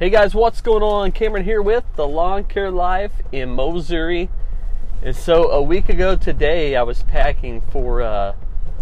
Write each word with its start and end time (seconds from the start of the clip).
Hey 0.00 0.08
guys, 0.08 0.34
what's 0.34 0.62
going 0.62 0.82
on? 0.82 1.12
Cameron 1.12 1.44
here 1.44 1.60
with 1.60 1.84
the 1.94 2.08
Lawn 2.08 2.44
Care 2.44 2.70
Life 2.70 3.12
in 3.32 3.54
Missouri. 3.54 4.30
And 5.02 5.14
so 5.14 5.50
a 5.50 5.60
week 5.60 5.90
ago 5.90 6.16
today, 6.16 6.74
I 6.74 6.82
was 6.84 7.02
packing 7.02 7.60
for 7.70 8.00
uh, 8.00 8.34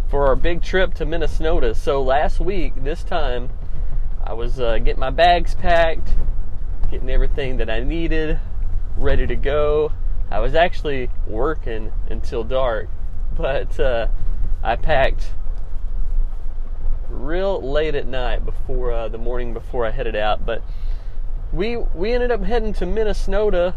for 0.09 0.29
our 0.29 0.37
big 0.37 0.63
trip 0.63 0.95
to 0.95 1.05
Minnesota. 1.05 1.75
So 1.75 2.01
last 2.01 2.39
week, 2.39 2.85
this 2.85 3.03
time, 3.03 3.51
I 4.23 4.33
was 4.33 4.61
uh, 4.61 4.79
getting 4.79 5.01
my 5.01 5.11
bags 5.11 5.57
packed, 5.57 6.15
getting 6.89 7.11
everything 7.11 7.57
that 7.57 7.69
I 7.69 7.81
needed, 7.81 8.39
ready 8.97 9.27
to 9.27 9.35
go. 9.35 9.91
I 10.31 10.39
was 10.39 10.55
actually 10.55 11.11
working 11.27 11.91
until 12.09 12.45
dark, 12.45 12.89
but 13.37 13.81
uh, 13.81 14.07
I 14.63 14.77
packed 14.77 15.33
real 17.11 17.61
late 17.61 17.97
at 17.97 18.07
night 18.07 18.45
before 18.45 18.93
uh, 18.93 19.09
the 19.09 19.19
morning 19.19 19.53
before 19.53 19.85
I 19.85 19.91
headed 19.91 20.15
out. 20.15 20.47
But 20.47 20.63
we 21.53 21.77
we 21.77 22.13
ended 22.13 22.31
up 22.31 22.43
heading 22.43 22.73
to 22.75 22.87
Minnesota. 22.87 23.75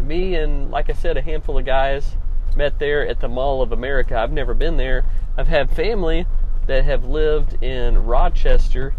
Me 0.00 0.34
and 0.34 0.70
like 0.70 0.88
I 0.88 0.94
said, 0.94 1.16
a 1.16 1.22
handful 1.22 1.58
of 1.58 1.64
guys 1.64 2.16
met 2.56 2.78
there 2.78 3.06
at 3.06 3.20
the 3.20 3.28
Mall 3.28 3.62
of 3.62 3.72
America. 3.72 4.16
I've 4.16 4.32
never 4.32 4.54
been 4.54 4.76
there. 4.76 5.04
I've 5.36 5.48
had 5.48 5.70
family 5.70 6.26
that 6.66 6.84
have 6.84 7.04
lived 7.04 7.62
in 7.62 8.04
Rochester 8.04 8.94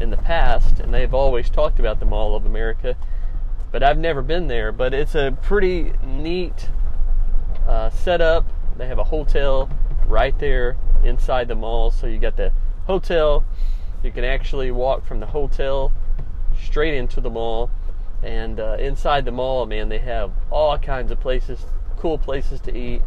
in 0.00 0.10
the 0.10 0.16
past, 0.16 0.80
and 0.80 0.92
they've 0.92 1.12
always 1.12 1.50
talked 1.50 1.78
about 1.78 2.00
the 2.00 2.06
Mall 2.06 2.34
of 2.34 2.46
America. 2.46 2.96
But 3.70 3.82
I've 3.82 3.98
never 3.98 4.22
been 4.22 4.48
there. 4.48 4.72
But 4.72 4.94
it's 4.94 5.14
a 5.14 5.36
pretty 5.42 5.92
neat 6.04 6.70
uh, 7.66 7.90
setup. 7.90 8.46
They 8.76 8.86
have 8.86 8.98
a 8.98 9.04
hotel 9.04 9.68
right 10.06 10.38
there 10.38 10.76
inside 11.04 11.48
the 11.48 11.54
mall, 11.54 11.90
so 11.90 12.06
you 12.06 12.18
got 12.18 12.36
the 12.36 12.52
hotel. 12.86 13.44
You 14.02 14.12
can 14.12 14.24
actually 14.24 14.70
walk 14.70 15.04
from 15.04 15.20
the 15.20 15.26
hotel 15.26 15.92
straight 16.66 16.94
into 16.94 17.20
the 17.20 17.30
mall. 17.30 17.70
And 18.22 18.58
uh, 18.58 18.76
inside 18.78 19.24
the 19.24 19.32
mall, 19.32 19.66
man, 19.66 19.88
they 19.88 19.98
have 19.98 20.32
all 20.50 20.76
kinds 20.78 21.12
of 21.12 21.20
places, 21.20 21.64
cool 21.96 22.18
places 22.18 22.60
to 22.62 22.76
eat. 22.76 23.02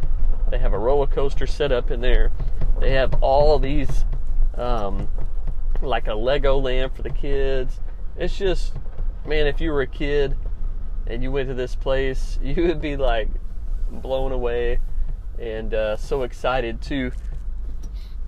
They 0.50 0.58
have 0.58 0.72
a 0.72 0.78
roller 0.78 1.06
coaster 1.06 1.46
set 1.46 1.70
up 1.72 1.90
in 1.90 2.00
there. 2.00 2.32
They 2.80 2.92
have 2.92 3.14
all 3.22 3.58
these, 3.58 4.04
um, 4.56 5.08
like 5.82 6.08
a 6.08 6.14
Lego 6.14 6.58
land 6.58 6.92
for 6.94 7.02
the 7.02 7.10
kids. 7.10 7.80
It's 8.16 8.36
just, 8.36 8.72
man, 9.26 9.46
if 9.46 9.60
you 9.60 9.72
were 9.72 9.82
a 9.82 9.86
kid 9.86 10.36
and 11.06 11.22
you 11.22 11.30
went 11.30 11.48
to 11.48 11.54
this 11.54 11.74
place, 11.74 12.38
you 12.42 12.66
would 12.66 12.80
be 12.80 12.96
like 12.96 13.28
blown 13.90 14.32
away 14.32 14.80
and 15.38 15.74
uh, 15.74 15.96
so 15.96 16.22
excited 16.22 16.80
to 16.82 17.10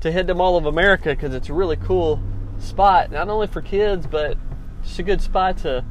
to 0.01 0.11
head 0.11 0.27
to 0.27 0.35
Mall 0.35 0.57
of 0.57 0.67
America 0.67 1.11
because 1.11 1.33
it's 1.33 1.49
a 1.49 1.55
really 1.55 1.77
cool 1.77 2.21
spot, 2.59 3.13
not 3.13 3.29
only 3.29 3.47
for 3.47 3.63
kids, 3.63 4.05
but 4.05 4.37
just 4.83 4.99
a 4.99 5.03
good 5.03 5.21
spot 5.21 5.59
to 5.59 5.85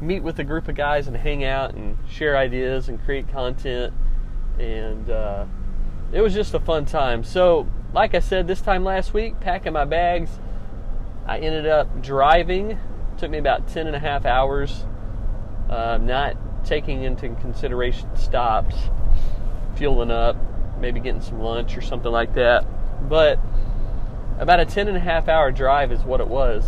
meet 0.00 0.22
with 0.22 0.38
a 0.38 0.44
group 0.44 0.68
of 0.68 0.74
guys 0.74 1.06
and 1.06 1.16
hang 1.16 1.44
out 1.44 1.74
and 1.74 1.98
share 2.08 2.36
ideas 2.36 2.88
and 2.88 3.02
create 3.04 3.28
content. 3.28 3.92
And 4.58 5.10
uh, 5.10 5.46
it 6.12 6.20
was 6.20 6.34
just 6.34 6.54
a 6.54 6.60
fun 6.60 6.86
time. 6.86 7.24
So, 7.24 7.66
like 7.92 8.14
I 8.14 8.20
said, 8.20 8.46
this 8.46 8.60
time 8.60 8.84
last 8.84 9.12
week, 9.14 9.40
packing 9.40 9.72
my 9.72 9.84
bags, 9.84 10.30
I 11.26 11.38
ended 11.38 11.66
up 11.66 12.02
driving. 12.02 12.72
It 12.72 12.78
took 13.18 13.30
me 13.30 13.38
about 13.38 13.68
10 13.68 13.86
and 13.86 13.96
a 13.96 13.98
half 13.98 14.24
hours, 14.24 14.84
uh, 15.68 15.98
not 16.00 16.36
taking 16.64 17.02
into 17.02 17.28
consideration 17.36 18.14
stops, 18.16 18.74
fueling 19.76 20.10
up, 20.10 20.36
maybe 20.80 21.00
getting 21.00 21.20
some 21.20 21.40
lunch 21.40 21.76
or 21.76 21.80
something 21.80 22.12
like 22.12 22.34
that. 22.34 22.64
But 23.08 23.38
about 24.38 24.60
a 24.60 24.64
10 24.64 24.88
and 24.88 24.96
a 24.96 25.00
half 25.00 25.28
hour 25.28 25.50
drive 25.50 25.92
is 25.92 26.02
what 26.02 26.20
it 26.20 26.28
was 26.28 26.64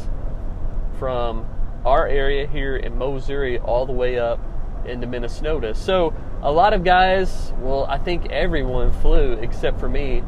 from 0.99 1.47
our 1.85 2.07
area 2.07 2.47
here 2.47 2.77
in 2.77 2.99
Missouri 2.99 3.59
all 3.59 3.87
the 3.87 3.93
way 3.93 4.19
up 4.19 4.39
into 4.85 5.07
Minnesota. 5.07 5.75
So 5.75 6.15
a 6.43 6.51
lot 6.51 6.73
of 6.73 6.85
guys, 6.85 7.53
well, 7.61 7.85
I 7.85 7.99
think 7.99 8.31
everyone 8.31 8.93
flew 8.93 9.33
except 9.33 9.79
for 9.79 9.89
me. 9.89 10.23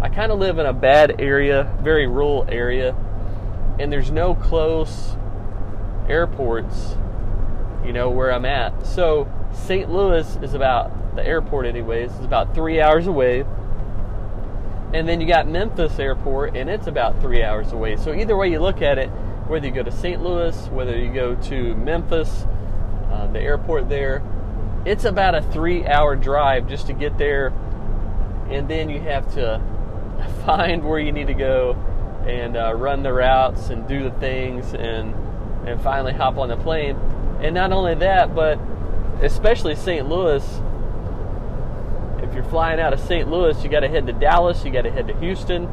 I 0.00 0.08
kind 0.08 0.30
of 0.30 0.38
live 0.38 0.58
in 0.58 0.66
a 0.66 0.72
bad 0.72 1.20
area, 1.20 1.72
very 1.82 2.06
rural 2.06 2.46
area, 2.48 2.94
and 3.78 3.92
there's 3.92 4.10
no 4.10 4.34
close 4.34 5.16
airports, 6.08 6.96
you 7.84 7.92
know, 7.92 8.10
where 8.10 8.32
I'm 8.32 8.44
at. 8.44 8.86
So 8.86 9.30
St. 9.52 9.90
Louis 9.90 10.36
is 10.42 10.54
about, 10.54 11.16
the 11.16 11.26
airport 11.26 11.66
anyways, 11.66 12.12
is 12.12 12.24
about 12.24 12.54
three 12.54 12.80
hours 12.80 13.06
away. 13.06 13.44
And 14.92 15.08
then 15.08 15.20
you 15.20 15.26
got 15.26 15.48
Memphis 15.48 15.98
Airport, 15.98 16.56
and 16.56 16.70
it's 16.70 16.86
about 16.86 17.20
three 17.20 17.42
hours 17.42 17.72
away. 17.72 17.96
So 17.96 18.14
either 18.14 18.36
way 18.36 18.48
you 18.50 18.60
look 18.60 18.82
at 18.82 18.98
it, 18.98 19.10
whether 19.48 19.66
you 19.66 19.72
go 19.72 19.82
to 19.82 19.92
St. 19.92 20.22
Louis, 20.22 20.56
whether 20.68 20.96
you 20.96 21.12
go 21.12 21.34
to 21.34 21.74
Memphis, 21.76 22.46
uh, 23.10 23.28
the 23.28 23.40
airport 23.40 23.88
there, 23.88 24.22
it's 24.84 25.04
about 25.04 25.34
a 25.34 25.42
three 25.42 25.86
hour 25.86 26.16
drive 26.16 26.68
just 26.68 26.88
to 26.88 26.92
get 26.92 27.16
there. 27.16 27.52
And 28.50 28.68
then 28.68 28.90
you 28.90 29.00
have 29.00 29.32
to 29.34 29.60
find 30.44 30.84
where 30.84 30.98
you 30.98 31.12
need 31.12 31.28
to 31.28 31.34
go 31.34 31.74
and 32.26 32.56
uh, 32.56 32.74
run 32.74 33.02
the 33.04 33.12
routes 33.12 33.70
and 33.70 33.86
do 33.86 34.02
the 34.02 34.10
things 34.10 34.74
and, 34.74 35.14
and 35.66 35.80
finally 35.80 36.12
hop 36.12 36.38
on 36.38 36.48
the 36.48 36.56
plane. 36.56 36.96
And 37.40 37.54
not 37.54 37.70
only 37.72 37.94
that, 37.96 38.34
but 38.34 38.58
especially 39.22 39.76
St. 39.76 40.08
Louis, 40.08 40.44
if 42.20 42.34
you're 42.34 42.44
flying 42.44 42.80
out 42.80 42.92
of 42.92 42.98
St. 42.98 43.28
Louis, 43.28 43.62
you 43.62 43.70
got 43.70 43.80
to 43.80 43.88
head 43.88 44.08
to 44.08 44.12
Dallas, 44.12 44.64
you 44.64 44.72
got 44.72 44.82
to 44.82 44.90
head 44.90 45.06
to 45.06 45.16
Houston 45.20 45.68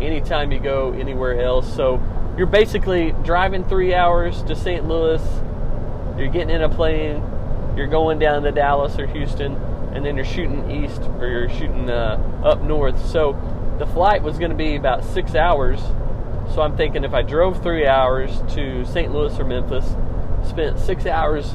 anytime 0.00 0.52
you 0.52 0.60
go 0.60 0.92
anywhere 0.92 1.40
else. 1.40 1.72
So 1.74 2.02
you're 2.36 2.46
basically 2.46 3.12
driving 3.24 3.64
three 3.64 3.94
hours 3.94 4.42
to 4.44 4.56
St. 4.56 4.86
Louis, 4.86 5.22
you're 6.16 6.30
getting 6.30 6.50
in 6.50 6.62
a 6.62 6.68
plane, 6.68 7.22
you're 7.76 7.86
going 7.86 8.18
down 8.18 8.42
to 8.42 8.52
Dallas 8.52 8.98
or 8.98 9.06
Houston, 9.06 9.54
and 9.92 10.04
then 10.04 10.16
you're 10.16 10.24
shooting 10.24 10.70
east 10.70 11.02
or 11.18 11.28
you're 11.28 11.48
shooting 11.50 11.90
uh, 11.90 12.42
up 12.44 12.62
north. 12.62 13.04
So 13.06 13.32
the 13.78 13.86
flight 13.86 14.22
was 14.22 14.38
going 14.38 14.50
to 14.50 14.56
be 14.56 14.76
about 14.76 15.04
six 15.04 15.34
hours. 15.34 15.80
So 16.54 16.62
I'm 16.62 16.76
thinking 16.76 17.04
if 17.04 17.14
I 17.14 17.22
drove 17.22 17.62
three 17.62 17.86
hours 17.86 18.30
to 18.54 18.84
St. 18.84 19.12
Louis 19.12 19.38
or 19.38 19.44
Memphis, 19.44 19.86
spent 20.48 20.78
six 20.78 21.06
hours 21.06 21.54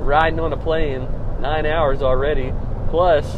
riding 0.00 0.40
on 0.40 0.52
a 0.52 0.56
plane, 0.56 1.08
nine 1.40 1.66
hours 1.66 2.02
already, 2.02 2.52
plus, 2.90 3.36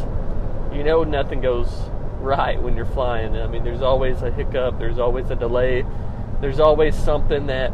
you 0.73 0.83
know, 0.83 1.03
nothing 1.03 1.41
goes 1.41 1.69
right 2.19 2.61
when 2.61 2.75
you're 2.75 2.85
flying. 2.85 3.35
I 3.35 3.47
mean, 3.47 3.63
there's 3.63 3.81
always 3.81 4.21
a 4.21 4.31
hiccup, 4.31 4.77
there's 4.79 4.99
always 4.99 5.29
a 5.29 5.35
delay 5.35 5.85
there's 6.41 6.59
always 6.59 6.95
something 6.95 7.47
that 7.47 7.71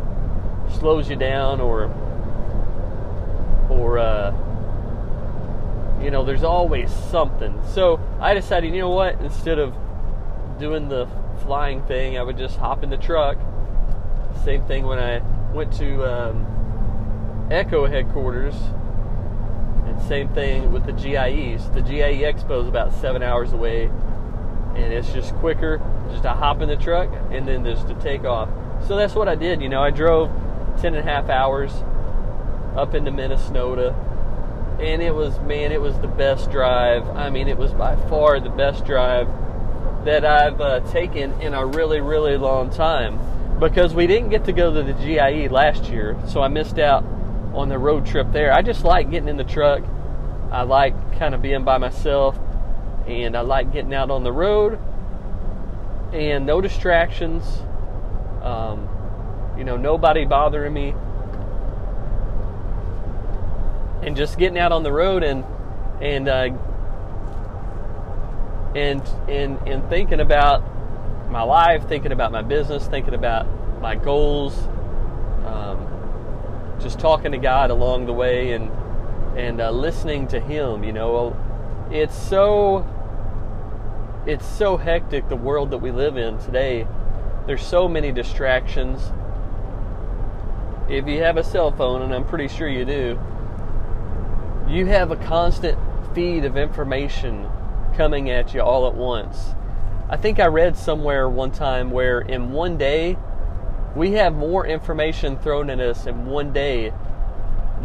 slows 0.80 1.10
you 1.10 1.16
down 1.16 1.62
or 1.62 1.86
or 3.70 4.00
uh, 4.00 4.32
you 6.02 6.10
know 6.12 6.24
there's 6.26 6.44
always 6.44 6.92
something. 6.92 7.62
So 7.74 8.00
i 8.20 8.34
decided 8.34 8.74
you 8.74 8.82
know 8.82 8.90
what 8.90 9.20
instead 9.22 9.60
of 9.60 9.74
doing 10.58 10.88
the 10.88 11.08
flying 11.44 11.84
thing 11.84 12.18
i 12.18 12.24
would 12.24 12.38
just 12.38 12.58
hop 12.58 12.84
in 12.84 12.90
the 12.90 12.98
truck. 12.98 13.38
Same 14.44 14.66
thing 14.66 14.86
when 14.86 15.00
i 15.00 15.22
went 15.54 15.72
to 15.74 16.04
um, 16.04 17.48
ECHO 17.52 17.86
headquarters 17.86 18.56
and 19.86 20.02
same 20.02 20.28
thing 20.30 20.72
with 20.72 20.86
the 20.86 20.92
GIEs 20.92 21.70
the 21.70 21.82
GIE 21.82 22.24
expo 22.24 22.62
is 22.62 22.68
about 22.68 22.92
seven 22.94 23.22
hours 23.22 23.54
away 23.54 23.92
and 24.76 24.94
it's 24.94 25.12
just 25.12 25.34
quicker 25.36 25.82
just 26.12 26.24
to 26.24 26.30
hop 26.30 26.62
in 26.62 26.70
the 26.70 26.76
truck 26.76 27.10
and 27.32 27.48
then 27.48 27.64
just 27.64 27.88
to 27.88 27.94
take 27.96 28.24
off. 28.24 28.50
So 28.88 28.96
that's 28.96 29.16
what 29.16 29.28
I 29.28 29.36
did. 29.36 29.62
You 29.62 29.70
know, 29.70 29.82
I 29.82 29.90
drove 29.90 30.30
10 30.82 30.96
and 30.96 30.98
a 31.08 31.12
half 31.12 31.30
hours 31.30 31.72
up 32.76 32.94
into 32.94 33.12
Minnesota 33.12 33.96
and 34.80 35.02
it 35.02 35.16
was, 35.16 35.40
man, 35.40 35.72
it 35.72 35.80
was 35.80 35.98
the 36.00 36.08
best 36.08 36.52
drive. 36.52 37.08
I 37.10 37.30
mean, 37.30 37.48
it 37.48 37.58
was 37.58 37.72
by 37.72 37.96
far 38.10 38.40
the 38.40 38.50
best 38.50 38.86
drive 38.86 39.28
that 40.04 40.26
I've 40.26 40.60
uh, 40.60 40.82
taken 40.92 41.40
in 41.42 41.54
a 41.54 41.66
really, 41.66 42.02
really 42.02 42.38
long 42.38 42.70
time 42.70 43.20
because 43.60 43.94
we 43.94 44.06
didn't 44.06 44.30
get 44.30 44.46
to 44.46 44.52
go 44.52 44.74
to 44.74 44.84
the 44.84 44.94
GIE 44.94 45.48
last 45.48 45.86
year, 45.86 46.18
so 46.28 46.42
I 46.42 46.50
missed 46.50 46.78
out 46.78 47.04
on 47.54 47.70
the 47.70 47.80
road 47.80 48.06
trip 48.06 48.32
there. 48.34 48.54
I 48.54 48.62
just 48.62 48.84
like 48.84 49.10
getting 49.10 49.30
in 49.30 49.38
the 49.38 49.46
truck. 49.46 49.82
I 50.52 50.64
like 50.64 51.18
kind 51.18 51.34
of 51.34 51.42
being 51.42 51.64
by 51.64 51.78
myself 51.78 52.38
and 53.08 53.36
I 53.36 53.42
like 53.42 53.72
getting 53.72 53.94
out 53.94 54.10
on 54.10 54.24
the 54.24 54.32
road 54.32 54.80
and 56.14 56.46
no 56.46 56.62
distractions. 56.62 57.44
Um, 58.42 58.90
you 59.58 59.64
know, 59.64 59.78
nobody 59.78 60.26
bothering 60.26 60.74
me, 60.74 60.94
and 64.02 64.16
just 64.16 64.38
getting 64.38 64.58
out 64.58 64.72
on 64.72 64.84
the 64.84 64.92
road 64.92 65.24
and 65.24 65.44
and 66.02 66.28
uh, 66.28 66.50
and 68.76 69.02
and 69.30 69.58
and 69.68 69.90
thinking 69.90 70.20
about 70.20 70.64
my 71.30 71.42
life, 71.42 71.88
thinking 71.88 72.12
about 72.12 72.32
my 72.32 72.42
business, 72.42 72.88
thinking 72.88 73.14
about 73.14 73.48
my 73.82 73.96
goals. 73.96 74.58
Um, 75.46 75.88
just 76.80 77.00
talking 77.00 77.32
to 77.32 77.38
God 77.38 77.72
along 77.72 78.06
the 78.06 78.14
way 78.14 78.54
and 78.54 78.72
and 79.38 79.60
uh, 79.60 79.72
listening 79.72 80.28
to 80.30 80.40
Him. 80.40 80.84
You 80.84 80.94
know, 80.94 81.36
it's 81.92 82.16
so 82.16 82.86
it's 84.26 84.46
so 84.46 84.78
hectic 84.78 85.30
the 85.30 85.36
world 85.36 85.72
that 85.72 85.78
we 85.78 85.92
live 85.92 86.18
in 86.18 86.40
today. 86.40 86.88
There's 87.46 87.66
so 87.66 87.88
many 87.88 88.12
distractions. 88.12 89.12
if 90.90 91.08
you 91.08 91.22
have 91.24 91.38
a 91.38 91.44
cell 91.44 91.72
phone, 91.72 92.02
and 92.02 92.14
I'm 92.14 92.26
pretty 92.26 92.48
sure 92.48 92.68
you 92.68 92.86
do, 92.86 93.20
you 94.68 94.86
have 94.88 95.12
a 95.12 95.16
constant 95.16 95.78
feed 96.14 96.46
of 96.46 96.58
information 96.58 97.50
coming 97.96 98.30
at 98.30 98.54
you 98.54 98.62
all 98.62 98.88
at 98.88 98.96
once. 98.96 99.56
I 100.10 100.18
think 100.18 100.40
I 100.40 100.48
read 100.48 100.78
somewhere 100.78 101.28
one 101.30 101.52
time 101.52 101.90
where 101.90 102.22
in 102.22 102.52
one 102.52 102.78
day 102.78 103.18
we 103.96 104.12
have 104.12 104.36
more 104.36 104.66
information 104.66 105.38
thrown 105.38 105.70
at 105.70 105.80
us 105.80 106.06
in 106.06 106.26
one 106.26 106.54
day 106.54 106.94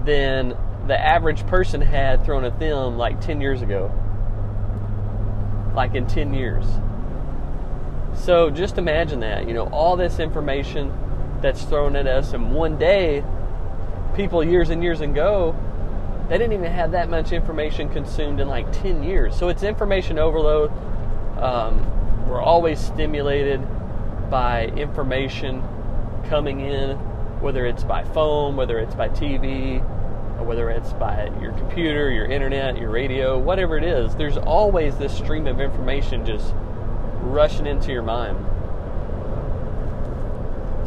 than 0.05 0.57
the 0.87 0.99
average 0.99 1.47
person 1.47 1.81
had 1.81 2.25
thrown 2.25 2.45
at 2.45 2.59
them 2.59 2.99
like 2.99 3.21
10 3.21 3.41
years 3.41 3.63
ago. 3.63 3.91
Like 5.75 5.95
in 5.95 6.07
10 6.07 6.35
years. 6.35 6.67
So 8.15 8.51
just 8.51 8.77
imagine 8.79 9.21
that, 9.21 9.47
you 9.47 9.55
know, 9.55 9.69
all 9.69 9.97
this 9.97 10.19
information 10.19 10.93
that's 11.41 11.63
thrown 11.63 11.97
at 11.97 12.07
us 12.07 12.33
in 12.33 12.53
one 12.53 12.79
day, 12.79 13.25
people 14.15 14.45
years 14.45 14.71
and 14.71 14.83
years 14.83 15.01
ago, 15.01 15.57
they 16.29 16.39
didn't 16.39 16.53
even 16.53 16.71
have 16.71 16.93
that 16.93 17.09
much 17.09 17.33
information 17.33 17.89
consumed 17.89 18.41
in 18.41 18.49
like 18.49 18.71
10 18.73 19.03
years. 19.03 19.37
So 19.37 19.49
it's 19.49 19.63
information 19.63 20.19
overload. 20.19 20.71
Um, 21.39 22.29
we're 22.29 22.43
always 22.43 22.79
stimulated 22.79 23.61
by 24.31 24.67
information 24.77 25.63
coming 26.29 26.61
in, 26.61 26.97
whether 27.41 27.67
it's 27.67 27.83
by 27.83 28.05
phone, 28.05 28.55
whether 28.55 28.79
it's 28.79 28.95
by 28.95 29.09
TV, 29.09 29.83
whether 30.43 30.71
it's 30.71 30.93
by 30.95 31.31
your 31.41 31.53
computer, 31.53 32.11
your 32.11 32.27
internet, 32.27 32.79
your 32.79 32.91
radio, 32.91 33.39
whatever 33.39 33.77
it 33.77 33.85
is. 33.85 34.15
There's 34.17 34.37
always 34.37 34.97
this 34.97 35.17
stream 35.17 35.47
of 35.47 35.61
information 35.61 36.25
just 36.25 36.55
rushing 37.23 37.67
into 37.67 37.93
your 37.93 38.03
mind. 38.03 38.39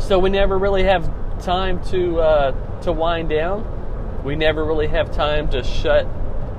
So 0.02 0.20
we 0.20 0.30
never 0.30 0.58
really 0.58 0.84
have 0.84 1.10
time 1.42 1.84
to 1.86 2.20
uh, 2.20 2.82
to 2.82 2.92
wind 2.92 3.30
down. 3.30 4.24
We 4.24 4.36
never 4.36 4.64
really 4.66 4.88
have 4.88 5.12
time 5.12 5.50
to 5.50 5.64
shut 5.64 6.08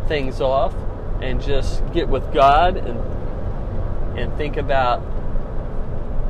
things 0.09 0.41
off 0.41 0.75
and 1.23 1.41
just 1.41 1.83
get 1.93 2.09
with 2.09 2.33
God 2.33 2.77
and 2.77 4.19
and 4.19 4.37
think 4.37 4.57
about 4.57 5.03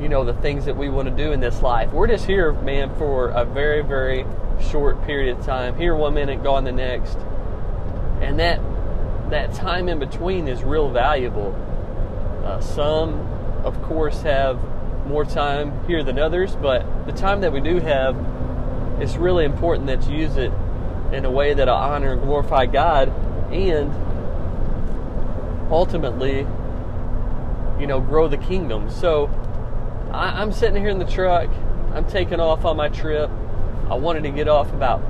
you 0.00 0.08
know 0.08 0.24
the 0.24 0.34
things 0.34 0.64
that 0.64 0.76
we 0.76 0.88
want 0.88 1.08
to 1.08 1.14
do 1.14 1.32
in 1.32 1.40
this 1.40 1.62
life. 1.62 1.92
We're 1.92 2.06
just 2.06 2.26
here, 2.26 2.52
man, 2.52 2.94
for 2.96 3.28
a 3.28 3.44
very 3.44 3.82
very 3.82 4.24
short 4.62 5.04
period 5.04 5.38
of 5.38 5.44
time. 5.44 5.76
Here 5.76 5.94
one 5.94 6.14
minute, 6.14 6.42
gone 6.42 6.64
the 6.64 6.72
next. 6.72 7.16
And 8.20 8.38
that 8.38 8.60
that 9.30 9.54
time 9.54 9.88
in 9.88 9.98
between 9.98 10.48
is 10.48 10.62
real 10.62 10.90
valuable. 10.90 11.54
Uh, 12.44 12.60
some, 12.60 13.20
of 13.64 13.80
course, 13.82 14.20
have 14.22 14.58
more 15.06 15.24
time 15.24 15.84
here 15.86 16.02
than 16.02 16.18
others, 16.18 16.56
but 16.56 17.06
the 17.06 17.12
time 17.12 17.40
that 17.40 17.52
we 17.52 17.60
do 17.60 17.80
have, 17.80 18.16
it's 19.00 19.16
really 19.16 19.44
important 19.44 19.86
that 19.86 20.08
you 20.08 20.18
use 20.18 20.36
it 20.36 20.52
in 21.12 21.24
a 21.24 21.30
way 21.30 21.54
that'll 21.54 21.74
honor 21.74 22.12
and 22.12 22.22
glorify 22.22 22.66
God 22.66 23.08
and 23.52 23.92
ultimately 25.70 26.46
you 27.78 27.86
know, 27.86 28.00
grow 28.00 28.28
the 28.28 28.36
kingdom. 28.36 28.90
So 28.90 29.30
I, 30.12 30.42
am 30.42 30.52
sitting 30.52 30.80
here 30.80 30.90
in 30.90 30.98
the 30.98 31.04
truck. 31.04 31.48
I'm 31.92 32.06
taking 32.06 32.40
off 32.40 32.64
on 32.64 32.76
my 32.76 32.88
trip. 32.88 33.30
I 33.90 33.94
wanted 33.94 34.22
to 34.22 34.30
get 34.30 34.48
off 34.48 34.72
about 34.72 35.02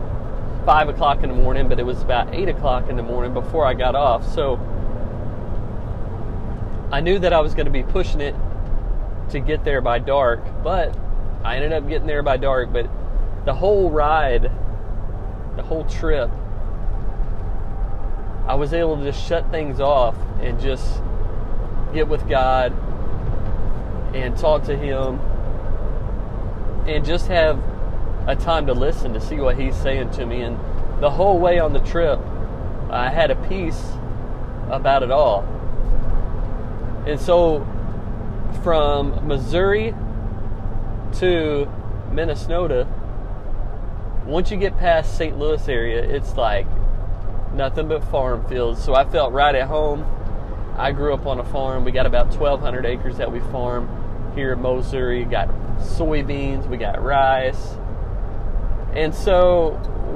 five 0.65 0.89
o'clock 0.89 1.23
in 1.23 1.29
the 1.29 1.35
morning, 1.35 1.69
but 1.69 1.79
it 1.79 1.85
was 1.85 2.03
about 2.03 2.35
eight 2.35 2.49
o'clock 2.49 2.89
in 2.89 2.97
the 2.97 3.03
morning 3.03 3.33
before 3.33 3.67
I 3.67 3.75
got 3.75 3.95
off. 3.95 4.27
So 4.33 4.57
I 6.91 7.01
knew 7.01 7.19
that 7.19 7.33
I 7.33 7.41
was 7.41 7.55
going 7.55 7.67
to 7.67 7.73
be 7.73 7.83
pushing 7.83 8.21
it 8.21 8.35
to 9.31 9.41
get 9.41 9.65
there 9.65 9.81
by 9.81 9.99
dark, 9.99 10.43
but 10.63 10.97
I 11.45 11.57
ended 11.57 11.73
up 11.73 11.89
getting 11.89 12.07
there 12.07 12.23
by 12.23 12.37
dark. 12.37 12.73
But 12.73 12.89
the 13.45 13.55
whole 13.55 13.91
ride, 13.91 14.51
the 15.57 15.63
whole 15.63 15.85
trip, 15.85 16.31
I 18.47 18.55
was 18.55 18.73
able 18.73 18.97
to 18.97 19.05
just 19.05 19.27
shut 19.27 19.51
things 19.51 19.81
off 19.81 20.17
and 20.41 20.61
just 20.61 21.01
get 21.93 22.09
with 22.09 22.29
God 22.29 22.73
and 24.15 24.37
talk 24.37 24.65
to 24.65 24.77
Him 24.77 25.21
and 26.87 27.05
just 27.05 27.29
have 27.29 27.59
a 28.27 28.37
time 28.37 28.67
to 28.67 28.73
listen 28.73 29.13
to 29.15 29.21
see 29.21 29.37
what 29.37 29.59
He's 29.59 29.77
saying 29.77 30.11
to 30.13 30.27
me. 30.27 30.43
And 30.43 30.59
the 31.03 31.11
whole 31.11 31.39
way 31.39 31.59
on 31.59 31.73
the 31.73 31.81
trip, 31.81 32.19
I 32.91 33.11
had 33.11 33.31
a 33.31 33.37
peace 33.49 33.83
about 34.71 35.03
it 35.03 35.11
all. 35.11 35.43
And 37.07 37.21
so 37.21 37.67
from 38.63 39.27
Missouri 39.27 39.95
to 41.19 41.71
Minnesota, 42.13 42.89
once 44.25 44.51
you 44.51 44.57
get 44.57 44.79
past 44.79 45.19
St. 45.19 45.39
Louis 45.39 45.69
area, 45.69 46.03
it's 46.03 46.37
like 46.37 46.67
nothing 47.53 47.89
but 47.89 48.03
farm 48.05 48.47
fields. 48.49 48.83
So 48.83 48.95
I 48.95 49.05
felt 49.05 49.33
right 49.33 49.55
at 49.55 49.69
home. 49.69 50.07
I 50.77 50.93
grew 50.93 51.13
up 51.13 51.27
on 51.27 51.39
a 51.39 51.45
farm. 51.45 51.85
We 51.85 51.93
got 51.93 52.07
about 52.07 52.29
1,200 52.29 52.87
acres 52.87 53.19
that 53.19 53.31
we 53.31 53.41
farm 53.41 54.33
here 54.35 54.55
in 54.55 54.63
Missouri. 54.63 55.25
We 55.25 55.31
got 55.31 55.49
soybeans, 55.79 56.67
we 56.69 56.79
got 56.79 57.03
rice. 57.03 57.77
And 58.95 59.15
so 59.15 59.71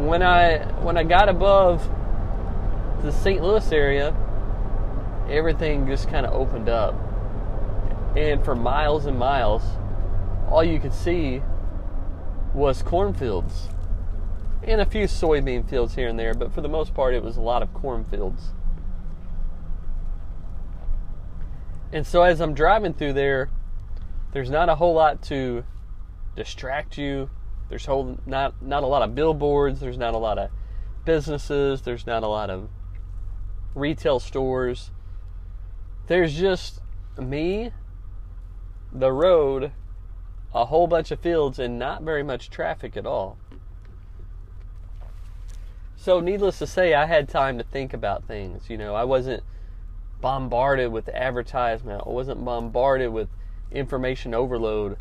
when 0.06 0.22
I 0.22 0.58
when 0.82 0.96
I 0.96 1.04
got 1.04 1.28
above 1.28 1.88
the 3.02 3.12
St. 3.12 3.42
Louis 3.42 3.72
area, 3.72 4.14
everything 5.28 5.86
just 5.86 6.08
kind 6.08 6.24
of 6.26 6.32
opened 6.32 6.68
up. 6.68 6.94
And 8.16 8.44
for 8.44 8.54
miles 8.54 9.06
and 9.06 9.18
miles, 9.18 9.62
all 10.50 10.64
you 10.64 10.80
could 10.80 10.94
see 10.94 11.42
was 12.54 12.82
cornfields 12.82 13.68
and 14.62 14.80
a 14.80 14.86
few 14.86 15.04
soybean 15.04 15.68
fields 15.68 15.94
here 15.94 16.08
and 16.08 16.18
there, 16.18 16.34
but 16.34 16.52
for 16.52 16.60
the 16.60 16.68
most 16.68 16.94
part, 16.94 17.14
it 17.14 17.22
was 17.22 17.36
a 17.36 17.40
lot 17.40 17.62
of 17.62 17.72
cornfields. 17.72 18.52
And 21.92 22.06
so 22.06 22.22
as 22.22 22.40
I'm 22.40 22.54
driving 22.54 22.92
through 22.92 23.14
there, 23.14 23.50
there's 24.32 24.50
not 24.50 24.68
a 24.68 24.74
whole 24.74 24.94
lot 24.94 25.22
to 25.24 25.64
distract 26.36 26.98
you. 26.98 27.30
There's 27.68 27.86
whole, 27.86 28.18
not 28.26 28.62
not 28.62 28.82
a 28.82 28.86
lot 28.86 29.02
of 29.02 29.14
billboards. 29.14 29.80
There's 29.80 29.98
not 29.98 30.14
a 30.14 30.18
lot 30.18 30.38
of 30.38 30.50
businesses. 31.04 31.82
There's 31.82 32.06
not 32.06 32.22
a 32.22 32.28
lot 32.28 32.50
of 32.50 32.68
retail 33.74 34.20
stores. 34.20 34.90
There's 36.06 36.34
just 36.34 36.80
me, 37.18 37.72
the 38.92 39.12
road, 39.12 39.72
a 40.54 40.66
whole 40.66 40.86
bunch 40.86 41.10
of 41.10 41.20
fields, 41.20 41.58
and 41.58 41.78
not 41.78 42.02
very 42.02 42.22
much 42.22 42.50
traffic 42.50 42.96
at 42.96 43.06
all. 43.06 43.36
So, 45.96 46.20
needless 46.20 46.58
to 46.60 46.66
say, 46.66 46.94
I 46.94 47.06
had 47.06 47.28
time 47.28 47.58
to 47.58 47.64
think 47.64 47.92
about 47.92 48.24
things. 48.24 48.70
You 48.70 48.78
know, 48.78 48.94
I 48.94 49.04
wasn't 49.04 49.42
bombarded 50.20 50.92
with 50.92 51.08
advertisement. 51.08 52.02
I 52.06 52.08
wasn't 52.08 52.44
bombarded 52.44 53.12
with 53.12 53.28
information 53.70 54.32
overload. 54.32 54.96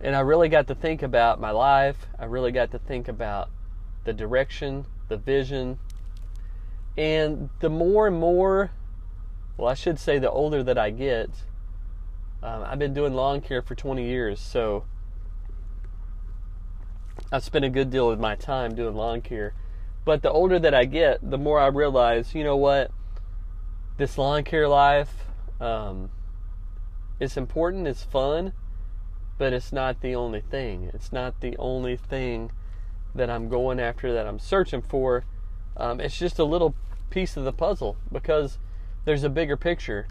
And 0.00 0.16
I 0.16 0.20
really 0.20 0.48
got 0.48 0.66
to 0.68 0.74
think 0.74 1.02
about 1.02 1.40
my 1.40 1.50
life. 1.50 2.06
I 2.18 2.24
really 2.24 2.52
got 2.52 2.70
to 2.72 2.78
think 2.78 3.08
about 3.08 3.50
the 4.04 4.12
direction, 4.12 4.86
the 5.08 5.16
vision. 5.16 5.78
And 6.96 7.50
the 7.60 7.68
more 7.68 8.06
and 8.06 8.18
more, 8.18 8.70
well, 9.56 9.68
I 9.68 9.74
should 9.74 9.98
say 9.98 10.18
the 10.18 10.30
older 10.30 10.62
that 10.62 10.78
I 10.78 10.90
get, 10.90 11.30
um, 12.42 12.62
I've 12.64 12.78
been 12.78 12.94
doing 12.94 13.12
lawn 13.12 13.42
care 13.42 13.60
for 13.60 13.74
20 13.74 14.02
years. 14.06 14.40
So 14.40 14.84
I've 17.30 17.44
spent 17.44 17.64
a 17.64 17.70
good 17.70 17.90
deal 17.90 18.10
of 18.10 18.18
my 18.18 18.34
time 18.34 18.74
doing 18.74 18.94
lawn 18.94 19.20
care. 19.20 19.54
But 20.04 20.22
the 20.22 20.30
older 20.30 20.58
that 20.58 20.74
I 20.74 20.86
get, 20.86 21.18
the 21.30 21.36
more 21.36 21.60
I 21.60 21.66
realize, 21.66 22.34
you 22.34 22.42
know 22.42 22.56
what? 22.56 22.90
This 23.98 24.16
lawn 24.16 24.44
care 24.44 24.66
life, 24.66 25.26
um, 25.60 26.10
it's 27.20 27.36
important, 27.36 27.86
it's 27.86 28.02
fun, 28.02 28.54
but 29.40 29.54
it's 29.54 29.72
not 29.72 30.02
the 30.02 30.14
only 30.14 30.42
thing. 30.42 30.90
It's 30.92 31.14
not 31.14 31.40
the 31.40 31.56
only 31.56 31.96
thing 31.96 32.52
that 33.14 33.30
I'm 33.30 33.48
going 33.48 33.80
after, 33.80 34.12
that 34.12 34.26
I'm 34.26 34.38
searching 34.38 34.82
for. 34.82 35.24
Um, 35.78 35.98
it's 35.98 36.18
just 36.18 36.38
a 36.38 36.44
little 36.44 36.74
piece 37.08 37.38
of 37.38 37.44
the 37.44 37.52
puzzle 37.52 37.96
because 38.12 38.58
there's 39.06 39.24
a 39.24 39.30
bigger 39.30 39.56
picture. 39.56 40.08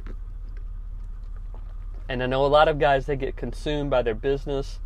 And 2.10 2.24
I 2.24 2.26
know 2.26 2.44
a 2.44 2.48
lot 2.48 2.68
of 2.68 2.80
guys 2.80 3.06
they 3.06 3.16
get 3.16 3.38
consumed 3.38 3.92
by 3.92 4.02
their 4.02 4.16
business, 4.16 4.80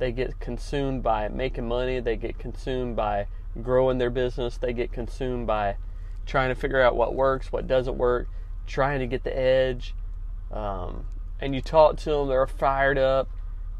they 0.00 0.10
get 0.10 0.40
consumed 0.40 1.04
by 1.04 1.28
making 1.28 1.68
money, 1.68 2.00
they 2.00 2.16
get 2.16 2.40
consumed 2.40 2.96
by 2.96 3.28
growing 3.62 3.98
their 3.98 4.10
business, 4.10 4.56
they 4.56 4.72
get 4.72 4.90
consumed 4.90 5.46
by 5.46 5.76
trying 6.26 6.48
to 6.48 6.56
figure 6.56 6.82
out 6.82 6.96
what 6.96 7.14
works, 7.14 7.52
what 7.52 7.68
doesn't 7.68 7.96
work, 7.96 8.26
trying 8.66 8.98
to 8.98 9.06
get 9.06 9.22
the 9.22 9.38
edge. 9.38 9.94
Um, 10.50 11.06
and 11.40 11.54
you 11.54 11.60
talk 11.60 11.98
to 11.98 12.10
them, 12.10 12.26
they're 12.26 12.48
fired 12.48 12.98
up. 12.98 13.28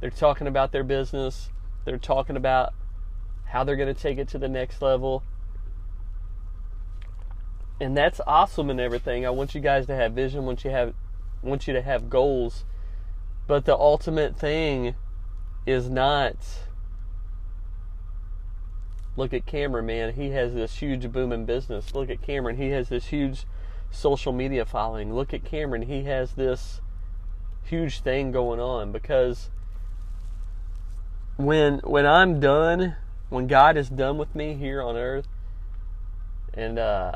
They're 0.00 0.10
talking 0.10 0.46
about 0.46 0.72
their 0.72 0.84
business. 0.84 1.50
They're 1.84 1.98
talking 1.98 2.36
about 2.36 2.72
how 3.46 3.64
they're 3.64 3.76
going 3.76 3.94
to 3.94 4.00
take 4.00 4.18
it 4.18 4.28
to 4.28 4.38
the 4.38 4.48
next 4.48 4.82
level. 4.82 5.22
And 7.80 7.96
that's 7.96 8.20
awesome 8.26 8.70
and 8.70 8.80
everything. 8.80 9.26
I 9.26 9.30
want 9.30 9.54
you 9.54 9.60
guys 9.60 9.86
to 9.86 9.94
have 9.94 10.12
vision, 10.12 10.44
want 10.44 10.64
you 10.64 10.70
have 10.70 10.94
want 11.42 11.66
you 11.66 11.74
to 11.74 11.82
have 11.82 12.10
goals. 12.10 12.64
But 13.46 13.64
the 13.64 13.76
ultimate 13.76 14.36
thing 14.36 14.94
is 15.66 15.88
not 15.88 16.36
Look 19.16 19.32
at 19.32 19.46
Cameron, 19.46 19.86
man. 19.86 20.12
He 20.12 20.30
has 20.30 20.52
this 20.52 20.76
huge 20.76 21.10
booming 21.10 21.46
business. 21.46 21.94
Look 21.94 22.10
at 22.10 22.20
Cameron. 22.20 22.58
He 22.58 22.68
has 22.70 22.90
this 22.90 23.06
huge 23.06 23.46
social 23.90 24.32
media 24.32 24.66
following. 24.66 25.14
Look 25.14 25.32
at 25.32 25.42
Cameron. 25.42 25.82
He 25.82 26.04
has 26.04 26.32
this 26.32 26.82
huge 27.64 28.00
thing 28.00 28.30
going 28.30 28.60
on 28.60 28.92
because 28.92 29.50
when 31.36 31.78
when 31.80 32.06
I'm 32.06 32.40
done, 32.40 32.96
when 33.28 33.46
God 33.46 33.76
is 33.76 33.88
done 33.88 34.18
with 34.18 34.34
me 34.34 34.54
here 34.54 34.82
on 34.82 34.96
earth 34.96 35.28
and 36.54 36.78
uh 36.78 37.12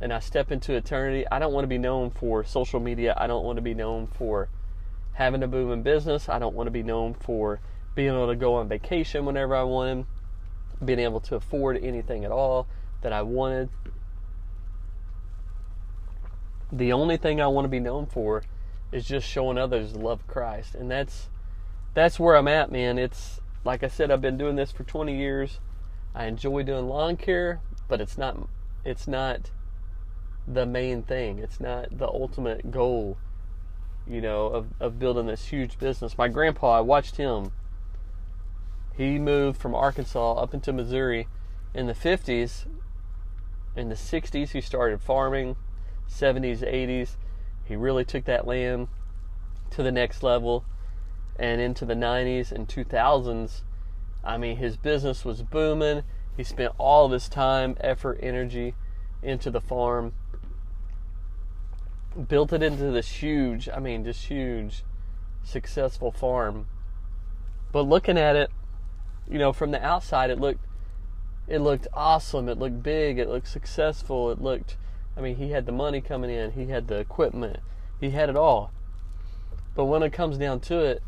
and 0.00 0.12
I 0.12 0.20
step 0.20 0.52
into 0.52 0.74
eternity, 0.74 1.24
I 1.30 1.38
don't 1.38 1.52
want 1.52 1.64
to 1.64 1.68
be 1.68 1.78
known 1.78 2.10
for 2.10 2.44
social 2.44 2.80
media. 2.80 3.14
I 3.16 3.26
don't 3.26 3.44
want 3.44 3.56
to 3.56 3.62
be 3.62 3.74
known 3.74 4.06
for 4.06 4.48
having 5.14 5.42
a 5.42 5.48
booming 5.48 5.82
business. 5.82 6.28
I 6.28 6.38
don't 6.38 6.54
want 6.54 6.66
to 6.66 6.70
be 6.70 6.82
known 6.82 7.14
for 7.14 7.60
being 7.94 8.10
able 8.10 8.26
to 8.28 8.36
go 8.36 8.56
on 8.56 8.68
vacation 8.68 9.24
whenever 9.24 9.56
I 9.56 9.62
wanted, 9.62 10.04
being 10.84 10.98
able 10.98 11.20
to 11.20 11.36
afford 11.36 11.78
anything 11.82 12.26
at 12.26 12.30
all 12.30 12.66
that 13.00 13.12
I 13.12 13.22
wanted. 13.22 13.70
The 16.70 16.92
only 16.92 17.16
thing 17.16 17.40
I 17.40 17.46
want 17.46 17.64
to 17.64 17.70
be 17.70 17.80
known 17.80 18.04
for 18.04 18.42
is 18.92 19.06
just 19.06 19.26
showing 19.26 19.56
others 19.56 19.94
the 19.94 19.98
love 19.98 20.20
of 20.20 20.26
Christ. 20.26 20.74
And 20.74 20.90
that's 20.90 21.30
that's 21.94 22.20
where 22.20 22.36
I'm 22.36 22.48
at, 22.48 22.70
man. 22.70 22.98
It's 22.98 23.40
like 23.66 23.82
I 23.82 23.88
said, 23.88 24.10
I've 24.10 24.22
been 24.22 24.38
doing 24.38 24.56
this 24.56 24.70
for 24.70 24.84
20 24.84 25.16
years. 25.16 25.60
I 26.14 26.26
enjoy 26.26 26.62
doing 26.62 26.88
lawn 26.88 27.16
care, 27.16 27.60
but 27.88 28.00
it's 28.00 28.16
not 28.16 28.48
it's 28.84 29.06
not 29.08 29.50
the 30.46 30.64
main 30.64 31.02
thing. 31.02 31.40
It's 31.40 31.60
not 31.60 31.98
the 31.98 32.06
ultimate 32.06 32.70
goal, 32.70 33.18
you 34.06 34.20
know, 34.20 34.46
of, 34.46 34.68
of 34.78 34.98
building 34.98 35.26
this 35.26 35.46
huge 35.46 35.78
business. 35.78 36.16
My 36.16 36.28
grandpa, 36.28 36.78
I 36.78 36.80
watched 36.80 37.16
him. 37.16 37.52
He 38.96 39.18
moved 39.18 39.60
from 39.60 39.74
Arkansas 39.74 40.34
up 40.34 40.54
into 40.54 40.72
Missouri 40.72 41.26
in 41.74 41.86
the 41.86 41.92
50s. 41.92 42.66
In 43.74 43.88
the 43.88 43.96
60s, 43.96 44.50
he 44.50 44.60
started 44.60 45.02
farming. 45.02 45.56
70s, 46.08 46.60
80s, 46.60 47.16
he 47.64 47.74
really 47.74 48.04
took 48.04 48.24
that 48.26 48.46
land 48.46 48.86
to 49.70 49.82
the 49.82 49.90
next 49.90 50.22
level. 50.22 50.64
And 51.38 51.60
into 51.60 51.84
the 51.84 51.94
90s 51.94 52.50
and 52.50 52.66
2000s, 52.66 53.62
I 54.24 54.38
mean, 54.38 54.56
his 54.56 54.76
business 54.76 55.24
was 55.24 55.42
booming. 55.42 56.02
He 56.36 56.44
spent 56.44 56.72
all 56.78 57.06
of 57.06 57.12
his 57.12 57.28
time, 57.28 57.76
effort, 57.80 58.18
energy 58.22 58.74
into 59.22 59.50
the 59.50 59.60
farm 59.60 60.12
built 62.16 62.52
it 62.52 62.62
into 62.62 62.90
this 62.90 63.08
huge, 63.08 63.68
I 63.68 63.78
mean, 63.78 64.04
just 64.04 64.26
huge, 64.26 64.82
successful 65.44 66.10
farm. 66.10 66.66
But 67.72 67.82
looking 67.82 68.18
at 68.18 68.36
it, 68.36 68.50
you 69.28 69.38
know, 69.38 69.52
from 69.52 69.70
the 69.70 69.84
outside, 69.84 70.30
it 70.30 70.40
looked, 70.40 70.64
it 71.46 71.58
looked 71.58 71.86
awesome. 71.92 72.48
It 72.48 72.58
looked 72.58 72.82
big. 72.82 73.18
It 73.18 73.28
looked 73.28 73.48
successful. 73.48 74.30
It 74.30 74.40
looked, 74.40 74.76
I 75.16 75.20
mean, 75.20 75.36
he 75.36 75.50
had 75.50 75.66
the 75.66 75.72
money 75.72 76.00
coming 76.00 76.30
in. 76.30 76.52
He 76.52 76.66
had 76.66 76.88
the 76.88 76.96
equipment. 76.96 77.58
He 78.00 78.10
had 78.10 78.30
it 78.30 78.36
all. 78.36 78.72
But 79.74 79.84
when 79.84 80.02
it 80.02 80.12
comes 80.12 80.38
down 80.38 80.60
to 80.60 80.78
it, 80.78 81.02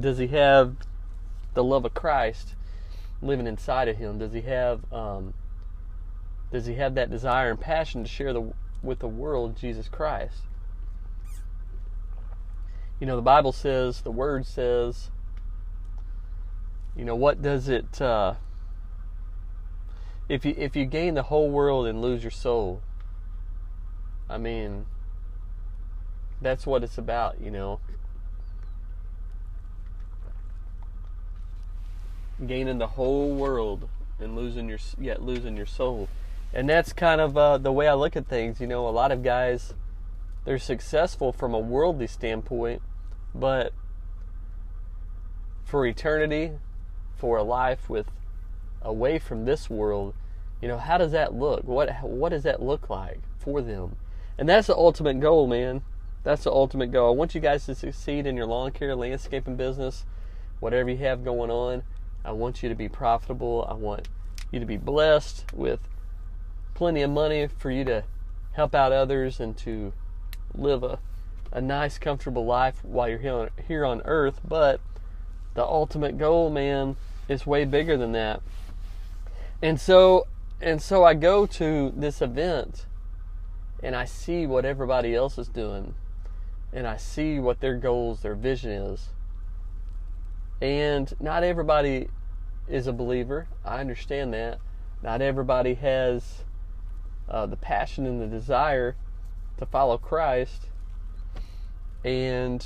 does 0.00 0.18
he 0.18 0.28
have 0.28 0.76
the 1.54 1.62
love 1.62 1.84
of 1.84 1.94
Christ 1.94 2.54
living 3.20 3.46
inside 3.46 3.88
of 3.88 3.96
him? 3.96 4.18
Does 4.18 4.32
he 4.32 4.42
have, 4.42 4.80
um, 4.92 5.34
does 6.50 6.66
he 6.66 6.74
have 6.74 6.94
that 6.94 7.10
desire 7.10 7.50
and 7.50 7.60
passion 7.60 8.02
to 8.02 8.08
share 8.08 8.32
the 8.32 8.52
with 8.82 8.98
the 8.98 9.08
world 9.08 9.56
Jesus 9.56 9.88
Christ. 9.88 10.42
You 13.00 13.06
know, 13.06 13.16
the 13.16 13.22
Bible 13.22 13.52
says, 13.52 14.02
the 14.02 14.10
Word 14.10 14.46
says, 14.46 15.10
you 16.96 17.04
know, 17.04 17.16
what 17.16 17.42
does 17.42 17.68
it, 17.68 18.00
uh, 18.00 18.34
if 20.28 20.44
you, 20.44 20.54
if 20.56 20.76
you 20.76 20.84
gain 20.84 21.14
the 21.14 21.24
whole 21.24 21.50
world 21.50 21.86
and 21.86 22.00
lose 22.00 22.22
your 22.22 22.30
soul, 22.30 22.82
I 24.28 24.38
mean, 24.38 24.86
that's 26.40 26.66
what 26.66 26.84
it's 26.84 26.98
about, 26.98 27.40
you 27.40 27.50
know. 27.50 27.80
Gaining 32.46 32.78
the 32.78 32.88
whole 32.88 33.34
world 33.34 33.88
and 34.18 34.36
losing 34.36 34.68
your, 34.68 34.78
yet 34.98 35.22
losing 35.22 35.56
your 35.56 35.66
soul 35.66 36.08
and 36.54 36.68
that's 36.68 36.92
kind 36.92 37.20
of 37.20 37.36
uh, 37.36 37.58
the 37.58 37.72
way 37.72 37.88
I 37.88 37.94
look 37.94 38.16
at 38.16 38.26
things. 38.26 38.60
You 38.60 38.66
know, 38.66 38.86
a 38.86 38.90
lot 38.90 39.10
of 39.10 39.22
guys 39.22 39.74
they're 40.44 40.58
successful 40.58 41.32
from 41.32 41.54
a 41.54 41.58
worldly 41.58 42.08
standpoint, 42.08 42.82
but 43.34 43.72
for 45.64 45.86
eternity, 45.86 46.52
for 47.16 47.36
a 47.36 47.42
life 47.42 47.88
with 47.88 48.06
away 48.82 49.18
from 49.18 49.44
this 49.44 49.70
world, 49.70 50.14
you 50.60 50.68
know, 50.68 50.78
how 50.78 50.98
does 50.98 51.12
that 51.12 51.34
look? 51.34 51.64
What 51.64 51.90
what 52.02 52.30
does 52.30 52.42
that 52.42 52.62
look 52.62 52.90
like 52.90 53.20
for 53.38 53.62
them? 53.62 53.96
And 54.36 54.48
that's 54.48 54.66
the 54.66 54.76
ultimate 54.76 55.20
goal, 55.20 55.46
man. 55.46 55.82
That's 56.24 56.44
the 56.44 56.52
ultimate 56.52 56.92
goal. 56.92 57.12
I 57.12 57.16
want 57.16 57.34
you 57.34 57.40
guys 57.40 57.66
to 57.66 57.74
succeed 57.74 58.26
in 58.26 58.36
your 58.36 58.46
lawn 58.46 58.70
care, 58.72 58.94
landscaping 58.94 59.56
business, 59.56 60.04
whatever 60.60 60.90
you 60.90 60.98
have 60.98 61.24
going 61.24 61.50
on. 61.50 61.82
I 62.24 62.32
want 62.32 62.62
you 62.62 62.68
to 62.68 62.74
be 62.74 62.88
profitable. 62.88 63.66
I 63.68 63.74
want 63.74 64.08
you 64.50 64.60
to 64.60 64.66
be 64.66 64.76
blessed 64.76 65.46
with 65.52 65.80
plenty 66.74 67.02
of 67.02 67.10
money 67.10 67.48
for 67.58 67.70
you 67.70 67.84
to 67.84 68.04
help 68.52 68.74
out 68.74 68.92
others 68.92 69.40
and 69.40 69.56
to 69.58 69.92
live 70.54 70.82
a, 70.82 70.98
a 71.50 71.60
nice, 71.60 71.98
comfortable 71.98 72.44
life 72.44 72.84
while 72.84 73.08
you're 73.08 73.18
here 73.18 73.34
on, 73.34 73.50
here 73.66 73.84
on 73.84 74.02
earth. 74.04 74.40
But 74.46 74.80
the 75.54 75.64
ultimate 75.64 76.18
goal, 76.18 76.50
man, 76.50 76.96
is 77.28 77.46
way 77.46 77.64
bigger 77.64 77.96
than 77.96 78.12
that. 78.12 78.42
And 79.60 79.80
so, 79.80 80.26
and 80.60 80.82
so 80.82 81.04
I 81.04 81.14
go 81.14 81.46
to 81.46 81.92
this 81.96 82.20
event 82.20 82.86
and 83.82 83.96
I 83.96 84.04
see 84.04 84.46
what 84.46 84.64
everybody 84.64 85.14
else 85.14 85.38
is 85.38 85.48
doing 85.48 85.94
and 86.72 86.86
I 86.86 86.96
see 86.96 87.38
what 87.38 87.60
their 87.60 87.76
goals, 87.76 88.22
their 88.22 88.34
vision 88.34 88.70
is. 88.70 89.08
And 90.62 91.12
not 91.18 91.42
everybody 91.42 92.06
is 92.68 92.86
a 92.86 92.92
believer. 92.92 93.48
I 93.64 93.80
understand 93.80 94.32
that. 94.32 94.60
Not 95.02 95.20
everybody 95.20 95.74
has 95.74 96.44
uh, 97.28 97.46
the 97.46 97.56
passion 97.56 98.06
and 98.06 98.22
the 98.22 98.28
desire 98.28 98.94
to 99.58 99.66
follow 99.66 99.98
Christ. 99.98 100.68
And 102.04 102.64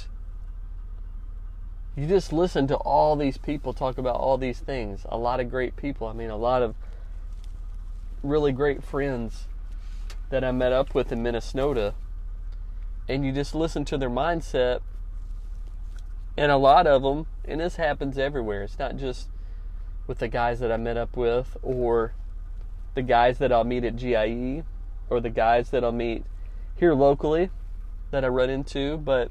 you 1.97 2.07
just 2.07 2.35
listen 2.35 2.67
to 2.67 2.77
all 2.77 3.17
these 3.17 3.39
people 3.39 3.73
talk 3.73 3.97
about 3.97 4.17
all 4.17 4.37
these 4.37 4.59
things. 4.59 5.07
A 5.09 5.17
lot 5.17 5.41
of 5.41 5.49
great 5.49 5.75
people. 5.75 6.07
I 6.07 6.13
mean, 6.13 6.29
a 6.29 6.37
lot 6.37 6.61
of 6.61 6.75
really 8.23 8.53
great 8.53 8.85
friends 8.85 9.47
that 10.29 10.45
I 10.45 10.53
met 10.53 10.73
up 10.73 10.95
with 10.95 11.13
in 11.13 11.23
Minnesota. 11.23 11.95
And 13.09 13.25
you 13.25 13.33
just 13.33 13.55
listen 13.55 13.87
to 13.87 13.97
their 13.97 14.11
mindset. 14.11 14.81
And 16.37 16.53
a 16.53 16.57
lot 16.57 16.87
of 16.87 17.03
them, 17.03 17.27
and 17.45 17.61
this 17.61 17.77
happens 17.77 18.19
everywhere, 18.19 18.63
it's 18.63 18.79
not 18.79 18.97
just 18.97 19.29
with 20.07 20.19
the 20.19 20.29
guys 20.29 20.61
that 20.61 20.71
I 20.71 20.77
met 20.77 20.97
up 20.97 21.17
with 21.17 21.57
or 21.63 22.13
the 22.95 23.03
guys 23.03 23.39
that 23.39 23.53
I'll 23.53 23.65
meet 23.65 23.85
at 23.85 23.97
GIE 23.97 24.63
or 25.09 25.21
the 25.21 25.31
guys 25.31 25.71
that 25.71 25.83
I'll 25.83 25.93
meet 25.93 26.25
here 26.77 26.95
locally 26.95 27.51
that 28.11 28.25
I 28.25 28.29
run 28.29 28.51
into, 28.51 28.99
but 28.99 29.31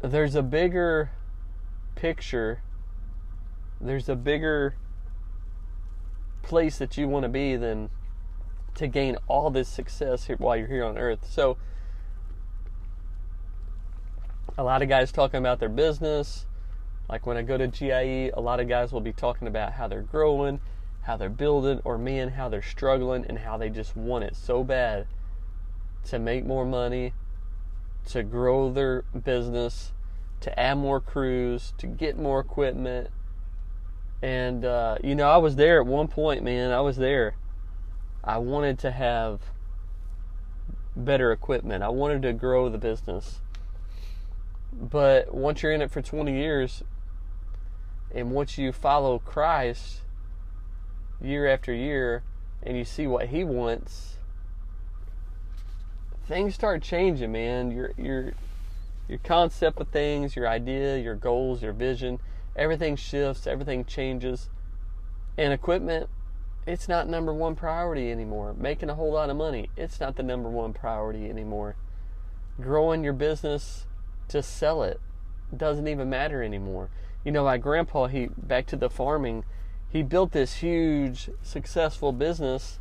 there's 0.00 0.34
a 0.34 0.42
bigger 0.42 1.10
picture. 1.94 2.62
There's 3.80 4.08
a 4.08 4.16
bigger 4.16 4.76
place 6.42 6.78
that 6.78 6.96
you 6.96 7.08
want 7.08 7.24
to 7.24 7.28
be 7.28 7.56
than 7.56 7.90
to 8.76 8.86
gain 8.86 9.16
all 9.26 9.50
this 9.50 9.68
success 9.68 10.28
while 10.38 10.56
you're 10.56 10.68
here 10.68 10.84
on 10.84 10.96
earth. 10.96 11.26
So 11.28 11.56
a 14.58 14.64
lot 14.64 14.82
of 14.82 14.88
guys 14.88 15.12
talking 15.12 15.38
about 15.38 15.60
their 15.60 15.68
business. 15.68 16.44
Like 17.08 17.26
when 17.26 17.36
I 17.36 17.42
go 17.42 17.56
to 17.56 17.68
GIE, 17.68 18.30
a 18.34 18.40
lot 18.40 18.58
of 18.58 18.68
guys 18.68 18.92
will 18.92 19.00
be 19.00 19.12
talking 19.12 19.46
about 19.46 19.74
how 19.74 19.86
they're 19.86 20.02
growing, 20.02 20.60
how 21.02 21.16
they're 21.16 21.30
building, 21.30 21.80
or 21.84 21.96
men, 21.96 22.30
how 22.30 22.48
they're 22.48 22.60
struggling, 22.60 23.24
and 23.28 23.38
how 23.38 23.56
they 23.56 23.70
just 23.70 23.96
want 23.96 24.24
it 24.24 24.34
so 24.34 24.64
bad 24.64 25.06
to 26.06 26.18
make 26.18 26.44
more 26.44 26.66
money, 26.66 27.12
to 28.06 28.24
grow 28.24 28.70
their 28.72 29.02
business, 29.02 29.92
to 30.40 30.58
add 30.58 30.74
more 30.74 31.00
crews, 31.00 31.72
to 31.78 31.86
get 31.86 32.18
more 32.18 32.40
equipment. 32.40 33.10
And, 34.20 34.64
uh, 34.64 34.98
you 35.04 35.14
know, 35.14 35.30
I 35.30 35.36
was 35.36 35.54
there 35.54 35.80
at 35.80 35.86
one 35.86 36.08
point, 36.08 36.42
man. 36.42 36.72
I 36.72 36.80
was 36.80 36.96
there. 36.96 37.36
I 38.24 38.38
wanted 38.38 38.80
to 38.80 38.90
have 38.90 39.40
better 40.96 41.30
equipment, 41.30 41.84
I 41.84 41.90
wanted 41.90 42.22
to 42.22 42.32
grow 42.32 42.68
the 42.68 42.76
business. 42.76 43.40
But 44.72 45.34
once 45.34 45.62
you're 45.62 45.72
in 45.72 45.82
it 45.82 45.90
for 45.90 46.02
20 46.02 46.32
years, 46.32 46.82
and 48.14 48.30
once 48.30 48.58
you 48.58 48.72
follow 48.72 49.18
Christ, 49.18 50.02
year 51.20 51.48
after 51.48 51.72
year 51.72 52.22
and 52.62 52.76
you 52.76 52.84
see 52.84 53.06
what 53.06 53.28
he 53.28 53.44
wants, 53.44 54.18
things 56.26 56.54
start 56.54 56.82
changing, 56.82 57.32
man. 57.32 57.70
Your 57.70 57.92
your 57.96 58.32
your 59.08 59.18
concept 59.18 59.80
of 59.80 59.88
things, 59.88 60.36
your 60.36 60.46
idea, 60.46 60.98
your 60.98 61.14
goals, 61.14 61.62
your 61.62 61.72
vision, 61.72 62.20
everything 62.54 62.96
shifts, 62.96 63.46
everything 63.46 63.84
changes. 63.84 64.50
And 65.38 65.52
equipment, 65.52 66.10
it's 66.66 66.88
not 66.88 67.08
number 67.08 67.32
one 67.32 67.54
priority 67.56 68.10
anymore. 68.10 68.54
Making 68.58 68.90
a 68.90 68.94
whole 68.94 69.12
lot 69.12 69.30
of 69.30 69.36
money, 69.36 69.70
it's 69.76 70.00
not 70.00 70.16
the 70.16 70.22
number 70.22 70.50
one 70.50 70.72
priority 70.72 71.30
anymore. 71.30 71.76
Growing 72.60 73.02
your 73.02 73.12
business 73.12 73.86
to 74.28 74.42
sell 74.42 74.82
it 74.82 75.00
doesn't 75.56 75.88
even 75.88 76.10
matter 76.10 76.42
anymore. 76.42 76.90
You 77.24 77.32
know, 77.32 77.44
my 77.44 77.58
grandpa, 77.58 78.06
he 78.06 78.28
back 78.36 78.66
to 78.66 78.76
the 78.76 78.90
farming, 78.90 79.44
he 79.88 80.02
built 80.02 80.32
this 80.32 80.56
huge 80.56 81.30
successful 81.42 82.12
business 82.12 82.78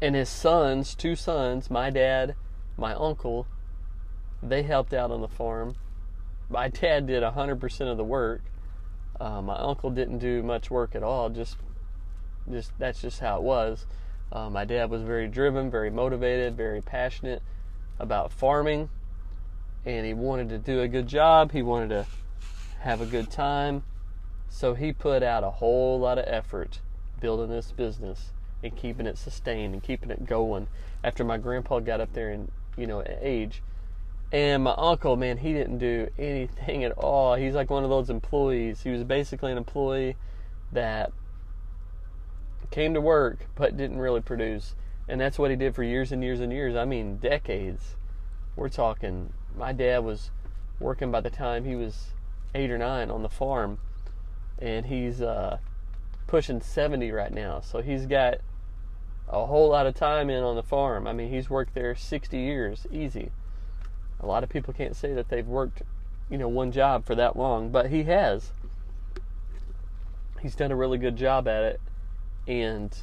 and 0.00 0.14
his 0.14 0.28
sons, 0.28 0.94
two 0.94 1.16
sons, 1.16 1.70
my 1.70 1.90
dad, 1.90 2.34
my 2.76 2.94
uncle, 2.94 3.46
they 4.42 4.62
helped 4.62 4.92
out 4.92 5.10
on 5.10 5.20
the 5.20 5.28
farm. 5.28 5.76
My 6.50 6.68
dad 6.68 7.06
did 7.06 7.22
100% 7.22 7.80
of 7.90 7.96
the 7.96 8.04
work. 8.04 8.42
Uh, 9.18 9.40
my 9.40 9.56
uncle 9.56 9.90
didn't 9.90 10.18
do 10.18 10.42
much 10.42 10.70
work 10.70 10.94
at 10.94 11.02
all. 11.02 11.30
Just, 11.30 11.56
just 12.50 12.72
that's 12.78 13.00
just 13.00 13.20
how 13.20 13.38
it 13.38 13.42
was. 13.42 13.86
Uh, 14.30 14.50
my 14.50 14.64
dad 14.64 14.90
was 14.90 15.02
very 15.02 15.28
driven, 15.28 15.70
very 15.70 15.90
motivated, 15.90 16.56
very 16.56 16.82
passionate 16.82 17.42
about 17.98 18.32
farming, 18.32 18.90
and 19.84 20.06
he 20.06 20.14
wanted 20.14 20.48
to 20.50 20.58
do 20.58 20.80
a 20.80 20.88
good 20.88 21.06
job. 21.06 21.52
He 21.52 21.62
wanted 21.62 21.88
to 21.90 22.06
have 22.80 23.00
a 23.00 23.06
good 23.06 23.30
time, 23.30 23.82
so 24.48 24.74
he 24.74 24.92
put 24.92 25.22
out 25.22 25.44
a 25.44 25.50
whole 25.50 25.98
lot 25.98 26.18
of 26.18 26.24
effort 26.26 26.80
building 27.20 27.50
this 27.50 27.72
business 27.72 28.32
and 28.62 28.76
keeping 28.76 29.06
it 29.06 29.18
sustained 29.18 29.74
and 29.74 29.82
keeping 29.82 30.10
it 30.10 30.26
going. 30.26 30.68
After 31.02 31.24
my 31.24 31.38
grandpa 31.38 31.80
got 31.80 32.00
up 32.00 32.12
there 32.12 32.30
in 32.30 32.50
you 32.76 32.86
know 32.86 33.02
age, 33.20 33.62
and 34.32 34.64
my 34.64 34.74
uncle, 34.76 35.16
man, 35.16 35.38
he 35.38 35.52
didn't 35.52 35.78
do 35.78 36.08
anything 36.18 36.82
at 36.82 36.92
all. 36.92 37.36
He's 37.36 37.54
like 37.54 37.70
one 37.70 37.84
of 37.84 37.90
those 37.90 38.10
employees. 38.10 38.82
He 38.82 38.90
was 38.90 39.04
basically 39.04 39.52
an 39.52 39.58
employee 39.58 40.16
that 40.72 41.12
came 42.70 42.94
to 42.94 43.00
work 43.00 43.46
but 43.54 43.76
didn't 43.76 43.98
really 43.98 44.20
produce. 44.20 44.74
And 45.08 45.20
that's 45.20 45.38
what 45.38 45.50
he 45.50 45.56
did 45.56 45.74
for 45.74 45.84
years 45.84 46.10
and 46.10 46.22
years 46.24 46.40
and 46.40 46.52
years. 46.52 46.74
I 46.74 46.84
mean, 46.84 47.18
decades. 47.18 47.96
We're 48.56 48.70
talking, 48.70 49.32
my 49.56 49.72
dad 49.72 49.98
was 50.04 50.30
working 50.80 51.10
by 51.10 51.20
the 51.20 51.30
time 51.30 51.64
he 51.64 51.76
was 51.76 52.08
eight 52.54 52.70
or 52.70 52.78
nine 52.78 53.10
on 53.10 53.22
the 53.22 53.28
farm. 53.28 53.78
And 54.58 54.86
he's 54.86 55.20
uh, 55.20 55.58
pushing 56.26 56.60
70 56.60 57.10
right 57.10 57.32
now. 57.32 57.60
So 57.60 57.80
he's 57.82 58.06
got 58.06 58.38
a 59.28 59.46
whole 59.46 59.70
lot 59.70 59.86
of 59.86 59.94
time 59.94 60.30
in 60.30 60.42
on 60.42 60.56
the 60.56 60.62
farm. 60.62 61.06
I 61.06 61.12
mean, 61.12 61.30
he's 61.30 61.50
worked 61.50 61.74
there 61.74 61.94
60 61.94 62.38
years, 62.38 62.86
easy. 62.90 63.30
A 64.20 64.26
lot 64.26 64.44
of 64.44 64.48
people 64.48 64.72
can't 64.72 64.96
say 64.96 65.12
that 65.14 65.28
they've 65.28 65.46
worked, 65.46 65.82
you 66.30 66.38
know, 66.38 66.48
one 66.48 66.72
job 66.72 67.04
for 67.04 67.14
that 67.14 67.36
long, 67.36 67.70
but 67.70 67.90
he 67.90 68.04
has. 68.04 68.52
He's 70.40 70.54
done 70.54 70.70
a 70.70 70.76
really 70.76 70.98
good 70.98 71.16
job 71.16 71.48
at 71.48 71.64
it. 71.64 71.80
And 72.46 72.96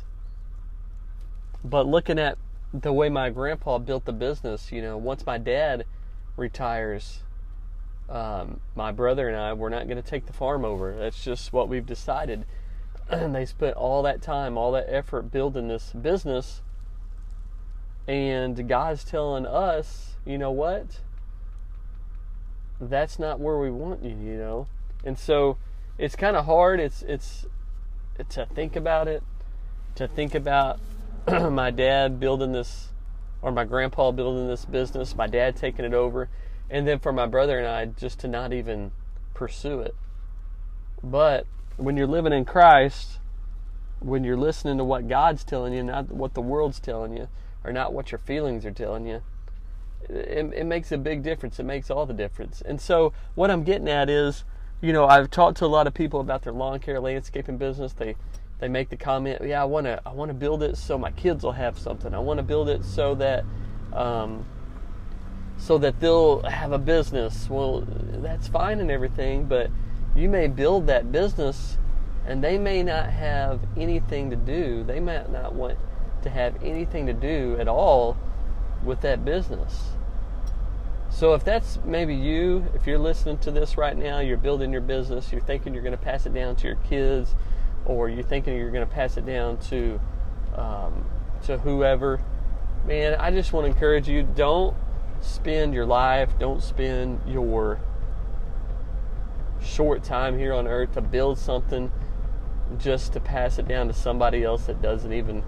but 1.63 1.85
looking 1.85 2.17
at 2.17 2.37
the 2.73 2.93
way 2.93 3.09
my 3.09 3.29
grandpa 3.29 3.77
built 3.77 4.05
the 4.05 4.13
business, 4.13 4.71
you 4.71 4.81
know, 4.81 4.97
once 4.97 5.25
my 5.25 5.37
dad 5.37 5.85
retires, 6.37 7.19
um, 8.09 8.59
my 8.75 8.91
brother 8.91 9.27
and 9.27 9.37
I, 9.37 9.53
we're 9.53 9.69
not 9.69 9.87
going 9.87 10.01
to 10.01 10.07
take 10.07 10.25
the 10.25 10.33
farm 10.33 10.65
over. 10.65 10.95
That's 10.97 11.23
just 11.23 11.53
what 11.53 11.69
we've 11.69 11.85
decided. 11.85 12.45
and 13.09 13.35
they 13.35 13.45
spent 13.45 13.75
all 13.77 14.03
that 14.03 14.21
time, 14.21 14.57
all 14.57 14.71
that 14.73 14.87
effort 14.87 15.31
building 15.31 15.67
this 15.67 15.91
business. 15.93 16.61
And 18.07 18.67
God's 18.67 19.03
telling 19.03 19.45
us, 19.45 20.15
you 20.25 20.37
know 20.37 20.51
what? 20.51 21.01
That's 22.79 23.19
not 23.19 23.39
where 23.39 23.59
we 23.59 23.69
want 23.69 24.03
you, 24.03 24.11
you 24.11 24.37
know. 24.37 24.67
And 25.03 25.17
so 25.17 25.57
it's 25.97 26.15
kind 26.15 26.35
of 26.35 26.45
hard. 26.45 26.79
It's 26.79 27.03
it's 27.03 27.45
to 28.29 28.45
think 28.45 28.75
about 28.75 29.07
it, 29.07 29.23
to 29.95 30.07
think 30.07 30.35
about 30.35 30.79
my 31.27 31.71
dad 31.71 32.19
building 32.19 32.51
this, 32.51 32.89
or 33.41 33.51
my 33.51 33.63
grandpa 33.63 34.11
building 34.11 34.47
this 34.47 34.65
business, 34.65 35.15
my 35.15 35.27
dad 35.27 35.55
taking 35.55 35.85
it 35.85 35.93
over, 35.93 36.29
and 36.69 36.87
then 36.87 36.99
for 36.99 37.11
my 37.11 37.25
brother 37.25 37.57
and 37.57 37.67
I 37.67 37.85
just 37.85 38.19
to 38.19 38.27
not 38.27 38.53
even 38.53 38.91
pursue 39.33 39.79
it. 39.79 39.95
But 41.03 41.45
when 41.77 41.97
you're 41.97 42.07
living 42.07 42.33
in 42.33 42.45
Christ, 42.45 43.19
when 43.99 44.23
you're 44.23 44.37
listening 44.37 44.77
to 44.77 44.83
what 44.83 45.07
God's 45.07 45.43
telling 45.43 45.73
you, 45.73 45.83
not 45.83 46.11
what 46.11 46.33
the 46.33 46.41
world's 46.41 46.79
telling 46.79 47.15
you, 47.15 47.27
or 47.63 47.71
not 47.71 47.93
what 47.93 48.11
your 48.11 48.19
feelings 48.19 48.65
are 48.65 48.71
telling 48.71 49.05
you, 49.05 49.21
it, 50.09 50.51
it 50.53 50.65
makes 50.65 50.91
a 50.91 50.97
big 50.97 51.23
difference. 51.23 51.59
It 51.59 51.65
makes 51.65 51.89
all 51.89 52.05
the 52.05 52.13
difference. 52.13 52.61
And 52.61 52.81
so, 52.81 53.13
what 53.35 53.51
I'm 53.51 53.63
getting 53.63 53.87
at 53.87 54.09
is, 54.09 54.43
you 54.81 54.93
know, 54.93 55.05
I've 55.05 55.29
talked 55.29 55.57
to 55.57 55.65
a 55.65 55.67
lot 55.67 55.87
of 55.87 55.93
people 55.93 56.19
about 56.19 56.41
their 56.43 56.53
lawn 56.53 56.79
care 56.79 56.99
landscaping 56.99 57.57
business. 57.57 57.93
They 57.93 58.15
they 58.61 58.67
make 58.67 58.89
the 58.89 58.95
comment, 58.95 59.41
yeah, 59.43 59.61
I 59.61 59.65
want 59.65 59.87
to 59.87 59.99
I 60.05 60.13
want 60.13 60.29
to 60.29 60.33
build 60.33 60.63
it 60.63 60.77
so 60.77 60.97
my 60.97 61.11
kids 61.11 61.43
will 61.43 61.51
have 61.51 61.77
something. 61.77 62.13
I 62.13 62.19
want 62.19 62.37
to 62.37 62.43
build 62.43 62.69
it 62.69 62.85
so 62.85 63.15
that 63.15 63.43
um, 63.91 64.45
so 65.57 65.77
that 65.79 65.99
they'll 65.99 66.43
have 66.43 66.71
a 66.71 66.77
business. 66.77 67.49
Well, 67.49 67.83
that's 67.87 68.47
fine 68.47 68.79
and 68.79 68.91
everything, 68.91 69.45
but 69.45 69.69
you 70.15 70.29
may 70.29 70.47
build 70.47 70.87
that 70.87 71.11
business 71.11 71.77
and 72.25 72.43
they 72.43 72.57
may 72.59 72.83
not 72.83 73.09
have 73.09 73.61
anything 73.75 74.29
to 74.29 74.35
do. 74.35 74.83
They 74.83 74.99
might 74.99 75.31
not 75.31 75.55
want 75.55 75.77
to 76.21 76.29
have 76.29 76.63
anything 76.63 77.07
to 77.07 77.13
do 77.13 77.57
at 77.59 77.67
all 77.67 78.15
with 78.83 79.01
that 79.01 79.25
business. 79.25 79.91
So 81.09 81.33
if 81.33 81.43
that's 81.43 81.79
maybe 81.83 82.15
you, 82.15 82.65
if 82.75 82.87
you're 82.87 82.99
listening 82.99 83.39
to 83.39 83.51
this 83.51 83.75
right 83.75 83.97
now, 83.97 84.19
you're 84.19 84.37
building 84.37 84.71
your 84.71 84.81
business, 84.81 85.31
you're 85.31 85.41
thinking 85.41 85.73
you're 85.73 85.83
going 85.83 85.97
to 85.97 86.03
pass 86.03 86.25
it 86.25 86.33
down 86.33 86.55
to 86.57 86.67
your 86.67 86.77
kids, 86.77 87.35
or 87.85 88.09
you're 88.09 88.23
thinking 88.23 88.55
you're 88.57 88.71
going 88.71 88.87
to 88.87 88.93
pass 88.93 89.17
it 89.17 89.25
down 89.25 89.57
to 89.57 89.99
um, 90.55 91.05
to 91.43 91.57
whoever, 91.57 92.21
man, 92.85 93.15
I 93.19 93.31
just 93.31 93.53
want 93.53 93.65
to 93.65 93.71
encourage 93.71 94.07
you: 94.07 94.23
don't 94.23 94.75
spend 95.21 95.73
your 95.73 95.85
life, 95.85 96.29
don't 96.39 96.61
spend 96.61 97.21
your 97.27 97.79
short 99.63 100.03
time 100.03 100.37
here 100.37 100.53
on 100.53 100.67
earth 100.67 100.93
to 100.93 101.01
build 101.01 101.37
something 101.37 101.91
just 102.77 103.13
to 103.13 103.19
pass 103.19 103.59
it 103.59 103.67
down 103.67 103.87
to 103.87 103.93
somebody 103.93 104.43
else 104.43 104.65
that 104.65 104.81
doesn't 104.81 105.13
even 105.13 105.43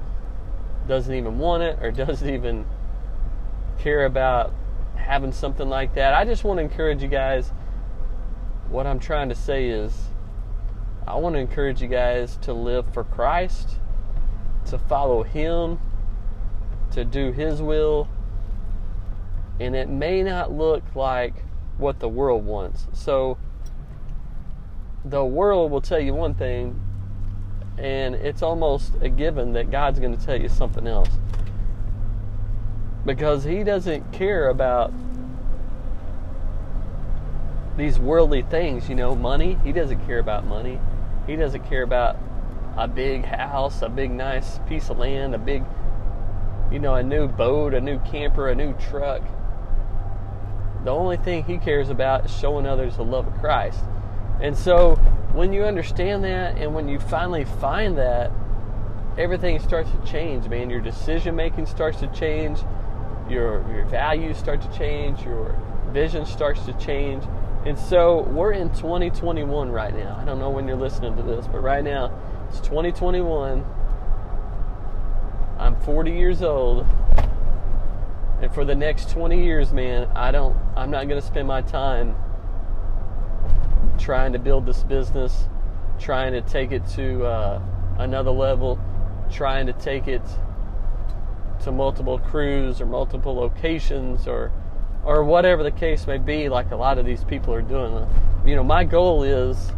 doesn't 0.88 1.13
even 1.13 1.39
want 1.39 1.63
it 1.63 1.80
or 1.82 1.91
doesn't 2.06 2.30
even 2.30 2.65
care 3.80 4.06
about 4.06 4.54
having 4.96 5.32
something 5.32 5.67
like 5.69 5.96
that. 5.96 6.13
I 6.13 6.26
just 6.26 6.43
want 6.43 6.58
to 6.58 6.63
encourage 6.63 7.02
you 7.02 7.08
guys. 7.08 7.52
What 8.69 8.88
I'm 8.88 9.00
trying 9.00 9.30
to 9.30 9.36
say 9.36 9.67
is, 9.67 9.93
I 11.06 11.16
want 11.16 11.36
to 11.36 11.39
encourage 11.39 11.82
you 11.82 11.89
guys 11.89 12.38
to 12.44 12.54
live 12.54 12.94
for 12.94 13.04
Christ, 13.04 13.78
to 14.68 14.78
follow 14.78 15.24
Him, 15.24 15.80
to 16.92 17.04
do 17.04 17.32
His 17.34 17.62
will, 17.62 18.08
and 19.60 19.76
it 19.76 19.89
may 19.89 20.24
not 20.24 20.52
look 20.52 20.84
like 20.96 21.34
what 21.78 22.00
the 22.00 22.08
world 22.08 22.46
wants. 22.46 22.88
So, 22.94 23.38
the 25.04 25.26
world 25.26 25.72
will 25.72 25.82
tell 25.82 26.00
you 26.00 26.13
one 26.13 26.36
thing, 26.36 26.80
and 27.78 28.16
it's 28.16 28.42
almost 28.42 28.94
a 29.02 29.10
given 29.10 29.52
that 29.54 29.72
God's 29.72 30.00
going 30.00 30.16
to 30.18 30.26
tell 30.26 30.39
you 30.39 30.48
something 30.48 30.88
else. 30.88 31.10
Because 33.06 33.44
He 33.44 33.66
doesn't 33.66 34.13
care 34.13 34.48
about 34.48 34.94
these 37.76 38.00
worldly 38.00 38.44
things, 38.44 38.88
you 38.88 38.96
know, 38.96 39.16
money. 39.16 39.58
He 39.66 39.74
doesn't 39.74 40.06
care 40.06 40.20
about 40.20 40.46
money. 40.46 40.80
He 41.27 41.36
doesn't 41.36 41.67
care 41.69 41.83
about 41.83 42.17
a 42.77 42.88
big 42.88 43.23
house, 43.23 43.81
a 43.81 43.89
big 43.89 44.12
nice 44.12 44.59
piece 44.67 44.89
of 44.89 44.97
land, 44.97 45.36
a 45.36 45.38
big, 45.38 45.63
you 46.71 46.79
know, 46.79 46.95
a 46.95 47.03
new 47.03 47.27
boat, 47.27 47.73
a 47.73 47.81
new 47.81 47.99
camper, 47.99 48.49
a 48.49 48.55
new 48.55 48.73
truck. 48.73 49.21
The 50.83 50.91
only 50.91 51.17
thing 51.17 51.43
he 51.45 51.57
cares 51.57 51.89
about 51.89 52.25
is 52.25 52.38
showing 52.38 52.65
others 52.65 52.97
the 52.97 53.05
love 53.05 53.27
of 53.27 53.33
Christ. 53.39 53.79
And 54.41 54.57
so 54.57 54.95
when 55.33 55.53
you 55.53 55.63
understand 55.63 56.23
that 56.25 56.57
and 56.57 56.75
when 56.75 56.88
you 56.88 56.99
finally 56.99 57.45
find 57.45 57.97
that, 57.97 58.31
everything 59.17 59.59
starts 59.59 59.89
to 59.91 60.12
change, 60.12 60.47
man. 60.49 60.69
Your 60.69 60.81
decision 60.81 61.36
making 61.36 61.67
starts 61.67 61.99
to 61.99 62.07
change, 62.07 62.59
your 63.29 63.65
your 63.71 63.86
values 63.86 64.38
start 64.38 64.62
to 64.62 64.77
change, 64.77 65.23
your 65.23 65.55
vision 65.91 66.25
starts 66.25 66.65
to 66.65 66.73
change. 66.73 67.23
And 67.65 67.80
so 67.80 68.23
we're 68.23 68.52
in 68.52 68.69
2021 68.73 69.71
right 69.71 69.95
now. 69.95 70.17
I 70.19 70.26
don't 70.26 70.38
know 70.38 70.49
when 70.49 70.67
you're 70.67 70.76
listening 70.76 71.15
to 71.15 71.23
this, 71.23 71.47
but 71.47 71.63
right 71.63 71.84
now 71.84 72.12
it's 72.49 72.60
2021. 72.60 73.65
I'm 75.58 75.80
40 75.82 76.12
years 76.12 76.41
old. 76.41 76.86
And 78.41 78.54
for 78.54 78.65
the 78.65 78.76
next 78.76 79.12
20 79.12 79.45
years, 79.45 79.71
man, 79.71 80.10
I 80.13 80.32
don't 80.32 80.58
I'm 80.76 80.91
not 80.91 81.08
going 81.08 81.21
to 81.21 81.26
spend 81.26 81.47
my 81.47 81.62
time 81.62 82.17
trying 83.97 84.34
to 84.34 84.39
build 84.39 84.65
this 84.65 84.84
business, 84.84 85.47
trying 85.99 86.34
to 86.34 86.41
take 86.41 86.73
it 86.73 86.86
to 86.95 87.23
uh, 87.23 87.62
another 87.97 88.32
level, 88.32 88.78
trying 89.32 89.67
to 89.67 89.73
take 89.73 90.10
it 90.10 90.21
to 91.63 91.71
multiple 91.71 92.19
crews 92.19 92.82
or 92.82 92.86
multiple 92.86 93.34
locations 93.34 94.28
or 94.28 94.52
or 95.06 95.24
whatever 95.24 95.63
the 95.63 95.72
case 95.72 96.08
may 96.08 96.18
be 96.18 96.50
like 96.50 96.72
a 96.72 96.76
lot 96.76 96.98
of 96.98 97.06
these 97.06 97.24
people 97.24 97.54
are 97.54 97.62
doing 97.62 98.08
you 98.46 98.56
know 98.56 98.63
my 98.63 98.84
goal 98.84 99.24
is 99.24 99.72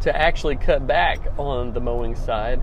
to 0.00 0.16
actually 0.16 0.56
cut 0.56 0.86
back 0.86 1.18
on 1.38 1.72
the 1.72 1.80
mowing 1.80 2.16
side. 2.16 2.60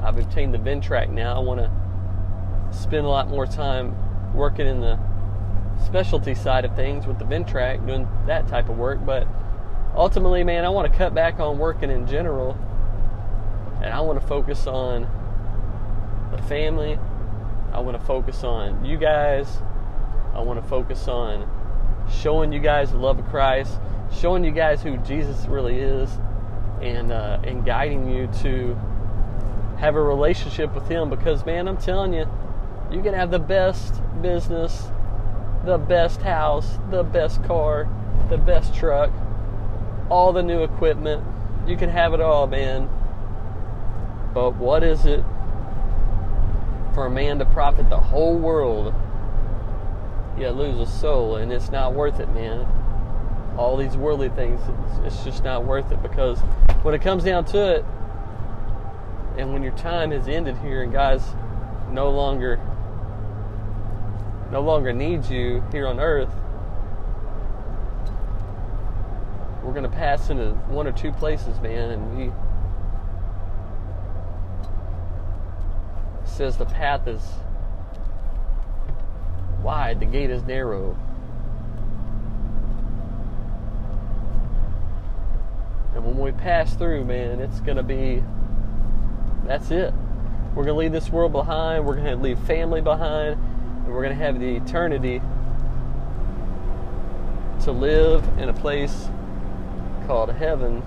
I've 0.00 0.18
obtained 0.18 0.54
the 0.54 0.58
Ventrac 0.58 1.10
now. 1.10 1.36
I 1.36 1.40
want 1.40 1.60
to 1.60 2.76
spend 2.76 3.04
a 3.04 3.08
lot 3.08 3.28
more 3.28 3.46
time 3.46 3.94
working 4.34 4.66
in 4.66 4.80
the 4.80 4.98
specialty 5.84 6.34
side 6.34 6.64
of 6.64 6.74
things 6.74 7.06
with 7.06 7.18
the 7.18 7.24
Ventrac, 7.24 7.86
doing 7.86 8.08
that 8.26 8.48
type 8.48 8.68
of 8.68 8.78
work. 8.78 9.04
But 9.04 9.26
ultimately, 9.94 10.42
man, 10.42 10.64
I 10.64 10.70
want 10.70 10.90
to 10.90 10.96
cut 10.96 11.14
back 11.14 11.38
on 11.38 11.58
working 11.58 11.90
in 11.90 12.06
general, 12.06 12.56
and 13.82 13.92
I 13.92 14.00
want 14.00 14.20
to 14.20 14.26
focus 14.26 14.66
on 14.66 15.02
the 16.30 16.42
family. 16.44 16.98
I 17.72 17.80
want 17.80 17.98
to 17.98 18.04
focus 18.06 18.44
on 18.44 18.84
you 18.84 18.96
guys. 18.96 19.58
I 20.34 20.40
want 20.40 20.62
to 20.62 20.68
focus 20.68 21.08
on 21.08 21.48
showing 22.10 22.52
you 22.52 22.60
guys 22.60 22.92
the 22.92 22.98
love 22.98 23.18
of 23.18 23.26
Christ, 23.26 23.78
showing 24.12 24.44
you 24.44 24.50
guys 24.50 24.82
who 24.82 24.96
Jesus 24.98 25.46
really 25.46 25.78
is, 25.78 26.10
and 26.80 27.12
uh, 27.12 27.40
and 27.44 27.64
guiding 27.64 28.10
you 28.10 28.28
to 28.42 28.74
have 29.78 29.94
a 29.94 30.02
relationship 30.02 30.74
with 30.74 30.88
Him. 30.88 31.10
Because 31.10 31.44
man, 31.44 31.68
I'm 31.68 31.76
telling 31.76 32.12
you, 32.14 32.26
you 32.90 33.02
can 33.02 33.14
have 33.14 33.30
the 33.30 33.38
best 33.38 34.00
business, 34.22 34.88
the 35.64 35.78
best 35.78 36.22
house, 36.22 36.78
the 36.90 37.02
best 37.02 37.42
car, 37.44 37.88
the 38.30 38.38
best 38.38 38.74
truck, 38.74 39.10
all 40.08 40.32
the 40.32 40.42
new 40.42 40.62
equipment. 40.62 41.24
You 41.66 41.76
can 41.76 41.90
have 41.90 42.14
it 42.14 42.20
all, 42.20 42.46
man. 42.46 42.88
But 44.32 44.54
what 44.54 44.82
is 44.82 45.04
it 45.04 45.24
for 46.98 47.06
a 47.06 47.10
man 47.10 47.38
to 47.38 47.44
profit 47.44 47.88
the 47.88 47.96
whole 47.96 48.36
world 48.36 48.92
yet 50.36 50.56
lose 50.56 50.80
a 50.80 50.90
soul? 50.90 51.36
And 51.36 51.52
it's 51.52 51.70
not 51.70 51.94
worth 51.94 52.18
it, 52.18 52.28
man 52.30 52.66
all 53.58 53.76
these 53.76 53.96
worldly 53.96 54.28
things, 54.28 54.60
it's, 55.04 55.24
just 55.24 55.42
not 55.42 55.64
worth 55.64 55.90
it 55.90 56.00
because 56.00 56.38
when 56.82 56.94
it 56.94 57.02
comes 57.02 57.24
down 57.24 57.44
to 57.44 57.74
it, 57.74 57.84
and 59.36 59.52
when 59.52 59.64
your 59.64 59.72
time 59.72 60.12
has 60.12 60.28
ended 60.28 60.56
here 60.58 60.82
and 60.84 60.92
God's 60.92 61.24
no 61.90 62.10
longer 62.10 62.60
no 64.52 64.60
longer 64.60 64.92
needs 64.92 65.28
you 65.30 65.62
here 65.72 65.86
on 65.86 66.00
earth, 66.00 66.30
we're 69.62 69.72
to 69.82 69.88
pass 69.88 70.30
into 70.30 70.52
one 70.68 70.86
or 70.86 70.92
two 70.92 71.12
places, 71.12 71.60
man, 71.60 71.90
and 71.90 72.16
we 72.16 72.32
says 76.38 76.56
the 76.56 76.64
path 76.66 77.08
is 77.08 77.20
wide, 79.60 79.98
the 79.98 80.06
gate 80.06 80.30
is 80.30 80.44
narrow. 80.44 80.96
And 85.96 86.04
when 86.04 86.16
we 86.16 86.30
pass 86.30 86.74
through, 86.74 87.06
man, 87.06 87.40
it's 87.40 87.58
going 87.58 87.76
to 87.76 87.82
be 87.82 88.22
that's 89.46 89.72
it. 89.72 89.92
We're 90.54 90.62
going 90.62 90.76
to 90.76 90.78
leave 90.78 90.92
this 90.92 91.10
world 91.10 91.32
behind. 91.32 91.84
We're 91.84 91.96
going 91.96 92.06
to 92.06 92.22
leave 92.22 92.38
family 92.38 92.82
behind. 92.82 93.32
And 93.32 93.88
we're 93.88 94.04
going 94.04 94.16
to 94.16 94.24
have 94.24 94.38
the 94.38 94.58
eternity 94.58 95.20
to 97.64 97.72
live 97.72 98.24
in 98.38 98.48
a 98.48 98.54
place 98.54 99.08
called 100.06 100.30
heaven 100.30 100.84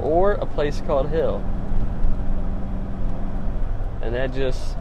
or 0.00 0.32
a 0.32 0.46
place 0.46 0.80
called 0.80 1.08
hell. 1.08 1.53
And 4.04 4.14
that 4.14 4.34
just, 4.34 4.76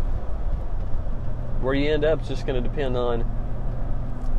where 1.62 1.74
you 1.74 1.92
end 1.92 2.04
up 2.04 2.22
is 2.22 2.28
just 2.28 2.46
going 2.46 2.62
to 2.62 2.70
depend 2.70 2.98
on 2.98 3.22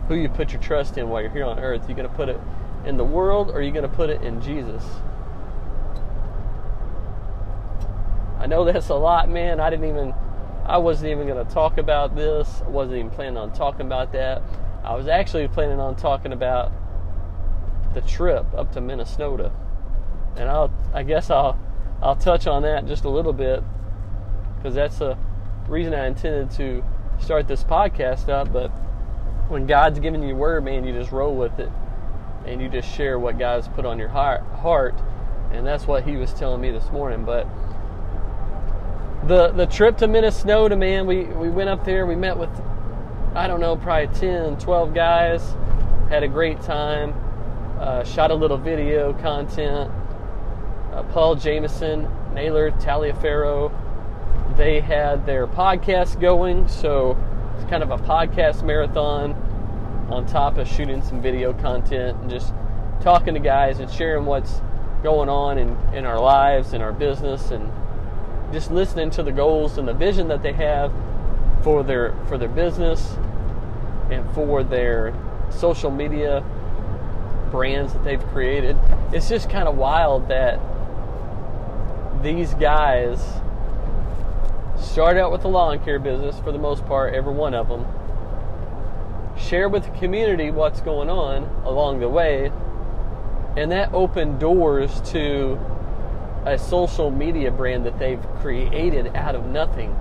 who 0.08 0.14
you 0.14 0.28
put 0.28 0.52
your 0.52 0.60
trust 0.60 0.98
in 0.98 1.08
while 1.08 1.22
you're 1.22 1.30
here 1.30 1.46
on 1.46 1.58
earth. 1.58 1.88
You're 1.88 1.96
going 1.96 2.08
to 2.08 2.14
put 2.14 2.28
it 2.28 2.38
in 2.84 2.98
the 2.98 3.04
world 3.04 3.48
or 3.48 3.54
are 3.54 3.62
you 3.62 3.72
going 3.72 3.88
to 3.88 3.96
put 3.96 4.10
it 4.10 4.20
in 4.20 4.42
Jesus? 4.42 4.84
I 8.38 8.46
know 8.46 8.66
that's 8.66 8.90
a 8.90 8.94
lot, 8.94 9.30
man. 9.30 9.58
I 9.58 9.70
didn't 9.70 9.88
even, 9.88 10.12
I 10.66 10.76
wasn't 10.76 11.12
even 11.12 11.26
going 11.26 11.44
to 11.44 11.50
talk 11.50 11.78
about 11.78 12.14
this. 12.14 12.60
I 12.60 12.68
wasn't 12.68 12.98
even 12.98 13.10
planning 13.10 13.38
on 13.38 13.54
talking 13.54 13.86
about 13.86 14.12
that. 14.12 14.42
I 14.84 14.94
was 14.94 15.08
actually 15.08 15.48
planning 15.48 15.80
on 15.80 15.96
talking 15.96 16.34
about 16.34 16.70
the 17.94 18.02
trip 18.02 18.44
up 18.54 18.72
to 18.72 18.82
Minnesota, 18.82 19.50
and 20.36 20.50
I'll, 20.50 20.70
I 20.92 21.04
guess 21.04 21.30
I'll, 21.30 21.58
I'll 22.02 22.16
touch 22.16 22.46
on 22.46 22.64
that 22.64 22.86
just 22.86 23.04
a 23.04 23.08
little 23.08 23.32
bit 23.32 23.62
because 24.64 24.74
that's 24.74 24.98
the 24.98 25.14
reason 25.68 25.92
I 25.92 26.06
intended 26.06 26.50
to 26.52 26.82
start 27.20 27.46
this 27.46 27.62
podcast 27.62 28.30
up. 28.30 28.50
But 28.50 28.68
when 29.48 29.66
God's 29.66 29.98
giving 29.98 30.22
you 30.26 30.34
word, 30.34 30.64
man, 30.64 30.86
you 30.86 30.94
just 30.94 31.12
roll 31.12 31.36
with 31.36 31.58
it 31.58 31.70
and 32.46 32.62
you 32.62 32.70
just 32.70 32.88
share 32.96 33.18
what 33.18 33.38
God's 33.38 33.68
put 33.68 33.84
on 33.84 33.98
your 33.98 34.08
heart. 34.08 34.94
And 35.52 35.66
that's 35.66 35.86
what 35.86 36.04
he 36.04 36.16
was 36.16 36.32
telling 36.32 36.62
me 36.62 36.70
this 36.70 36.90
morning. 36.90 37.26
But 37.26 37.46
the 39.26 39.48
the 39.48 39.66
trip 39.66 39.98
to 39.98 40.08
Minnesota, 40.08 40.76
man, 40.76 41.06
we, 41.06 41.24
we 41.24 41.50
went 41.50 41.68
up 41.68 41.84
there, 41.84 42.06
we 42.06 42.16
met 42.16 42.38
with, 42.38 42.48
I 43.34 43.46
don't 43.46 43.60
know, 43.60 43.76
probably 43.76 44.18
10, 44.18 44.56
12 44.56 44.94
guys, 44.94 45.42
had 46.08 46.22
a 46.22 46.28
great 46.28 46.62
time, 46.62 47.12
uh, 47.78 48.02
shot 48.02 48.30
a 48.30 48.34
little 48.34 48.56
video 48.56 49.12
content. 49.12 49.90
Uh, 50.90 51.02
Paul 51.12 51.34
Jamison, 51.34 52.08
Naylor 52.32 52.70
Taliaferro, 52.70 53.70
they 54.56 54.80
had 54.80 55.26
their 55.26 55.46
podcast 55.46 56.20
going, 56.20 56.68
so 56.68 57.16
it's 57.56 57.68
kind 57.70 57.82
of 57.82 57.90
a 57.90 57.98
podcast 57.98 58.62
marathon 58.62 59.32
on 60.10 60.26
top 60.26 60.58
of 60.58 60.68
shooting 60.68 61.02
some 61.02 61.20
video 61.20 61.52
content 61.54 62.18
and 62.20 62.30
just 62.30 62.52
talking 63.00 63.34
to 63.34 63.40
guys 63.40 63.80
and 63.80 63.90
sharing 63.90 64.26
what's 64.26 64.60
going 65.02 65.28
on 65.28 65.58
in, 65.58 65.76
in 65.94 66.06
our 66.06 66.18
lives 66.18 66.72
and 66.72 66.82
our 66.82 66.92
business 66.92 67.50
and 67.50 67.70
just 68.52 68.70
listening 68.70 69.10
to 69.10 69.22
the 69.22 69.32
goals 69.32 69.78
and 69.78 69.88
the 69.88 69.92
vision 69.92 70.28
that 70.28 70.42
they 70.42 70.52
have 70.52 70.92
for 71.62 71.82
their 71.82 72.14
for 72.28 72.38
their 72.38 72.48
business 72.48 73.16
and 74.10 74.30
for 74.34 74.62
their 74.62 75.14
social 75.50 75.90
media 75.90 76.44
brands 77.50 77.92
that 77.92 78.04
they've 78.04 78.26
created. 78.28 78.78
It's 79.12 79.28
just 79.28 79.48
kind 79.50 79.68
of 79.68 79.76
wild 79.76 80.28
that 80.28 80.60
these 82.22 82.54
guys 82.54 83.20
start 84.76 85.16
out 85.16 85.32
with 85.32 85.42
the 85.42 85.48
lawn 85.48 85.82
care 85.84 85.98
business 85.98 86.38
for 86.40 86.52
the 86.52 86.58
most 86.58 86.84
part, 86.86 87.14
every 87.14 87.32
one 87.32 87.54
of 87.54 87.68
them 87.68 87.86
share 89.38 89.68
with 89.68 89.84
the 89.84 89.98
community 89.98 90.50
what's 90.50 90.80
going 90.80 91.10
on 91.10 91.42
along 91.64 92.00
the 92.00 92.08
way, 92.08 92.52
and 93.56 93.70
that 93.72 93.92
opened 93.92 94.38
doors 94.38 95.00
to 95.02 95.58
a 96.46 96.58
social 96.58 97.10
media 97.10 97.50
brand 97.50 97.86
that 97.86 97.98
they've 97.98 98.22
created 98.40 99.14
out 99.14 99.34
of 99.34 99.46
nothing. 99.46 99.96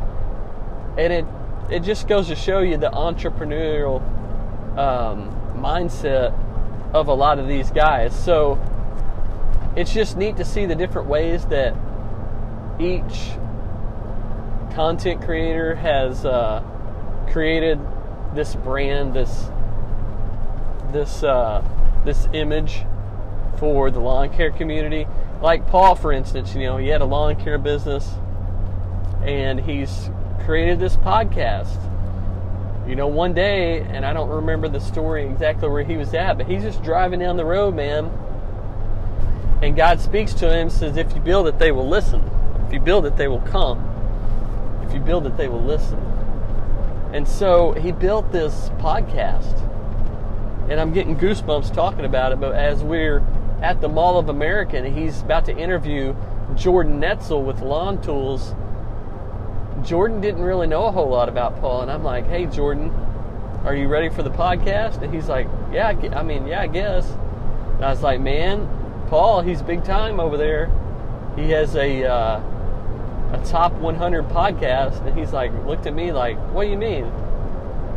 And 0.97 1.13
it 1.13 1.25
it 1.69 1.79
just 1.79 2.07
goes 2.07 2.27
to 2.27 2.35
show 2.35 2.59
you 2.59 2.77
the 2.77 2.91
entrepreneurial 2.91 4.01
um, 4.77 5.31
mindset 5.55 6.37
of 6.93 7.07
a 7.07 7.13
lot 7.13 7.39
of 7.39 7.47
these 7.47 7.71
guys. 7.71 8.13
So 8.13 8.59
it's 9.75 9.93
just 9.93 10.17
neat 10.17 10.37
to 10.37 10.45
see 10.45 10.65
the 10.65 10.75
different 10.75 11.07
ways 11.07 11.45
that 11.45 11.73
each 12.79 13.31
content 14.75 15.21
creator 15.21 15.75
has 15.75 16.25
uh, 16.25 16.63
created 17.31 17.79
this 18.33 18.55
brand, 18.55 19.13
this 19.13 19.47
this 20.91 21.23
uh, 21.23 21.63
this 22.05 22.27
image 22.33 22.83
for 23.57 23.91
the 23.91 23.99
lawn 23.99 24.29
care 24.29 24.51
community. 24.51 25.07
Like 25.41 25.67
Paul, 25.67 25.95
for 25.95 26.11
instance, 26.11 26.55
you 26.55 26.61
know, 26.61 26.77
he 26.77 26.87
had 26.87 27.01
a 27.01 27.05
lawn 27.05 27.35
care 27.35 27.57
business, 27.57 28.09
and 29.23 29.59
he's 29.59 30.09
created 30.45 30.79
this 30.79 30.95
podcast. 30.97 31.89
You 32.87 32.95
know, 32.95 33.07
one 33.07 33.33
day, 33.33 33.79
and 33.79 34.05
I 34.05 34.13
don't 34.13 34.29
remember 34.29 34.67
the 34.67 34.79
story 34.79 35.25
exactly 35.25 35.69
where 35.69 35.83
he 35.83 35.95
was 35.95 36.13
at, 36.13 36.37
but 36.37 36.47
he's 36.47 36.63
just 36.63 36.83
driving 36.83 37.19
down 37.19 37.37
the 37.37 37.45
road, 37.45 37.75
man. 37.75 38.05
And 39.61 39.77
God 39.77 40.01
speaks 40.01 40.33
to 40.35 40.53
him, 40.53 40.69
says, 40.69 40.97
If 40.97 41.13
you 41.15 41.21
build 41.21 41.47
it, 41.47 41.57
they 41.59 41.71
will 41.71 41.87
listen. 41.87 42.21
If 42.67 42.73
you 42.73 42.81
build 42.81 43.05
it, 43.05 43.15
they 43.15 43.29
will 43.29 43.41
come. 43.41 43.92
You 44.93 44.99
build 44.99 45.25
it, 45.25 45.35
they 45.37 45.47
will 45.47 45.63
listen. 45.63 45.99
And 47.13 47.27
so 47.27 47.73
he 47.73 47.91
built 47.91 48.31
this 48.31 48.69
podcast. 48.79 49.59
And 50.69 50.79
I'm 50.79 50.93
getting 50.93 51.15
goosebumps 51.15 51.73
talking 51.73 52.05
about 52.05 52.31
it. 52.31 52.39
But 52.39 52.55
as 52.55 52.83
we're 52.83 53.19
at 53.61 53.81
the 53.81 53.89
Mall 53.89 54.17
of 54.17 54.29
America 54.29 54.77
and 54.77 54.97
he's 54.97 55.21
about 55.21 55.45
to 55.45 55.57
interview 55.57 56.15
Jordan 56.55 56.99
Netzel 56.99 57.43
with 57.43 57.61
Lawn 57.61 58.01
Tools, 58.01 58.55
Jordan 59.83 60.21
didn't 60.21 60.41
really 60.41 60.67
know 60.67 60.85
a 60.85 60.91
whole 60.91 61.09
lot 61.09 61.29
about 61.29 61.59
Paul. 61.59 61.81
And 61.81 61.91
I'm 61.91 62.03
like, 62.03 62.27
hey, 62.27 62.45
Jordan, 62.45 62.89
are 63.65 63.75
you 63.75 63.87
ready 63.87 64.09
for 64.09 64.23
the 64.23 64.31
podcast? 64.31 65.01
And 65.01 65.13
he's 65.13 65.27
like, 65.27 65.47
yeah, 65.71 65.89
I 65.89 66.23
mean, 66.23 66.47
yeah, 66.47 66.61
I 66.61 66.67
guess. 66.67 67.09
And 67.75 67.85
I 67.85 67.89
was 67.89 68.01
like, 68.01 68.19
man, 68.19 68.67
Paul, 69.09 69.41
he's 69.41 69.61
big 69.61 69.83
time 69.83 70.19
over 70.19 70.37
there. 70.37 70.71
He 71.35 71.49
has 71.51 71.75
a. 71.75 72.05
Uh, 72.05 72.52
a 73.33 73.43
top 73.45 73.73
100 73.73 74.29
podcast, 74.29 75.05
and 75.05 75.17
he's 75.17 75.33
like, 75.33 75.51
looked 75.65 75.85
at 75.85 75.93
me 75.93 76.11
like, 76.11 76.37
what 76.53 76.65
do 76.65 76.69
you 76.69 76.77
mean? 76.77 77.11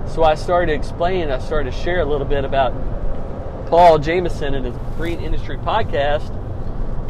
So 0.07 0.22
I 0.22 0.35
started 0.35 0.72
explaining, 0.72 1.31
I 1.31 1.38
started 1.38 1.72
to 1.72 1.77
share 1.77 2.01
a 2.01 2.05
little 2.05 2.27
bit 2.27 2.44
about 2.44 2.72
Paul 3.68 3.99
Jamison 3.99 4.55
and 4.55 4.64
his 4.64 4.77
Green 4.96 5.20
Industry 5.20 5.57
podcast, 5.59 6.31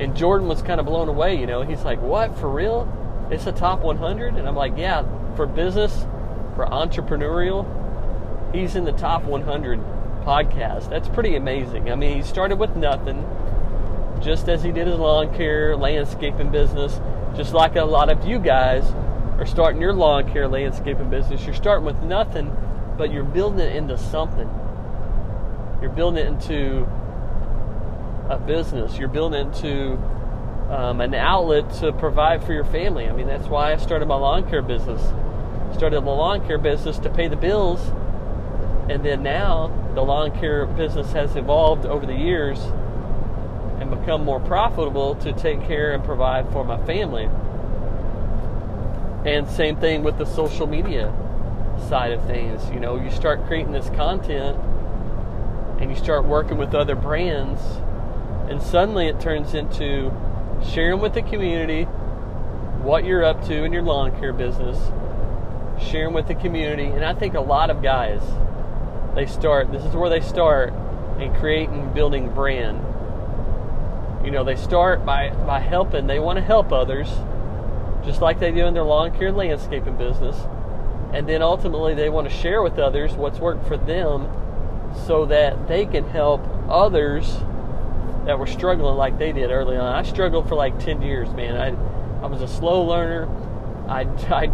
and 0.01 0.17
Jordan 0.17 0.49
was 0.49 0.63
kind 0.63 0.81
of 0.81 0.87
blown 0.87 1.09
away. 1.09 1.39
You 1.39 1.47
know, 1.47 1.63
he's 1.63 1.85
like, 1.85 2.01
"What 2.01 2.37
for 2.39 2.49
real? 2.49 2.89
It's 3.31 3.47
a 3.47 3.53
top 3.53 3.81
100?" 3.81 4.35
And 4.35 4.49
I'm 4.49 4.57
like, 4.57 4.77
"Yeah, 4.77 5.05
for 5.37 5.47
business, 5.47 6.07
for 6.55 6.67
entrepreneurial, 6.67 7.67
he's 8.55 8.75
in 8.75 8.85
the 8.85 8.93
top 8.93 9.25
100 9.25 9.79
podcast. 10.25 10.89
That's 10.89 11.09
pretty 11.09 11.37
amazing. 11.37 11.91
I 11.91 11.95
mean, 11.95 12.17
he 12.17 12.23
started 12.23 12.59
with 12.59 12.75
nothing, 12.77 13.23
just 14.21 14.49
as 14.49 14.63
he 14.63 14.73
did 14.73 14.87
his 14.87 14.99
lawn 14.99 15.35
care, 15.35 15.77
landscaping 15.77 16.51
business, 16.51 17.01
just 17.37 17.53
like 17.53 17.77
a 17.77 17.85
lot 17.85 18.09
of 18.11 18.27
you 18.27 18.39
guys 18.39 18.85
are 19.39 19.47
starting 19.47 19.81
your 19.81 19.93
lawn 19.93 20.31
care, 20.33 20.49
landscaping 20.49 21.11
business. 21.11 21.45
You're 21.45 21.55
starting 21.55 21.85
with 21.85 22.03
nothing, 22.03 22.55
but 22.97 23.13
you're 23.13 23.25
building 23.25 23.61
it 23.61 23.77
into 23.77 23.99
something. 23.99 24.49
You're 25.81 25.91
building 25.91 26.25
it 26.25 26.27
into 26.27 26.89
a 28.31 28.39
business. 28.39 28.99
You're 28.99 29.09
building 29.09 29.41
it 29.41 29.57
into 29.57 29.93
um, 30.71 31.01
an 31.01 31.15
outlet 31.15 31.73
to 31.81 31.93
provide 31.93 32.43
for 32.43 32.53
your 32.53 32.65
family. 32.65 33.09
I 33.09 33.13
mean, 33.13 33.27
that's 33.27 33.47
why 33.47 33.73
I 33.73 33.77
started 33.77 34.07
my 34.07 34.17
lawn 34.17 34.49
care 34.49 34.63
business. 34.63 35.03
Started 35.75 36.03
the 36.05 36.11
lawn 36.11 36.47
care 36.47 36.59
business 36.59 36.99
to 37.01 37.11
pay 37.11 37.29
the 37.29 37.37
bills, 37.37 37.81
and 38.89 39.05
then 39.05 39.23
now 39.23 39.93
the 39.95 40.01
lawn 40.01 40.31
care 40.39 40.65
business 40.65 41.13
has 41.13 41.37
evolved 41.37 41.85
over 41.85 42.07
the 42.07 42.15
years 42.15 42.59
and 43.81 43.91
become 43.91 44.25
more 44.25 44.41
profitable 44.41 45.15
to 45.17 45.33
take 45.33 45.63
care 45.67 45.93
and 45.93 46.03
provide 46.05 46.51
for 46.53 46.65
my 46.65 46.85
family. 46.87 47.29
And 49.25 49.49
same 49.49 49.77
thing 49.77 50.03
with 50.03 50.19
the 50.19 50.25
social 50.25 50.67
media 50.67 51.13
side 51.89 52.13
of 52.13 52.25
things. 52.27 52.63
You 52.71 52.81
know, 52.81 52.97
you 52.97 53.11
start 53.11 53.47
creating 53.47 53.73
this 53.73 53.89
content 53.91 54.57
and 55.81 55.91
you 55.91 55.97
start 55.97 56.25
working 56.25 56.57
with 56.57 56.75
other 56.75 56.95
brands, 56.95 57.61
and 58.49 58.63
suddenly 58.63 59.09
it 59.09 59.21
turns 59.21 59.53
into 59.53 60.11
sharing 60.73 61.01
with 61.01 61.13
the 61.13 61.23
community 61.23 61.83
what 62.83 63.05
you're 63.05 63.25
up 63.25 63.45
to 63.47 63.65
in 63.65 63.73
your 63.73 63.83
lawn 63.83 64.19
care 64.19 64.33
business, 64.33 64.79
sharing 65.83 66.15
with 66.15 66.29
the 66.29 66.35
community. 66.35 66.87
And 66.87 67.05
I 67.05 67.13
think 67.13 67.35
a 67.35 67.41
lot 67.41 67.69
of 67.69 67.83
guys, 67.83 68.23
they 69.15 69.27
start, 69.27 69.71
this 69.73 69.85
is 69.85 69.95
where 69.95 70.09
they 70.09 70.21
start 70.21 70.73
in 71.19 71.35
creating, 71.35 71.93
building 71.93 72.33
brand. 72.33 72.81
You 74.27 74.33
know, 74.33 74.43
they 74.43 74.57
start 74.57 75.07
by, 75.07 75.31
by 75.31 75.61
helping, 75.61 76.09
they 76.09 76.19
want 76.19 76.37
to 76.37 76.45
help 76.45 76.73
others, 76.73 77.09
just 78.05 78.21
like 78.21 78.41
they 78.41 78.51
do 78.51 78.67
in 78.67 78.75
their 78.75 78.83
lawn 78.83 79.17
care 79.17 79.29
and 79.29 79.37
landscaping 79.37 79.97
business. 79.97 80.37
And 81.13 81.29
then 81.29 81.43
ultimately, 81.43 81.95
they 81.95 82.09
want 82.09 82.29
to 82.29 82.35
share 82.35 82.61
with 82.61 82.77
others 82.81 83.13
what's 83.13 83.39
worked 83.39 83.69
for 83.69 83.77
them 83.77 84.29
so 85.07 85.27
that 85.27 85.69
they 85.69 85.87
can 85.87 86.05
help 86.09 86.45
others 86.69 87.39
that 88.25 88.37
were 88.37 88.49
struggling 88.49 88.97
like 88.97 89.17
they 89.17 89.31
did 89.31 89.53
early 89.53 89.77
on. 89.77 89.95
I 89.95 90.03
struggled 90.03 90.49
for 90.49 90.57
like 90.57 90.77
10 90.81 91.03
years, 91.03 91.33
man. 91.33 91.57
I, 91.57 92.25
I 92.25 92.27
was 92.27 92.43
a 92.43 92.49
slow 92.49 92.83
learner. 92.83 93.29
I, 93.89 94.01
I, 94.29 94.51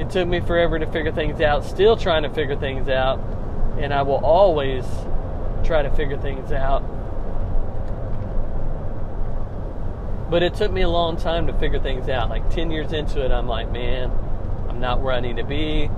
it 0.00 0.08
took 0.10 0.28
me 0.28 0.38
forever 0.38 0.78
to 0.78 0.86
figure 0.86 1.10
things 1.10 1.40
out, 1.40 1.64
still 1.64 1.96
trying 1.96 2.22
to 2.22 2.30
figure 2.30 2.54
things 2.54 2.88
out, 2.88 3.18
and 3.76 3.92
I 3.92 4.02
will 4.02 4.24
always 4.24 4.84
try 5.64 5.82
to 5.82 5.90
figure 5.96 6.16
things 6.16 6.52
out. 6.52 6.84
But 10.30 10.44
it 10.44 10.54
took 10.54 10.70
me 10.70 10.82
a 10.82 10.88
long 10.88 11.16
time 11.16 11.48
to 11.48 11.52
figure 11.54 11.80
things 11.80 12.08
out. 12.08 12.30
Like 12.30 12.48
10 12.50 12.70
years 12.70 12.92
into 12.92 13.24
it, 13.24 13.32
I'm 13.32 13.48
like, 13.48 13.70
man, 13.72 14.12
I'm 14.68 14.78
not 14.78 15.00
where 15.00 15.12
I 15.12 15.18
need 15.18 15.38
to 15.38 15.44
be. 15.44 15.90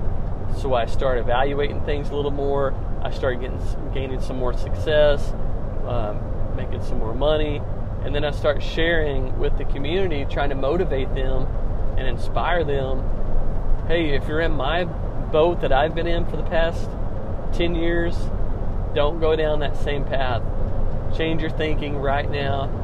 So 0.59 0.73
I 0.73 0.87
start 0.87 1.19
evaluating 1.19 1.81
things 1.81 2.09
a 2.09 2.15
little 2.15 2.31
more. 2.31 2.73
I 3.03 3.11
started 3.11 3.41
getting 3.41 3.91
gaining 3.93 4.21
some 4.21 4.37
more 4.37 4.57
success, 4.57 5.31
um, 5.87 6.55
making 6.55 6.83
some 6.83 6.97
more 6.99 7.13
money, 7.13 7.61
and 8.03 8.13
then 8.13 8.25
I 8.25 8.31
start 8.31 8.63
sharing 8.63 9.37
with 9.37 9.57
the 9.57 9.65
community, 9.65 10.25
trying 10.29 10.49
to 10.49 10.55
motivate 10.55 11.13
them 11.13 11.47
and 11.97 12.07
inspire 12.07 12.63
them. 12.63 13.03
Hey, 13.87 14.15
if 14.15 14.27
you're 14.27 14.41
in 14.41 14.53
my 14.53 14.85
boat 14.85 15.61
that 15.61 15.71
I've 15.71 15.93
been 15.93 16.07
in 16.07 16.25
for 16.25 16.37
the 16.37 16.43
past 16.43 16.89
10 17.53 17.75
years, 17.75 18.15
don't 18.95 19.19
go 19.19 19.35
down 19.35 19.59
that 19.59 19.77
same 19.77 20.05
path. 20.05 20.41
Change 21.15 21.41
your 21.41 21.51
thinking 21.51 21.97
right 21.97 22.29
now. 22.29 22.82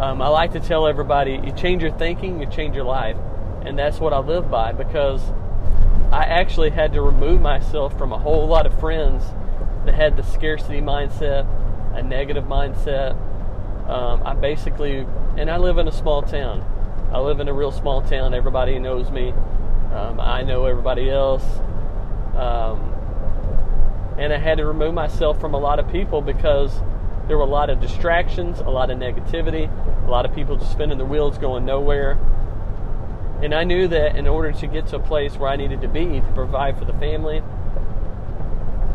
Um, 0.00 0.22
I 0.22 0.28
like 0.28 0.52
to 0.52 0.60
tell 0.60 0.86
everybody 0.86 1.40
you 1.44 1.50
change 1.52 1.82
your 1.82 1.90
thinking, 1.90 2.40
you 2.40 2.46
change 2.46 2.76
your 2.76 2.84
life. 2.84 3.16
And 3.62 3.76
that's 3.76 3.98
what 3.98 4.12
I 4.12 4.18
live 4.18 4.48
by 4.48 4.72
because 4.72 5.20
I 6.12 6.22
actually 6.22 6.70
had 6.70 6.92
to 6.92 7.02
remove 7.02 7.40
myself 7.40 7.98
from 7.98 8.12
a 8.12 8.18
whole 8.18 8.46
lot 8.46 8.64
of 8.64 8.78
friends 8.78 9.24
that 9.84 9.94
had 9.94 10.16
the 10.16 10.22
scarcity 10.22 10.80
mindset, 10.80 11.46
a 11.96 12.02
negative 12.02 12.44
mindset. 12.44 13.16
Um, 13.88 14.22
I 14.24 14.34
basically, 14.34 15.04
and 15.36 15.50
I 15.50 15.56
live 15.56 15.78
in 15.78 15.88
a 15.88 15.92
small 15.92 16.22
town. 16.22 16.64
I 17.12 17.18
live 17.18 17.40
in 17.40 17.48
a 17.48 17.52
real 17.52 17.72
small 17.72 18.00
town. 18.00 18.34
Everybody 18.34 18.78
knows 18.78 19.10
me. 19.10 19.30
Um, 19.92 20.20
I 20.20 20.42
know 20.42 20.66
everybody 20.66 21.10
else. 21.10 21.44
Um, 22.36 22.94
and 24.16 24.32
I 24.32 24.38
had 24.38 24.58
to 24.58 24.66
remove 24.66 24.94
myself 24.94 25.40
from 25.40 25.54
a 25.54 25.58
lot 25.58 25.80
of 25.80 25.90
people 25.90 26.20
because 26.20 26.80
there 27.28 27.36
were 27.36 27.44
a 27.44 27.46
lot 27.46 27.68
of 27.68 27.78
distractions, 27.78 28.58
a 28.60 28.70
lot 28.70 28.90
of 28.90 28.98
negativity, 28.98 29.70
a 30.06 30.10
lot 30.10 30.24
of 30.24 30.34
people 30.34 30.56
just 30.56 30.72
spinning 30.72 30.96
their 30.96 31.06
wheels 31.06 31.36
going 31.36 31.64
nowhere. 31.64 32.18
And 33.42 33.54
I 33.54 33.64
knew 33.64 33.86
that 33.88 34.16
in 34.16 34.26
order 34.26 34.50
to 34.50 34.66
get 34.66 34.86
to 34.88 34.96
a 34.96 35.00
place 35.00 35.36
where 35.36 35.50
I 35.50 35.56
needed 35.56 35.82
to 35.82 35.88
be 35.88 36.20
to 36.20 36.32
provide 36.34 36.78
for 36.78 36.86
the 36.86 36.94
family, 36.94 37.42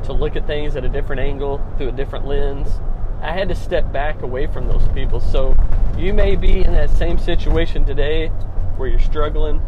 to 0.06 0.13
look 0.13 0.36
at 0.36 0.48
things 0.48 0.76
at 0.76 0.84
a 0.84 0.89
different 0.89 1.22
angle, 1.22 1.63
through 1.78 1.89
a 1.89 1.91
different 1.91 2.26
lens. 2.26 2.82
I 3.22 3.32
had 3.32 3.48
to 3.50 3.56
step 3.56 3.93
back 3.93 4.22
away 4.24 4.48
from 4.48 4.67
those 4.67 4.86
people. 4.89 5.22
So 5.22 5.56
you 5.98 6.12
may 6.12 6.36
be 6.36 6.63
in 6.63 6.74
that 6.74 6.89
same 6.89 7.19
situation 7.19 7.86
today 7.86 8.28
where 8.78 8.89
you're 8.89 9.00
struggling. 9.00 9.62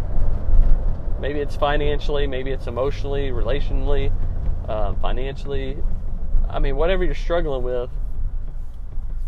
Maybe 1.21 1.39
it's 1.39 1.55
financially, 1.55 2.27
maybe 2.27 2.51
it's 2.51 2.67
emotionally, 2.67 3.29
relationally, 3.29 4.11
um, 4.67 4.99
financially. 4.99 5.77
I 6.49 6.59
mean, 6.59 6.75
whatever 6.75 7.03
you're 7.03 7.15
struggling 7.15 7.63
with, 7.63 7.89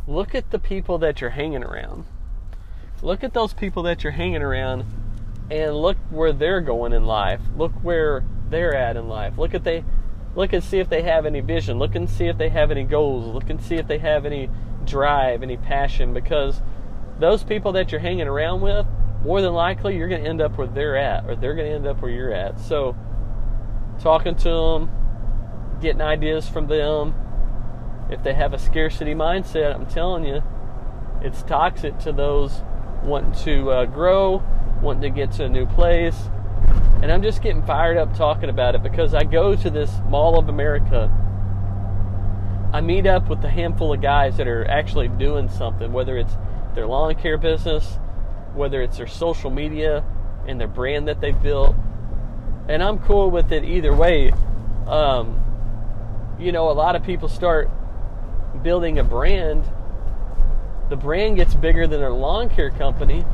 look 0.07 0.33
at 0.33 0.51
the 0.51 0.59
people 0.59 0.97
that 0.99 1.21
you're 1.21 1.31
hanging 1.31 1.63
around. 1.63 2.05
Look 3.01 3.23
at 3.23 3.33
those 3.33 3.53
people 3.53 3.83
that 3.83 4.03
you're 4.03 4.13
hanging 4.13 4.41
around 4.41 4.85
and 5.51 5.75
look 5.75 5.97
where 6.09 6.33
they're 6.33 6.61
going 6.61 6.93
in 6.93 7.05
life. 7.05 7.41
Look 7.55 7.73
where 7.83 8.23
they're 8.49 8.73
at 8.73 8.97
in 8.97 9.07
life. 9.07 9.37
Look 9.37 9.53
at 9.53 9.63
they 9.63 9.83
look 10.35 10.53
and 10.53 10.63
see 10.63 10.79
if 10.79 10.89
they 10.89 11.03
have 11.03 11.25
any 11.25 11.41
vision. 11.41 11.77
Look 11.77 11.95
and 11.95 12.09
see 12.09 12.27
if 12.27 12.37
they 12.37 12.49
have 12.49 12.71
any 12.71 12.83
goals. 12.83 13.33
Look 13.33 13.49
and 13.49 13.61
see 13.61 13.75
if 13.75 13.87
they 13.87 13.99
have 13.99 14.25
any 14.25 14.49
drive, 14.85 15.43
any 15.43 15.57
passion, 15.57 16.13
because 16.13 16.61
those 17.19 17.43
people 17.43 17.73
that 17.73 17.91
you're 17.91 18.01
hanging 18.01 18.27
around 18.27 18.61
with, 18.61 18.85
more 19.23 19.41
than 19.41 19.53
likely, 19.53 19.97
you're 19.97 20.07
going 20.07 20.23
to 20.23 20.29
end 20.29 20.41
up 20.41 20.57
where 20.57 20.67
they're 20.67 20.95
at, 20.95 21.25
or 21.25 21.35
they're 21.35 21.55
going 21.55 21.67
to 21.67 21.75
end 21.75 21.87
up 21.87 22.01
where 22.01 22.11
you're 22.11 22.33
at. 22.33 22.59
So, 22.59 22.95
talking 23.99 24.35
to 24.35 24.49
them, 24.49 24.91
getting 25.81 26.01
ideas 26.01 26.47
from 26.47 26.67
them. 26.67 27.13
If 28.09 28.23
they 28.23 28.33
have 28.33 28.53
a 28.53 28.59
scarcity 28.59 29.13
mindset, 29.13 29.75
I'm 29.75 29.85
telling 29.85 30.25
you, 30.25 30.41
it's 31.21 31.43
toxic 31.43 31.97
to 31.99 32.11
those 32.11 32.61
wanting 33.03 33.33
to 33.43 33.71
uh, 33.71 33.85
grow, 33.85 34.43
wanting 34.81 35.01
to 35.01 35.09
get 35.09 35.31
to 35.33 35.45
a 35.45 35.49
new 35.49 35.65
place, 35.65 36.29
and 37.01 37.11
I'm 37.11 37.21
just 37.21 37.41
getting 37.41 37.63
fired 37.63 37.97
up 37.97 38.15
talking 38.15 38.49
about 38.49 38.75
it 38.75 38.81
because 38.81 39.13
I 39.13 39.23
go 39.23 39.55
to 39.55 39.69
this 39.69 39.91
Mall 40.09 40.39
of 40.39 40.49
America. 40.49 41.11
I 42.73 42.81
meet 42.81 43.05
up 43.05 43.29
with 43.29 43.43
a 43.43 43.49
handful 43.49 43.93
of 43.93 44.01
guys 44.01 44.37
that 44.37 44.47
are 44.47 44.65
actually 44.67 45.07
doing 45.07 45.47
something, 45.47 45.93
whether 45.93 46.17
it's 46.17 46.35
their 46.75 46.87
lawn 46.87 47.13
care 47.15 47.37
business, 47.37 47.99
whether 48.53 48.81
it's 48.81 48.97
their 48.97 49.07
social 49.07 49.51
media 49.51 50.03
and 50.47 50.59
their 50.59 50.67
brand 50.67 51.07
that 51.07 51.21
they've 51.21 51.41
built. 51.41 51.75
And 52.67 52.81
I'm 52.81 52.99
cool 52.99 53.29
with 53.29 53.51
it 53.51 53.63
either 53.63 53.93
way. 53.93 54.31
Um, 54.87 55.43
you 56.39 56.51
know, 56.51 56.69
a 56.69 56.73
lot 56.73 56.95
of 56.95 57.03
people 57.03 57.29
start 57.29 57.69
building 58.63 58.99
a 58.99 59.03
brand. 59.03 59.63
The 60.89 60.95
brand 60.95 61.35
gets 61.35 61.53
bigger 61.55 61.87
than 61.87 61.99
their 61.99 62.11
lawn 62.11 62.49
care 62.49 62.71
company. 62.71 63.25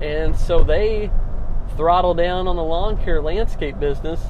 And 0.00 0.36
so 0.36 0.62
they 0.62 1.10
throttle 1.76 2.14
down 2.14 2.48
on 2.48 2.56
the 2.56 2.62
lawn 2.62 3.02
care 3.02 3.20
landscape 3.20 3.78
business 3.78 4.20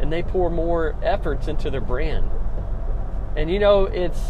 and 0.00 0.12
they 0.12 0.22
pour 0.22 0.50
more 0.50 0.96
efforts 1.02 1.48
into 1.48 1.70
their 1.70 1.80
brand. 1.80 2.30
And 3.36 3.50
you 3.50 3.58
know, 3.58 3.84
it's 3.84 4.20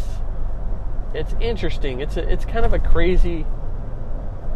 it's 1.13 1.33
interesting. 1.39 1.99
It's 1.99 2.17
a, 2.17 2.27
it's 2.27 2.45
kind 2.45 2.65
of 2.65 2.73
a 2.73 2.79
crazy 2.79 3.45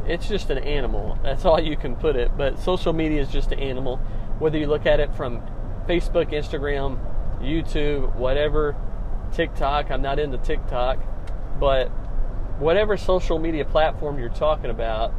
it's 0.08 0.30
just 0.30 0.50
an 0.50 0.60
animal. 0.60 1.19
That's 1.21 1.43
all 1.43 1.60
you 1.60 1.76
can 1.76 1.95
put 1.95 2.15
it. 2.15 2.32
But 2.38 2.60
social 2.60 2.93
media 2.93 3.21
is 3.21 3.30
just 3.30 3.52
an 3.52 3.60
animal. 3.60 3.97
Whether 4.39 4.58
you 4.58 4.67
look 4.67 4.86
at 4.86 5.00
it 5.00 5.13
from 5.15 5.41
Facebook, 5.88 6.32
Instagram, 6.32 6.97
YouTube, 7.41 8.15
whatever, 8.15 8.76
TikTok, 9.32 9.92
I'm 9.92 10.02
not 10.02 10.20
into 10.20 10.38
TikTok, 10.38 11.00
but 11.60 11.88
whatever 12.60 12.98
social 12.98 13.40
media 13.40 13.66
platform 13.66 14.20
you're 14.20 14.30
talking 14.30 14.70
about, 14.70 15.13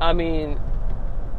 I 0.00 0.12
mean, 0.12 0.60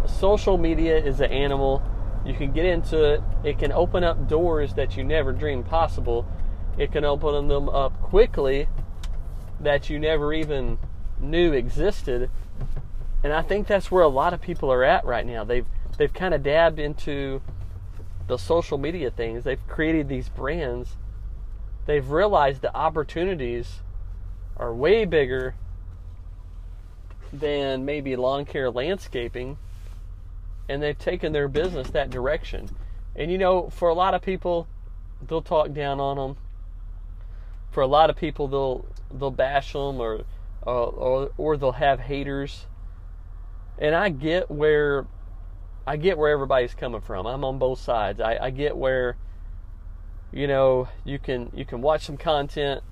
social 0.06 0.58
media 0.58 0.98
is 0.98 1.20
an 1.20 1.32
animal. 1.32 1.84
You 2.26 2.34
can 2.34 2.52
get 2.52 2.66
into 2.66 3.04
it. 3.04 3.22
It 3.44 3.60
can 3.60 3.72
open 3.72 4.04
up 4.04 4.28
doors 4.28 4.74
that 4.74 4.98
you 4.98 5.04
never 5.04 5.32
dreamed 5.32 5.66
possible. 5.66 6.26
It 6.78 6.92
can 6.92 7.06
open 7.06 7.48
them 7.48 7.70
up 7.70 8.00
quickly 8.02 8.68
that 9.60 9.90
you 9.90 10.00
never 10.00 10.34
even 10.34 10.78
knew 11.20 11.54
existed. 11.54 12.30
And 13.24 13.34
I 13.34 13.42
think 13.42 13.68
that's 13.68 13.92
where 13.92 14.04
a 14.04 14.08
lot 14.08 14.34
of 14.34 14.42
people 14.42 14.72
are 14.72 14.84
at 14.84 15.06
right 15.06 15.26
now. 15.26 15.44
They've 15.44 15.66
they've 15.98 16.14
kind 16.14 16.34
of 16.34 16.44
dabbed 16.44 16.80
into 16.80 17.42
the 18.28 18.38
social 18.38 18.78
media 18.78 19.10
things. 19.10 19.44
They've 19.44 19.68
created 19.68 20.10
these 20.10 20.30
brands. 20.30 20.98
They've 21.86 22.10
realized 22.10 22.62
the 22.62 22.76
opportunities 22.76 23.82
are 24.58 24.74
way 24.74 25.06
bigger 25.06 25.56
than 27.32 27.86
maybe 27.86 28.16
lawn 28.16 28.46
care 28.46 28.70
landscaping 28.70 29.58
and 30.70 30.82
they've 30.82 30.98
taken 30.98 31.32
their 31.32 31.48
business 31.48 31.90
that 31.92 32.10
direction. 32.10 32.70
And 33.16 33.32
you 33.32 33.38
know, 33.38 33.70
for 33.70 33.90
a 33.90 33.94
lot 33.94 34.14
of 34.14 34.22
people, 34.22 34.68
they'll 35.28 35.42
talk 35.42 35.74
down 35.74 36.00
on 36.00 36.18
them. 36.18 36.38
For 37.72 37.82
a 37.82 37.88
lot 37.88 38.10
of 38.10 38.16
people, 38.16 38.48
they'll 38.48 38.86
they'll 39.18 39.32
bash 39.32 39.74
them 39.74 40.00
or 40.00 40.22
uh, 40.66 40.84
or 40.86 41.32
or 41.38 41.58
they'll 41.58 41.74
have 41.74 42.00
haters. 42.02 42.66
And 43.80 43.96
I 43.96 44.10
get 44.10 44.50
where 44.50 45.06
I 45.88 45.96
get 45.96 46.18
where 46.18 46.30
everybody's 46.30 46.76
coming 46.76 47.00
from. 47.00 47.26
I'm 47.26 47.46
on 47.46 47.60
both 47.60 47.80
sides. 47.80 48.20
I, 48.20 48.38
I 48.42 48.50
get 48.50 48.76
where 48.76 49.16
you 50.34 50.46
know 50.46 50.90
you 51.06 51.18
can 51.18 51.50
you 51.56 51.64
can 51.64 51.82
watch 51.82 52.06
some 52.06 52.18
content 52.18 52.84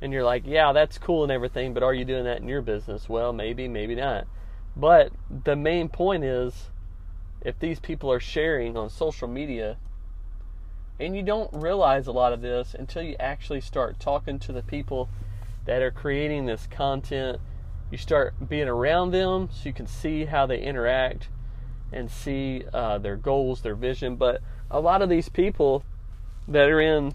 and 0.00 0.10
you're 0.10 0.24
like, 0.24 0.44
yeah, 0.46 0.72
that's 0.72 0.96
cool 0.96 1.22
and 1.22 1.30
everything, 1.30 1.74
but 1.74 1.82
are 1.82 1.92
you 1.92 2.06
doing 2.06 2.24
that 2.24 2.40
in 2.40 2.48
your 2.48 2.62
business? 2.62 3.10
Well, 3.10 3.34
maybe, 3.34 3.68
maybe 3.68 3.94
not. 3.94 4.26
But 4.74 5.12
the 5.44 5.54
main 5.54 5.90
point 5.90 6.24
is 6.24 6.70
if 7.42 7.58
these 7.58 7.78
people 7.78 8.10
are 8.10 8.20
sharing 8.20 8.74
on 8.74 8.88
social 8.88 9.28
media 9.28 9.76
and 10.98 11.14
you 11.14 11.22
don't 11.22 11.52
realize 11.52 12.06
a 12.06 12.12
lot 12.12 12.32
of 12.32 12.40
this 12.40 12.74
until 12.74 13.02
you 13.02 13.16
actually 13.20 13.60
start 13.60 14.00
talking 14.00 14.38
to 14.38 14.52
the 14.52 14.62
people 14.62 15.10
that 15.66 15.82
are 15.82 15.90
creating 15.90 16.46
this 16.46 16.66
content. 16.70 17.38
You 17.90 17.98
start 17.98 18.48
being 18.48 18.68
around 18.68 19.10
them 19.10 19.50
so 19.52 19.68
you 19.68 19.74
can 19.74 19.86
see 19.86 20.24
how 20.24 20.46
they 20.46 20.62
interact 20.62 21.28
and 21.92 22.10
see 22.10 22.64
uh, 22.72 22.98
their 22.98 23.16
goals, 23.16 23.62
their 23.62 23.74
vision. 23.74 24.16
But 24.16 24.40
a 24.70 24.80
lot 24.80 25.02
of 25.02 25.08
these 25.08 25.28
people 25.28 25.84
that 26.48 26.68
are 26.68 26.80
in 26.80 27.14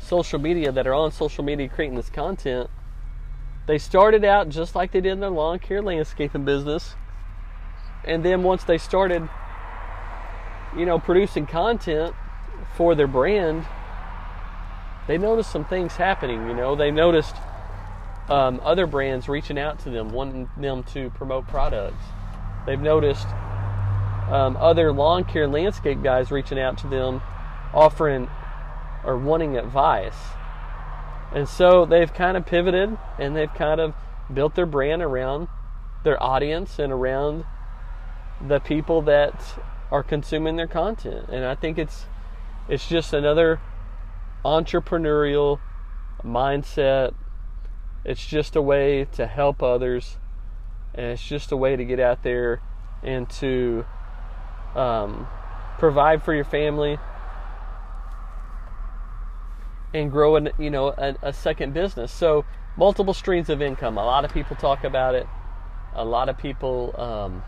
social 0.00 0.38
media, 0.38 0.72
that 0.72 0.86
are 0.86 0.94
on 0.94 1.12
social 1.12 1.44
media 1.44 1.68
creating 1.68 1.96
this 1.96 2.10
content, 2.10 2.68
they 3.66 3.78
started 3.78 4.24
out 4.24 4.48
just 4.48 4.74
like 4.74 4.92
they 4.92 5.00
did 5.00 5.12
in 5.12 5.20
their 5.20 5.30
lawn 5.30 5.58
care 5.58 5.82
landscaping 5.82 6.44
business. 6.44 6.94
And 8.04 8.24
then 8.24 8.42
once 8.42 8.64
they 8.64 8.78
started 8.78 9.28
you 10.76 10.86
know 10.86 10.98
producing 10.98 11.46
content 11.46 12.14
for 12.76 12.94
their 12.94 13.06
brand 13.06 13.64
they 15.06 15.18
noticed 15.18 15.50
some 15.50 15.64
things 15.64 15.96
happening 15.96 16.46
you 16.46 16.54
know. 16.54 16.76
They 16.76 16.90
noticed 16.90 17.34
um, 18.28 18.60
other 18.62 18.86
brands 18.86 19.28
reaching 19.28 19.58
out 19.58 19.80
to 19.80 19.90
them 19.90 20.10
wanting 20.10 20.48
them 20.56 20.84
to 20.84 21.10
promote 21.10 21.48
products 21.48 22.04
they've 22.70 22.80
noticed 22.80 23.26
um, 24.30 24.56
other 24.58 24.92
lawn 24.92 25.24
care 25.24 25.48
landscape 25.48 26.02
guys 26.02 26.30
reaching 26.30 26.58
out 26.58 26.78
to 26.78 26.86
them 26.86 27.20
offering 27.74 28.28
or 29.04 29.16
wanting 29.16 29.56
advice 29.56 30.14
and 31.32 31.48
so 31.48 31.84
they've 31.84 32.12
kind 32.12 32.36
of 32.36 32.44
pivoted 32.44 32.96
and 33.18 33.36
they've 33.36 33.52
kind 33.54 33.80
of 33.80 33.94
built 34.32 34.54
their 34.54 34.66
brand 34.66 35.02
around 35.02 35.48
their 36.02 36.20
audience 36.22 36.78
and 36.78 36.92
around 36.92 37.44
the 38.46 38.58
people 38.58 39.02
that 39.02 39.58
are 39.90 40.02
consuming 40.02 40.56
their 40.56 40.66
content. 40.66 41.28
And 41.28 41.44
I 41.44 41.54
think 41.54 41.78
it's 41.78 42.06
it's 42.68 42.88
just 42.88 43.12
another 43.12 43.60
entrepreneurial 44.44 45.60
mindset. 46.24 47.14
It's 48.04 48.26
just 48.26 48.56
a 48.56 48.62
way 48.62 49.04
to 49.12 49.26
help 49.26 49.62
others, 49.62 50.16
and 50.94 51.06
it's 51.06 51.22
just 51.22 51.52
a 51.52 51.56
way 51.56 51.76
to 51.76 51.84
get 51.84 52.00
out 52.00 52.22
there 52.22 52.60
and 53.02 53.28
to 53.30 53.84
um, 54.74 55.26
provide 55.78 56.22
for 56.22 56.34
your 56.34 56.44
family 56.44 56.98
and 59.94 60.10
grow 60.10 60.36
an, 60.36 60.50
you 60.58 60.70
know 60.70 60.88
a, 60.88 61.16
a 61.22 61.32
second 61.32 61.74
business. 61.74 62.12
So 62.12 62.44
multiple 62.76 63.14
streams 63.14 63.48
of 63.48 63.62
income. 63.62 63.98
A 63.98 64.04
lot 64.04 64.24
of 64.24 64.32
people 64.32 64.56
talk 64.56 64.84
about 64.84 65.14
it. 65.14 65.26
A 65.94 66.04
lot 66.04 66.28
of 66.28 66.38
people 66.38 66.94
um, 66.98 67.42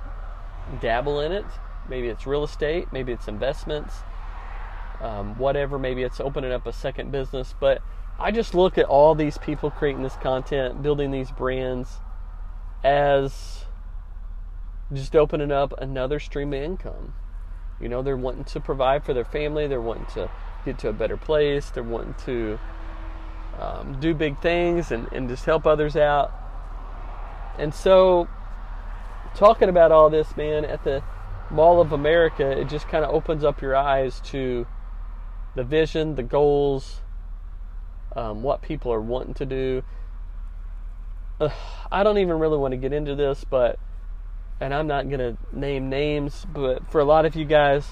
dabble 0.80 1.20
in 1.20 1.32
it. 1.32 1.44
Maybe 1.88 2.08
it's 2.08 2.26
real 2.26 2.44
estate, 2.44 2.88
maybe 2.92 3.12
it's 3.12 3.28
investments, 3.28 3.94
um, 5.00 5.36
whatever. 5.38 5.78
Maybe 5.78 6.02
it's 6.02 6.20
opening 6.20 6.52
up 6.52 6.66
a 6.66 6.72
second 6.72 7.10
business. 7.10 7.54
But 7.58 7.82
I 8.18 8.30
just 8.30 8.54
look 8.54 8.78
at 8.78 8.84
all 8.84 9.14
these 9.14 9.36
people 9.38 9.70
creating 9.70 10.02
this 10.02 10.16
content, 10.16 10.82
building 10.82 11.10
these 11.10 11.30
brands 11.32 12.00
as 12.84 13.64
just 14.92 15.16
opening 15.16 15.50
up 15.50 15.72
another 15.78 16.20
stream 16.20 16.52
of 16.52 16.62
income. 16.62 17.14
You 17.80 17.88
know, 17.88 18.02
they're 18.02 18.16
wanting 18.16 18.44
to 18.44 18.60
provide 18.60 19.04
for 19.04 19.14
their 19.14 19.24
family, 19.24 19.66
they're 19.66 19.80
wanting 19.80 20.06
to 20.14 20.30
get 20.64 20.78
to 20.80 20.88
a 20.88 20.92
better 20.92 21.16
place, 21.16 21.70
they're 21.70 21.82
wanting 21.82 22.14
to 22.26 22.58
um, 23.58 23.98
do 24.00 24.14
big 24.14 24.40
things 24.40 24.92
and, 24.92 25.08
and 25.12 25.28
just 25.28 25.44
help 25.44 25.66
others 25.66 25.96
out. 25.96 26.32
And 27.58 27.74
so 27.74 28.28
talking 29.34 29.68
about 29.68 29.92
all 29.92 30.10
this, 30.10 30.36
man, 30.36 30.64
at 30.64 30.84
the 30.84 31.02
Mall 31.50 31.80
of 31.80 31.92
America, 31.92 32.50
it 32.50 32.68
just 32.68 32.88
kind 32.88 33.04
of 33.04 33.14
opens 33.14 33.44
up 33.44 33.60
your 33.60 33.76
eyes 33.76 34.20
to 34.26 34.66
the 35.54 35.64
vision, 35.64 36.14
the 36.14 36.22
goals, 36.22 37.00
um, 38.16 38.42
what 38.42 38.62
people 38.62 38.92
are 38.92 39.00
wanting 39.00 39.34
to 39.34 39.46
do. 39.46 39.82
Uh, 41.42 41.50
I 41.92 42.04
don't 42.04 42.18
even 42.18 42.38
really 42.38 42.56
want 42.56 42.72
to 42.72 42.78
get 42.78 42.92
into 42.92 43.14
this, 43.14 43.44
but, 43.44 43.78
and 44.60 44.72
I'm 44.72 44.86
not 44.86 45.10
going 45.10 45.18
to 45.18 45.36
name 45.52 45.90
names, 45.90 46.46
but 46.50 46.90
for 46.90 47.00
a 47.00 47.04
lot 47.04 47.26
of 47.26 47.36
you 47.36 47.44
guys 47.44 47.84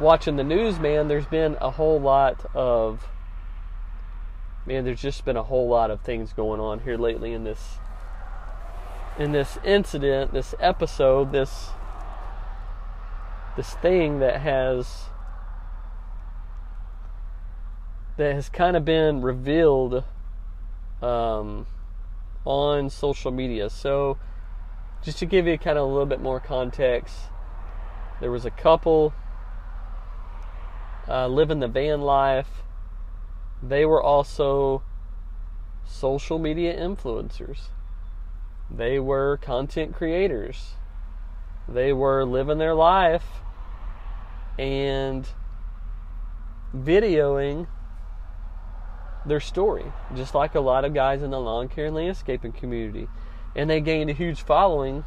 watching 0.00 0.34
the 0.34 0.42
news, 0.42 0.80
man, 0.80 1.06
there's 1.06 1.26
been 1.26 1.56
a 1.60 1.70
whole 1.70 2.00
lot 2.00 2.44
of, 2.52 3.06
man, 4.66 4.84
there's 4.84 5.00
just 5.00 5.24
been 5.24 5.36
a 5.36 5.42
whole 5.44 5.68
lot 5.68 5.92
of 5.92 6.00
things 6.00 6.32
going 6.32 6.60
on 6.60 6.80
here 6.80 6.96
lately 6.96 7.32
in 7.32 7.44
this 7.44 7.78
in 9.18 9.32
this 9.32 9.58
incident, 9.64 10.32
this 10.32 10.54
episode, 10.60 11.32
this 11.32 11.70
this 13.56 13.74
thing 13.74 14.20
that 14.20 14.40
has 14.40 15.06
that 18.16 18.34
has 18.34 18.48
kind 18.48 18.76
of 18.76 18.84
been 18.84 19.20
revealed 19.20 20.04
um, 21.02 21.66
on 22.48 22.88
social 22.88 23.30
media. 23.30 23.68
So, 23.68 24.16
just 25.02 25.18
to 25.18 25.26
give 25.26 25.46
you 25.46 25.58
kind 25.58 25.76
of 25.76 25.84
a 25.84 25.86
little 25.86 26.06
bit 26.06 26.20
more 26.20 26.40
context, 26.40 27.14
there 28.20 28.30
was 28.30 28.46
a 28.46 28.50
couple 28.50 29.12
uh, 31.06 31.28
living 31.28 31.60
the 31.60 31.68
van 31.68 32.00
life. 32.00 32.62
They 33.62 33.84
were 33.84 34.02
also 34.02 34.82
social 35.84 36.38
media 36.38 36.74
influencers. 36.74 37.68
They 38.70 38.98
were 38.98 39.36
content 39.36 39.94
creators. 39.94 40.74
They 41.68 41.92
were 41.92 42.24
living 42.24 42.56
their 42.56 42.74
life 42.74 43.26
and 44.58 45.28
videoing 46.74 47.66
their 49.26 49.40
story, 49.40 49.92
just 50.14 50.34
like 50.34 50.54
a 50.54 50.60
lot 50.60 50.84
of 50.84 50.94
guys 50.94 51.22
in 51.22 51.30
the 51.30 51.40
lawn 51.40 51.68
care 51.68 51.86
and 51.86 51.94
landscaping 51.94 52.52
community. 52.52 53.08
And 53.54 53.68
they 53.68 53.80
gained 53.80 54.10
a 54.10 54.14
huge 54.14 54.42
following, 54.42 55.04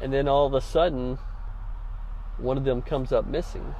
and 0.00 0.12
then 0.12 0.28
all 0.28 0.46
of 0.46 0.54
a 0.54 0.60
sudden, 0.60 1.18
one 2.36 2.56
of 2.56 2.64
them 2.64 2.82
comes 2.82 3.12
up 3.12 3.26
missing. 3.26 3.74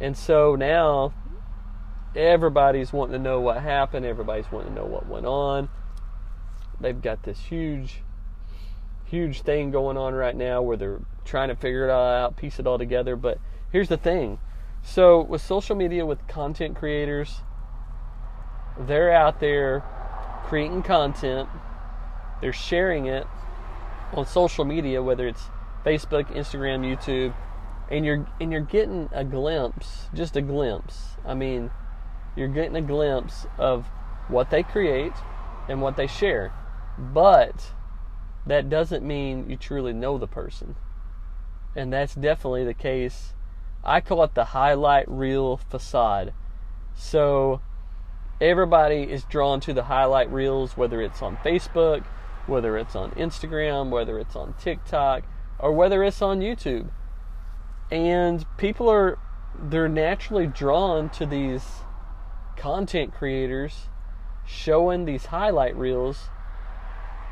And 0.00 0.16
so 0.16 0.56
now 0.56 1.14
everybody's 2.14 2.92
wanting 2.92 3.12
to 3.12 3.18
know 3.18 3.40
what 3.40 3.62
happened, 3.62 4.04
everybody's 4.04 4.50
wanting 4.50 4.74
to 4.74 4.80
know 4.80 4.86
what 4.86 5.08
went 5.08 5.26
on 5.26 5.68
they've 6.80 7.00
got 7.00 7.22
this 7.22 7.38
huge, 7.38 8.02
huge 9.04 9.42
thing 9.42 9.70
going 9.70 9.96
on 9.96 10.14
right 10.14 10.36
now 10.36 10.62
where 10.62 10.76
they're 10.76 11.00
trying 11.24 11.48
to 11.48 11.56
figure 11.56 11.88
it 11.88 11.90
all 11.90 12.06
out, 12.06 12.36
piece 12.36 12.58
it 12.58 12.66
all 12.66 12.78
together. 12.78 13.16
But 13.16 13.38
here's 13.72 13.88
the 13.88 13.96
thing 13.96 14.38
so, 14.86 15.20
with 15.20 15.42
social 15.42 15.74
media, 15.74 16.06
with 16.06 16.26
content 16.28 16.76
creators, 16.76 17.40
they're 18.78 19.12
out 19.12 19.40
there 19.40 19.82
creating 20.44 20.84
content, 20.84 21.48
they're 22.40 22.52
sharing 22.52 23.06
it 23.06 23.26
on 24.12 24.24
social 24.24 24.64
media, 24.64 25.02
whether 25.02 25.26
it's 25.26 25.42
Facebook, 25.84 26.26
Instagram, 26.32 26.86
YouTube, 26.86 27.34
and 27.90 28.06
you're 28.06 28.28
and 28.40 28.52
you're 28.52 28.60
getting 28.60 29.08
a 29.10 29.24
glimpse, 29.24 30.08
just 30.14 30.36
a 30.36 30.40
glimpse. 30.40 31.16
I 31.24 31.34
mean, 31.34 31.72
you're 32.36 32.46
getting 32.46 32.76
a 32.76 32.80
glimpse 32.80 33.44
of 33.58 33.86
what 34.28 34.50
they 34.50 34.62
create 34.62 35.14
and 35.68 35.82
what 35.82 35.96
they 35.96 36.06
share. 36.06 36.52
But 36.96 37.72
that 38.46 38.70
doesn't 38.70 39.04
mean 39.04 39.50
you 39.50 39.56
truly 39.56 39.92
know 39.92 40.16
the 40.16 40.28
person. 40.28 40.76
And 41.74 41.92
that's 41.92 42.14
definitely 42.14 42.64
the 42.64 42.72
case. 42.72 43.34
I 43.86 44.00
call 44.00 44.24
it 44.24 44.34
the 44.34 44.46
highlight 44.46 45.08
reel 45.08 45.56
facade. 45.56 46.34
So 46.96 47.60
everybody 48.40 49.04
is 49.04 49.22
drawn 49.24 49.60
to 49.60 49.72
the 49.72 49.84
highlight 49.84 50.30
reels, 50.32 50.76
whether 50.76 51.00
it's 51.00 51.22
on 51.22 51.36
Facebook, 51.38 52.04
whether 52.48 52.76
it's 52.76 52.96
on 52.96 53.12
Instagram, 53.12 53.90
whether 53.90 54.18
it's 54.18 54.34
on 54.34 54.54
TikTok, 54.54 55.22
or 55.60 55.72
whether 55.72 56.02
it's 56.02 56.20
on 56.20 56.40
YouTube. 56.40 56.88
And 57.90 58.44
people 58.58 58.90
are 58.90 59.18
they're 59.56 59.88
naturally 59.88 60.48
drawn 60.48 61.08
to 61.10 61.24
these 61.24 61.62
content 62.56 63.14
creators 63.14 63.88
showing 64.44 65.04
these 65.04 65.26
highlight 65.26 65.76
reels 65.76 66.28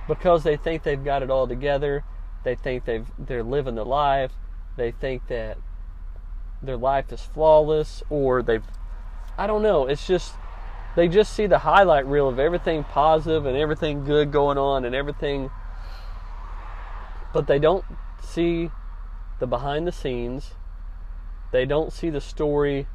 because 0.06 0.44
they 0.44 0.56
think 0.56 0.84
they've 0.84 1.04
got 1.04 1.22
it 1.22 1.30
all 1.30 1.48
together. 1.48 2.04
They 2.44 2.54
think 2.54 2.84
they've 2.84 3.06
they're 3.18 3.42
living 3.42 3.74
the 3.74 3.84
life. 3.84 4.32
They 4.76 4.92
think 4.92 5.26
that 5.28 5.58
their 6.64 6.76
life 6.76 7.12
is 7.12 7.22
flawless 7.22 8.02
or 8.10 8.42
they've 8.42 8.64
I 9.36 9.46
don't 9.46 9.62
know. 9.62 9.86
It's 9.86 10.06
just 10.06 10.34
they 10.96 11.08
just 11.08 11.32
see 11.32 11.46
the 11.46 11.58
highlight 11.58 12.06
reel 12.06 12.28
of 12.28 12.38
everything 12.38 12.84
positive 12.84 13.46
and 13.46 13.56
everything 13.56 14.04
good 14.04 14.30
going 14.30 14.58
on 14.58 14.84
and 14.84 14.94
everything 14.94 15.50
but 17.32 17.48
they 17.48 17.58
don't 17.58 17.84
see 18.22 18.70
the 19.40 19.46
behind 19.46 19.86
the 19.86 19.92
scenes. 19.92 20.52
They 21.50 21.64
don't 21.64 21.92
see 21.92 22.10
the 22.10 22.20
story 22.20 22.86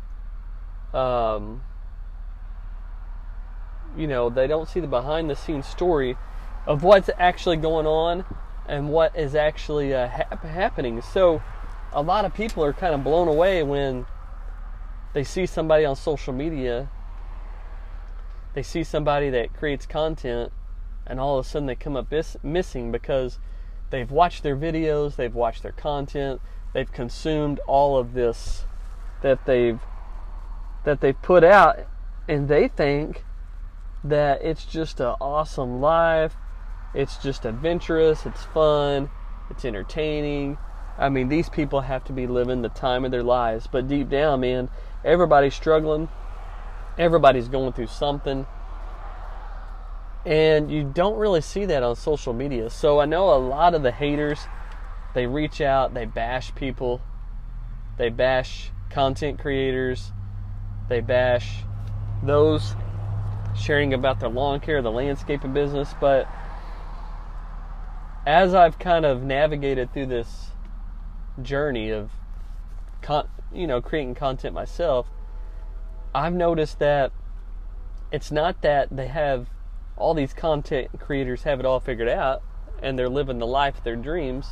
um, 0.93 1.61
you 3.97 4.07
know, 4.07 4.29
they 4.29 4.47
don't 4.47 4.67
see 4.67 4.79
the 4.79 4.87
behind 4.87 5.29
the 5.29 5.35
scenes 5.35 5.67
story 5.67 6.17
of 6.65 6.83
what's 6.83 7.09
actually 7.17 7.57
going 7.57 7.85
on 7.85 8.25
and 8.67 8.89
what 8.89 9.15
is 9.15 9.35
actually 9.35 9.93
uh, 9.93 10.07
happening. 10.07 11.01
So, 11.01 11.41
a 11.93 12.01
lot 12.01 12.25
of 12.25 12.33
people 12.33 12.63
are 12.63 12.73
kind 12.73 12.93
of 12.93 13.03
blown 13.03 13.27
away 13.27 13.63
when 13.63 14.05
they 15.13 15.23
see 15.23 15.45
somebody 15.45 15.85
on 15.85 15.95
social 15.95 16.33
media, 16.33 16.89
they 18.53 18.63
see 18.63 18.83
somebody 18.83 19.29
that 19.29 19.53
creates 19.53 19.85
content, 19.85 20.51
and 21.05 21.19
all 21.19 21.39
of 21.39 21.45
a 21.45 21.49
sudden 21.49 21.65
they 21.65 21.75
come 21.75 21.95
up 21.95 22.13
missing 22.43 22.91
because 22.91 23.39
they've 23.89 24.11
watched 24.11 24.43
their 24.43 24.55
videos, 24.55 25.15
they've 25.15 25.33
watched 25.33 25.63
their 25.63 25.71
content, 25.71 26.41
they've 26.73 26.91
consumed 26.91 27.59
all 27.67 27.97
of 27.97 28.13
this 28.13 28.65
that 29.21 29.45
they've 29.45 29.79
that 30.85 31.01
they've 31.01 31.21
put 31.21 31.43
out, 31.43 31.79
and 32.27 32.47
they 32.47 32.67
think 32.67 33.23
that 34.03 34.41
it's 34.43 34.63
just 34.63 34.99
an 34.99 35.15
awesome 35.19 35.81
life. 35.81 36.35
It's 36.93 37.17
just 37.17 37.45
adventurous, 37.45 38.25
it's 38.25 38.43
fun, 38.43 39.09
it's 39.49 39.65
entertaining. 39.65 40.57
I 40.99 41.07
mean, 41.07 41.29
these 41.29 41.47
people 41.47 41.81
have 41.81 42.03
to 42.05 42.13
be 42.13 42.27
living 42.27 42.61
the 42.61 42.69
time 42.69 43.05
of 43.05 43.11
their 43.11 43.23
lives, 43.23 43.67
but 43.67 43.87
deep 43.87 44.09
down, 44.09 44.41
man, 44.41 44.69
everybody's 45.05 45.55
struggling. 45.55 46.09
Everybody's 46.97 47.47
going 47.47 47.71
through 47.71 47.87
something. 47.87 48.45
And 50.25 50.69
you 50.69 50.83
don't 50.83 51.17
really 51.17 51.39
see 51.39 51.63
that 51.65 51.81
on 51.81 51.95
social 51.95 52.33
media. 52.33 52.69
So 52.69 52.99
I 52.99 53.05
know 53.05 53.33
a 53.33 53.39
lot 53.39 53.73
of 53.73 53.81
the 53.81 53.91
haters, 53.91 54.39
they 55.15 55.25
reach 55.25 55.61
out, 55.61 55.93
they 55.93 56.05
bash 56.05 56.53
people, 56.53 57.01
they 57.97 58.09
bash 58.09 58.71
content 58.89 59.39
creators, 59.39 60.11
they 60.89 60.99
bash 60.99 61.63
those 62.21 62.75
sharing 63.55 63.93
about 63.93 64.19
their 64.19 64.29
lawn 64.29 64.59
care, 64.59 64.81
the 64.81 64.91
landscaping 64.91 65.53
business, 65.53 65.93
but 66.01 66.27
as 68.25 68.53
I've 68.53 68.77
kind 68.77 69.05
of 69.05 69.23
navigated 69.23 69.93
through 69.93 70.07
this 70.07 70.48
journey 71.43 71.89
of 71.89 72.11
con- 73.01 73.29
you 73.53 73.67
know, 73.67 73.81
creating 73.81 74.15
content 74.15 74.53
myself, 74.53 75.07
I've 76.13 76.33
noticed 76.33 76.79
that 76.79 77.11
it's 78.11 78.31
not 78.31 78.61
that 78.61 78.95
they 78.95 79.07
have 79.07 79.47
all 79.97 80.13
these 80.13 80.33
content 80.33 80.99
creators 80.99 81.43
have 81.43 81.59
it 81.59 81.65
all 81.65 81.79
figured 81.79 82.07
out 82.07 82.41
and 82.81 82.97
they're 82.97 83.09
living 83.09 83.39
the 83.39 83.47
life 83.47 83.77
of 83.77 83.83
their 83.83 83.95
dreams. 83.95 84.47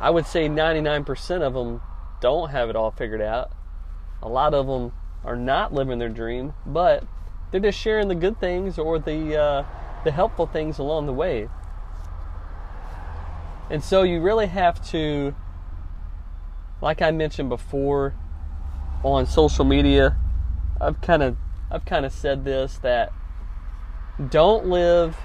I 0.00 0.10
would 0.10 0.26
say 0.26 0.48
99% 0.48 1.42
of 1.42 1.52
them 1.52 1.82
don't 2.20 2.50
have 2.50 2.70
it 2.70 2.76
all 2.76 2.90
figured 2.90 3.20
out. 3.20 3.52
A 4.22 4.28
lot 4.28 4.54
of 4.54 4.66
them 4.66 4.92
are 5.24 5.36
not 5.36 5.72
living 5.74 5.98
their 5.98 6.08
dream, 6.08 6.54
but 6.64 7.04
they're 7.50 7.60
just 7.60 7.78
sharing 7.78 8.08
the 8.08 8.14
good 8.14 8.40
things 8.40 8.78
or 8.78 8.98
the 8.98 9.36
uh, 9.36 9.64
the 10.04 10.10
helpful 10.10 10.46
things 10.46 10.78
along 10.78 11.06
the 11.06 11.12
way. 11.12 11.48
And 13.70 13.84
so 13.84 14.02
you 14.02 14.20
really 14.20 14.48
have 14.48 14.84
to, 14.90 15.34
like 16.80 17.02
I 17.02 17.10
mentioned 17.10 17.48
before, 17.48 18.14
on 19.02 19.26
social 19.26 19.64
media. 19.64 20.16
I've 20.80 21.00
kind 21.00 21.22
of 21.22 21.36
I've 21.70 21.84
kind 21.84 22.04
of 22.04 22.12
said 22.12 22.44
this 22.44 22.78
that 22.78 23.12
don't 24.28 24.66
live 24.66 25.16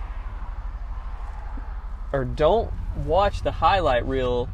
or 2.13 2.23
don't 2.23 2.71
watch 3.05 3.41
the 3.41 3.51
highlight 3.51 4.05
reel 4.05 4.49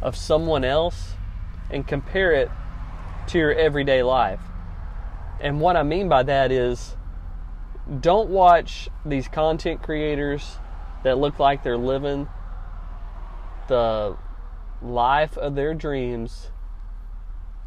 of 0.00 0.16
someone 0.16 0.64
else 0.64 1.14
and 1.70 1.86
compare 1.86 2.32
it 2.32 2.50
to 3.28 3.38
your 3.38 3.52
everyday 3.52 4.02
life. 4.02 4.40
And 5.40 5.60
what 5.60 5.76
I 5.76 5.82
mean 5.82 6.08
by 6.08 6.22
that 6.22 6.50
is 6.50 6.96
don't 8.00 8.30
watch 8.30 8.88
these 9.04 9.28
content 9.28 9.82
creators 9.82 10.56
that 11.04 11.18
look 11.18 11.38
like 11.38 11.62
they're 11.62 11.76
living 11.76 12.28
the 13.68 14.16
life 14.82 15.36
of 15.36 15.54
their 15.54 15.74
dreams 15.74 16.50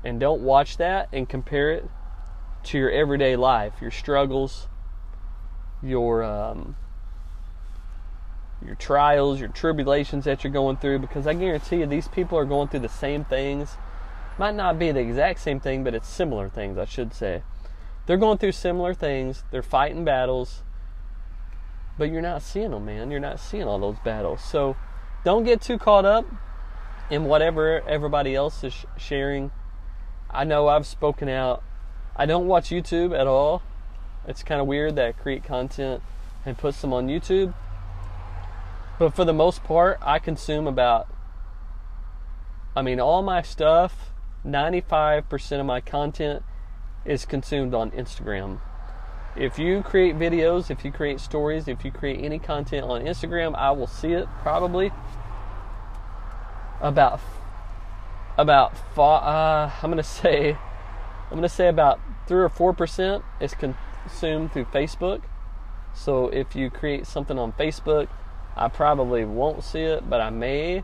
and 0.04 0.20
don't 0.20 0.42
watch 0.42 0.78
that 0.78 1.10
and 1.12 1.28
compare 1.28 1.72
it 1.72 1.90
to 2.64 2.78
your 2.78 2.92
everyday 2.92 3.36
life, 3.36 3.74
your 3.82 3.92
struggles, 3.92 4.68
your 5.82 6.24
um, 6.24 6.76
your 8.64 8.76
trials, 8.76 9.40
your 9.40 9.50
tribulations 9.50 10.26
that 10.26 10.44
you're 10.44 10.54
going 10.54 10.78
through 10.78 11.00
because 11.00 11.26
I 11.26 11.34
guarantee 11.34 11.78
you 11.78 11.88
these 11.88 12.08
people 12.08 12.38
are 12.38 12.46
going 12.46 12.68
through 12.68 12.82
the 12.82 12.90
same 12.90 13.26
things. 13.26 13.76
Might 14.38 14.56
not 14.56 14.80
be 14.80 14.92
the 14.92 15.00
exact 15.00 15.40
same 15.40 15.60
thing, 15.60 15.84
but 15.84 15.94
it's 15.94 16.08
similar 16.08 16.50
things, 16.50 16.78
I 16.78 16.86
should 16.86 17.14
say. 17.14 17.44
They're 18.06 18.18
going 18.18 18.38
through 18.38 18.54
similar 18.54 18.94
things. 18.94 19.44
They're 19.52 19.64
fighting 19.64 20.06
battles. 20.06 20.64
But 21.98 22.12
you're 22.12 22.22
not 22.22 22.42
seeing 22.42 22.72
them, 22.72 22.86
man. 22.86 23.12
You're 23.12 23.20
not 23.20 23.40
seeing 23.40 23.64
all 23.64 23.80
those 23.80 24.00
battles. 24.04 24.44
So 24.44 24.76
don't 25.24 25.44
get 25.44 25.62
too 25.62 25.78
caught 25.78 26.06
up 26.06 26.26
in 27.12 27.26
whatever 27.26 27.82
everybody 27.88 28.34
else 28.34 28.64
is 28.64 28.86
sharing. 28.98 29.52
I 30.32 30.46
know 30.46 30.70
I've 30.70 30.88
spoken 30.88 31.28
out. 31.28 31.62
I 32.16 32.26
don't 32.26 32.48
watch 32.48 32.70
YouTube 32.70 33.18
at 33.18 33.28
all. 33.28 33.62
It's 34.26 34.44
kind 34.44 34.62
of 34.62 34.66
weird 34.66 34.96
that 34.96 35.06
I 35.06 35.12
create 35.12 35.44
content 35.44 36.02
and 36.46 36.58
put 36.58 36.74
some 36.74 36.94
on 36.94 37.08
YouTube. 37.08 37.54
But 38.98 39.14
for 39.14 39.26
the 39.26 39.34
most 39.34 39.64
part, 39.64 40.00
I 40.02 40.20
consume 40.20 40.68
about, 40.68 41.08
I 42.76 42.82
mean, 42.82 43.00
all 43.00 43.22
my 43.22 43.42
stuff, 43.42 44.12
95% 44.46 45.60
of 45.60 45.66
my 45.66 45.82
content 45.82 46.44
is 47.04 47.26
consumed 47.26 47.74
on 47.74 47.92
Instagram. 47.92 48.62
If 49.36 49.58
you 49.60 49.82
create 49.82 50.16
videos, 50.16 50.70
if 50.70 50.86
you 50.86 50.92
create 50.92 51.20
stories, 51.20 51.68
if 51.68 51.84
you 51.84 51.92
create 51.92 52.24
any 52.24 52.40
content 52.40 52.86
on 52.86 53.02
Instagram, 53.02 53.56
I 53.56 53.72
will 53.72 53.88
see 53.88 54.14
it 54.14 54.28
probably 54.42 54.92
about 56.82 57.20
about 58.38 58.74
uh, 58.98 59.72
I'm 59.82 59.90
gonna 59.90 60.04
say 60.04 60.58
I'm 61.30 61.38
gonna 61.38 61.50
say 61.50 61.68
about 61.68 62.00
three 62.28 62.42
or 62.42 62.50
four 62.50 62.74
percent 62.74 63.24
is 63.40 63.54
consumed 63.54 64.52
through 64.54 64.66
Facebook. 64.66 65.22
So 65.94 66.28
if 66.28 66.56
you 66.56 66.70
create 66.70 67.06
something 67.06 67.38
on 67.38 67.54
Facebook, 67.54 68.08
I 68.56 68.68
probably 68.68 69.26
won't 69.26 69.64
see 69.64 69.82
it, 69.82 70.10
but 70.10 70.22
I 70.22 70.30
may 70.30 70.84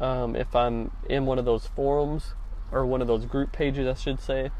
um, 0.00 0.36
if 0.36 0.54
I'm 0.54 0.90
in 1.08 1.26
one 1.26 1.38
of 1.38 1.44
those 1.44 1.66
forums 1.66 2.34
or 2.70 2.86
one 2.86 3.00
of 3.00 3.08
those 3.08 3.26
group 3.26 3.52
pages, 3.52 3.86
I 3.86 3.94
should 3.94 4.20
say. 4.20 4.50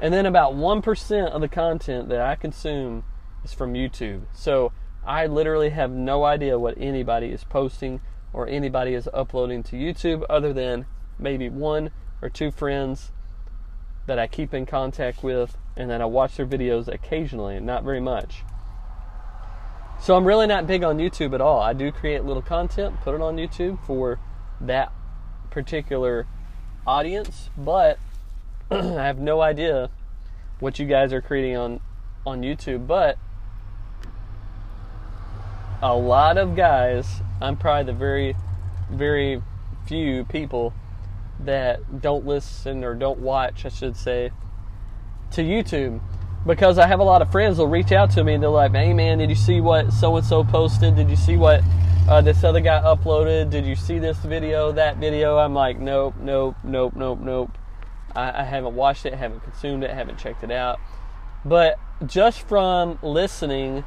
And 0.00 0.12
then 0.12 0.26
about 0.26 0.54
1% 0.54 1.30
of 1.30 1.40
the 1.40 1.48
content 1.48 2.08
that 2.08 2.20
I 2.20 2.34
consume 2.34 3.04
is 3.44 3.52
from 3.52 3.74
YouTube. 3.74 4.22
So 4.32 4.72
I 5.06 5.26
literally 5.26 5.70
have 5.70 5.90
no 5.90 6.24
idea 6.24 6.58
what 6.58 6.76
anybody 6.78 7.28
is 7.28 7.44
posting 7.44 8.00
or 8.36 8.46
anybody 8.46 8.92
is 8.92 9.08
uploading 9.14 9.62
to 9.62 9.76
YouTube 9.76 10.22
other 10.28 10.52
than 10.52 10.84
maybe 11.18 11.48
one 11.48 11.90
or 12.20 12.28
two 12.28 12.50
friends 12.50 13.10
that 14.06 14.18
I 14.18 14.26
keep 14.26 14.52
in 14.52 14.66
contact 14.66 15.24
with 15.24 15.56
and 15.74 15.90
that 15.90 16.02
I 16.02 16.04
watch 16.04 16.36
their 16.36 16.46
videos 16.46 16.86
occasionally, 16.86 17.56
and 17.56 17.64
not 17.64 17.82
very 17.82 18.00
much. 18.00 18.44
So 19.98 20.14
I'm 20.14 20.26
really 20.26 20.46
not 20.46 20.66
big 20.66 20.84
on 20.84 20.98
YouTube 20.98 21.34
at 21.34 21.40
all. 21.40 21.60
I 21.60 21.72
do 21.72 21.90
create 21.90 22.24
little 22.24 22.42
content, 22.42 23.00
put 23.00 23.14
it 23.14 23.22
on 23.22 23.36
YouTube 23.36 23.82
for 23.86 24.20
that 24.60 24.92
particular 25.50 26.26
audience, 26.86 27.48
but 27.56 27.98
I 28.70 29.04
have 29.06 29.18
no 29.18 29.40
idea 29.40 29.88
what 30.60 30.78
you 30.78 30.86
guys 30.86 31.12
are 31.14 31.22
creating 31.22 31.56
on 31.56 31.80
on 32.26 32.42
YouTube, 32.42 32.86
but 32.86 33.18
a 35.82 35.94
lot 35.94 36.38
of 36.38 36.56
guys, 36.56 37.20
I'm 37.40 37.56
probably 37.56 37.92
the 37.92 37.98
very 37.98 38.36
very 38.90 39.42
few 39.86 40.24
people 40.24 40.72
that 41.40 42.00
don't 42.00 42.24
listen 42.24 42.84
or 42.84 42.94
don't 42.94 43.18
watch, 43.18 43.66
I 43.66 43.68
should 43.68 43.96
say, 43.96 44.30
to 45.32 45.42
YouTube 45.42 46.00
because 46.46 46.78
I 46.78 46.86
have 46.86 47.00
a 47.00 47.04
lot 47.04 47.22
of 47.22 47.32
friends 47.32 47.58
will 47.58 47.66
reach 47.66 47.90
out 47.90 48.10
to 48.12 48.24
me 48.24 48.34
and 48.34 48.42
they're 48.42 48.50
like, 48.50 48.72
"Hey 48.72 48.92
man, 48.92 49.18
did 49.18 49.28
you 49.28 49.36
see 49.36 49.60
what 49.60 49.92
so 49.92 50.16
and 50.16 50.24
so 50.24 50.44
posted? 50.44 50.96
Did 50.96 51.10
you 51.10 51.16
see 51.16 51.36
what 51.36 51.62
uh, 52.08 52.20
this 52.20 52.44
other 52.44 52.60
guy 52.60 52.80
uploaded? 52.80 53.50
Did 53.50 53.66
you 53.66 53.74
see 53.74 53.98
this 53.98 54.18
video, 54.18 54.72
that 54.72 54.96
video?" 54.96 55.38
I'm 55.38 55.54
like, 55.54 55.78
"Nope, 55.78 56.14
nope, 56.20 56.56
nope, 56.62 56.94
nope, 56.94 57.18
nope. 57.20 57.58
I, 58.14 58.40
I 58.40 58.44
haven't 58.44 58.74
watched 58.74 59.06
it, 59.06 59.14
haven't 59.14 59.40
consumed 59.40 59.82
it, 59.82 59.90
haven't 59.90 60.18
checked 60.18 60.44
it 60.44 60.52
out." 60.52 60.78
But 61.44 61.78
just 62.06 62.42
from 62.42 62.98
listening 63.02 63.84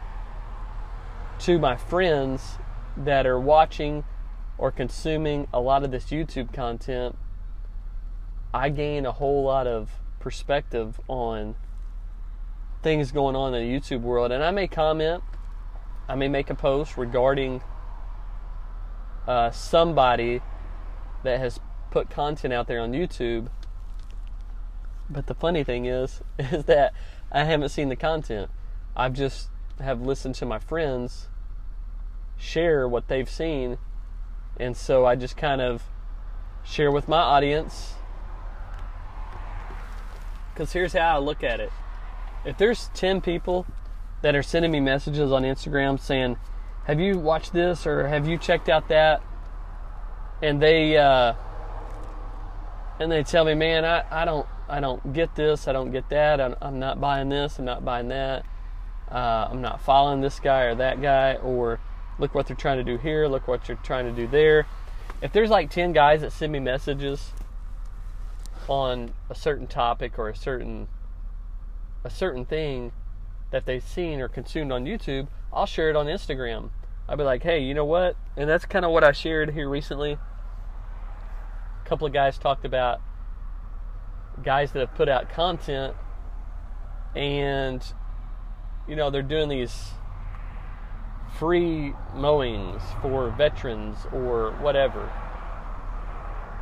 to 1.39 1.57
my 1.57 1.75
friends 1.75 2.57
that 2.97 3.25
are 3.25 3.39
watching 3.39 4.03
or 4.57 4.71
consuming 4.71 5.47
a 5.53 5.59
lot 5.59 5.83
of 5.83 5.91
this 5.91 6.05
YouTube 6.05 6.53
content, 6.53 7.17
I 8.53 8.69
gain 8.69 9.05
a 9.05 9.11
whole 9.13 9.43
lot 9.43 9.65
of 9.65 9.89
perspective 10.19 10.99
on 11.07 11.55
things 12.83 13.11
going 13.11 13.35
on 13.35 13.53
in 13.53 13.67
the 13.67 13.79
YouTube 13.79 14.01
world. 14.01 14.31
And 14.31 14.43
I 14.43 14.51
may 14.51 14.67
comment, 14.67 15.23
I 16.09 16.15
may 16.15 16.27
make 16.27 16.49
a 16.49 16.55
post 16.55 16.97
regarding 16.97 17.61
uh, 19.27 19.51
somebody 19.51 20.41
that 21.23 21.39
has 21.39 21.59
put 21.89 22.09
content 22.09 22.53
out 22.53 22.67
there 22.67 22.81
on 22.81 22.91
YouTube. 22.91 23.47
But 25.09 25.27
the 25.27 25.35
funny 25.35 25.63
thing 25.63 25.85
is, 25.85 26.21
is 26.39 26.65
that 26.65 26.93
I 27.31 27.45
haven't 27.45 27.69
seen 27.69 27.87
the 27.87 27.95
content. 27.95 28.49
I've 28.95 29.13
just 29.13 29.49
have 29.81 30.01
listened 30.01 30.35
to 30.35 30.45
my 30.45 30.59
friends 30.59 31.27
share 32.39 32.87
what 32.87 33.07
they've 33.07 33.29
seen, 33.29 33.77
and 34.57 34.75
so 34.75 35.05
I 35.05 35.15
just 35.15 35.37
kind 35.37 35.61
of 35.61 35.83
share 36.63 36.91
with 36.91 37.07
my 37.07 37.19
audience. 37.19 37.95
Because 40.53 40.71
here's 40.73 40.93
how 40.93 41.15
I 41.15 41.19
look 41.19 41.43
at 41.43 41.59
it. 41.59 41.71
If 42.45 42.57
there's 42.57 42.89
10 42.93 43.21
people 43.21 43.65
that 44.21 44.35
are 44.35 44.43
sending 44.43 44.71
me 44.71 44.79
messages 44.79 45.31
on 45.31 45.43
Instagram 45.43 45.99
saying, 45.99 46.37
Have 46.85 46.99
you 46.99 47.17
watched 47.17 47.53
this 47.53 47.85
or 47.85 48.07
have 48.07 48.27
you 48.27 48.37
checked 48.37 48.69
out 48.69 48.87
that? 48.89 49.21
And 50.41 50.61
they, 50.61 50.97
uh, 50.97 51.33
and 52.99 53.11
they 53.11 53.23
tell 53.23 53.45
me, 53.45 53.53
man, 53.53 53.85
I, 53.85 54.03
I 54.09 54.25
don't, 54.25 54.47
I 54.67 54.79
don't 54.79 55.13
get 55.13 55.35
this, 55.35 55.67
I 55.67 55.73
don't 55.73 55.91
get 55.91 56.09
that, 56.09 56.39
I'm, 56.39 56.55
I'm 56.61 56.79
not 56.79 57.01
buying 57.01 57.29
this, 57.29 57.59
I'm 57.59 57.65
not 57.65 57.83
buying 57.83 58.09
that, 58.09 58.45
uh, 59.11 59.47
I'm 59.51 59.61
not 59.61 59.81
following 59.81 60.21
this 60.21 60.39
guy 60.39 60.61
or 60.63 60.75
that 60.75 61.01
guy, 61.01 61.35
or 61.35 61.79
look 62.19 62.35
what 62.35 62.47
they're 62.47 62.55
trying 62.55 62.77
to 62.77 62.83
do 62.83 62.97
here, 62.97 63.27
look 63.27 63.47
what 63.47 63.67
you're 63.67 63.77
trying 63.77 64.05
to 64.05 64.11
do 64.11 64.27
there. 64.27 64.67
If 65.21 65.33
there's 65.33 65.49
like 65.49 65.69
10 65.69 65.93
guys 65.93 66.21
that 66.21 66.31
send 66.31 66.51
me 66.51 66.59
messages 66.59 67.31
on 68.67 69.13
a 69.29 69.35
certain 69.35 69.67
topic 69.67 70.19
or 70.19 70.29
a 70.29 70.35
certain 70.35 70.87
a 72.03 72.09
certain 72.09 72.45
thing 72.45 72.91
that 73.51 73.65
they've 73.65 73.83
seen 73.83 74.21
or 74.21 74.27
consumed 74.27 74.71
on 74.71 74.85
YouTube, 74.85 75.27
I'll 75.51 75.65
share 75.65 75.89
it 75.89 75.95
on 75.95 76.05
Instagram. 76.05 76.69
I'll 77.09 77.17
be 77.17 77.23
like, 77.23 77.43
hey, 77.43 77.59
you 77.59 77.73
know 77.73 77.85
what? 77.85 78.15
And 78.37 78.49
that's 78.49 78.65
kind 78.65 78.85
of 78.85 78.91
what 78.91 79.03
I 79.03 79.11
shared 79.11 79.51
here 79.53 79.67
recently. 79.67 80.13
A 80.13 81.89
couple 81.89 82.05
of 82.05 82.13
guys 82.13 82.37
talked 82.37 82.63
about 82.63 83.01
guys 84.43 84.71
that 84.71 84.79
have 84.79 84.95
put 84.95 85.09
out 85.09 85.29
content 85.29 85.95
and, 87.15 87.83
you 88.89 88.95
know, 88.95 89.09
they're 89.09 89.21
doing 89.21 89.47
these 89.47 89.91
free 91.37 91.93
mowings 92.15 92.81
for 93.01 93.29
veterans 93.29 93.97
or 94.11 94.51
whatever. 94.59 95.09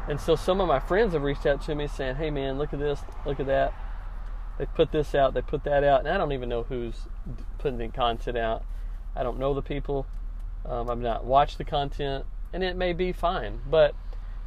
And 0.07 0.19
so 0.19 0.35
some 0.35 0.61
of 0.61 0.67
my 0.67 0.79
friends 0.79 1.13
have 1.13 1.23
reached 1.23 1.45
out 1.45 1.61
to 1.63 1.75
me 1.75 1.87
saying, 1.87 2.17
hey, 2.17 2.29
man, 2.29 2.57
look 2.57 2.73
at 2.73 2.79
this, 2.79 3.01
look 3.25 3.39
at 3.39 3.47
that 3.47 3.73
they 4.57 4.65
put 4.65 4.91
this 4.91 5.13
out, 5.13 5.33
they 5.33 5.41
put 5.41 5.63
that 5.63 5.83
out, 5.83 6.01
and 6.01 6.09
I 6.09 6.17
don't 6.17 6.31
even 6.31 6.49
know 6.49 6.63
who's 6.63 7.07
putting 7.59 7.77
the 7.77 7.87
content 7.89 8.37
out. 8.37 8.63
I 9.15 9.23
don't 9.23 9.39
know 9.39 9.53
the 9.53 9.61
people. 9.61 10.07
Um, 10.65 10.89
I've 10.89 10.99
not 10.99 11.25
watched 11.25 11.57
the 11.57 11.63
content, 11.63 12.25
and 12.51 12.63
it 12.63 12.75
may 12.75 12.93
be 12.93 13.11
fine. 13.11 13.61
But 13.69 13.95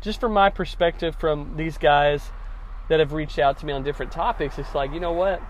just 0.01 0.21
from 0.21 0.33
my 0.33 0.51
perspective, 0.51 1.17
from 1.17 1.57
these 1.57 1.79
guys 1.79 2.31
that 2.89 2.99
have 2.99 3.13
reached 3.13 3.39
out 3.39 3.59
to 3.59 3.67
me 3.67 3.73
on 3.73 3.85
different 3.85 4.11
topics, 4.11 4.59
it's 4.59 4.75
like, 4.75 4.93
you 4.93 5.01
know 5.01 5.13
what? 5.13 5.41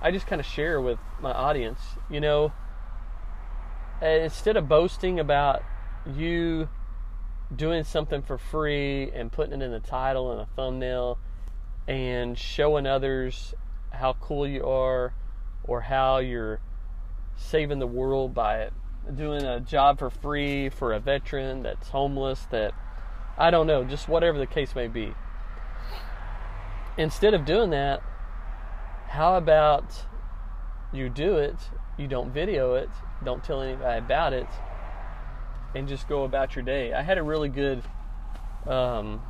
I 0.00 0.10
just 0.10 0.26
kind 0.26 0.40
of 0.40 0.46
share 0.46 0.80
with 0.80 0.98
my 1.20 1.32
audience. 1.32 1.80
You 2.10 2.20
know, 2.20 2.52
instead 4.02 4.56
of 4.56 4.68
boasting 4.68 5.18
about 5.20 5.62
you 6.06 6.68
doing 7.54 7.84
something 7.84 8.22
for 8.22 8.38
free 8.38 9.10
and 9.12 9.30
putting 9.30 9.60
it 9.60 9.64
in 9.64 9.70
the 9.70 9.80
title 9.80 10.32
and 10.32 10.40
a 10.40 10.46
thumbnail 10.56 11.18
and 11.86 12.36
showing 12.36 12.86
others 12.86 13.54
how 13.90 14.14
cool 14.14 14.46
you 14.46 14.64
are 14.66 15.14
or 15.64 15.82
how 15.82 16.18
you're 16.18 16.60
saving 17.36 17.78
the 17.78 17.86
world 17.86 18.34
by 18.34 18.70
doing 19.14 19.42
a 19.44 19.60
job 19.60 19.98
for 19.98 20.10
free 20.10 20.68
for 20.68 20.92
a 20.92 20.98
veteran 20.98 21.62
that's 21.62 21.88
homeless 21.90 22.46
that 22.50 22.74
I 23.38 23.50
don't 23.50 23.66
know, 23.66 23.84
just 23.84 24.08
whatever 24.08 24.38
the 24.38 24.46
case 24.46 24.74
may 24.74 24.88
be. 24.88 25.14
Instead 26.96 27.34
of 27.34 27.44
doing 27.44 27.70
that, 27.70 28.02
how 29.08 29.36
about 29.36 30.06
you 30.92 31.08
do 31.08 31.36
it, 31.36 31.56
you 31.98 32.06
don't 32.08 32.32
video 32.32 32.74
it, 32.74 32.90
don't 33.24 33.42
tell 33.42 33.60
anybody 33.60 33.98
about 33.98 34.32
it, 34.32 34.46
and 35.74 35.88
just 35.88 36.08
go 36.08 36.24
about 36.24 36.56
your 36.56 36.64
day. 36.64 36.92
I 36.92 37.02
had 37.02 37.18
a 37.18 37.22
really 37.22 37.48
good, 37.48 37.82
um, 38.66 39.22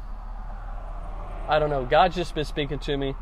I 1.49 1.59
don't 1.59 1.71
know, 1.71 1.85
God's 1.85 2.17
just 2.17 2.35
been 2.35 2.45
speaking 2.45 2.79
to 2.81 2.97
me 2.97 3.15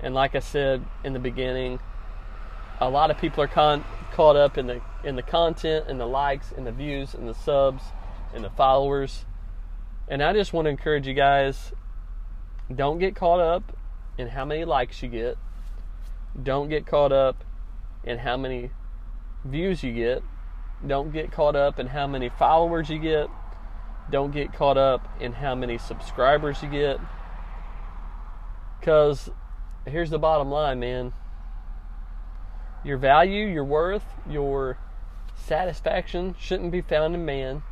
and 0.00 0.14
like 0.14 0.34
I 0.34 0.40
said 0.40 0.84
in 1.04 1.12
the 1.12 1.18
beginning, 1.18 1.78
a 2.80 2.88
lot 2.88 3.10
of 3.10 3.18
people 3.18 3.42
are 3.42 3.48
con- 3.48 3.84
caught 4.12 4.36
up 4.36 4.58
in 4.58 4.66
the 4.66 4.80
in 5.04 5.16
the 5.16 5.22
content 5.22 5.86
and 5.88 5.98
the 5.98 6.06
likes 6.06 6.52
and 6.52 6.66
the 6.66 6.72
views 6.72 7.14
and 7.14 7.28
the 7.28 7.34
subs 7.34 7.82
and 8.34 8.44
the 8.44 8.50
followers. 8.50 9.24
And 10.08 10.22
I 10.22 10.32
just 10.32 10.52
want 10.52 10.66
to 10.66 10.70
encourage 10.70 11.06
you 11.06 11.14
guys 11.14 11.72
don't 12.72 12.98
get 12.98 13.16
caught 13.16 13.40
up 13.40 13.76
in 14.18 14.28
how 14.28 14.44
many 14.44 14.64
likes 14.64 15.02
you 15.02 15.08
get. 15.08 15.38
Don't 16.42 16.68
get 16.68 16.86
caught 16.86 17.12
up 17.12 17.44
in 18.04 18.18
how 18.18 18.36
many 18.36 18.70
views 19.44 19.82
you 19.82 19.92
get. 19.92 20.22
Don't 20.86 21.12
get 21.12 21.32
caught 21.32 21.56
up 21.56 21.78
in 21.78 21.88
how 21.88 22.06
many 22.06 22.28
followers 22.28 22.90
you 22.90 22.98
get. 22.98 23.28
Don't 24.10 24.30
get 24.30 24.52
caught 24.52 24.76
up 24.76 25.08
in 25.20 25.32
how 25.32 25.54
many 25.54 25.78
subscribers 25.78 26.62
you 26.62 26.68
get. 26.68 27.00
Because 28.78 29.30
here's 29.86 30.10
the 30.10 30.18
bottom 30.18 30.50
line, 30.50 30.78
man. 30.78 31.12
Your 32.84 32.98
value, 32.98 33.46
your 33.46 33.64
worth, 33.64 34.04
your 34.28 34.78
satisfaction 35.34 36.36
shouldn't 36.38 36.70
be 36.70 36.82
found 36.82 37.14
in 37.14 37.24
man. 37.24 37.62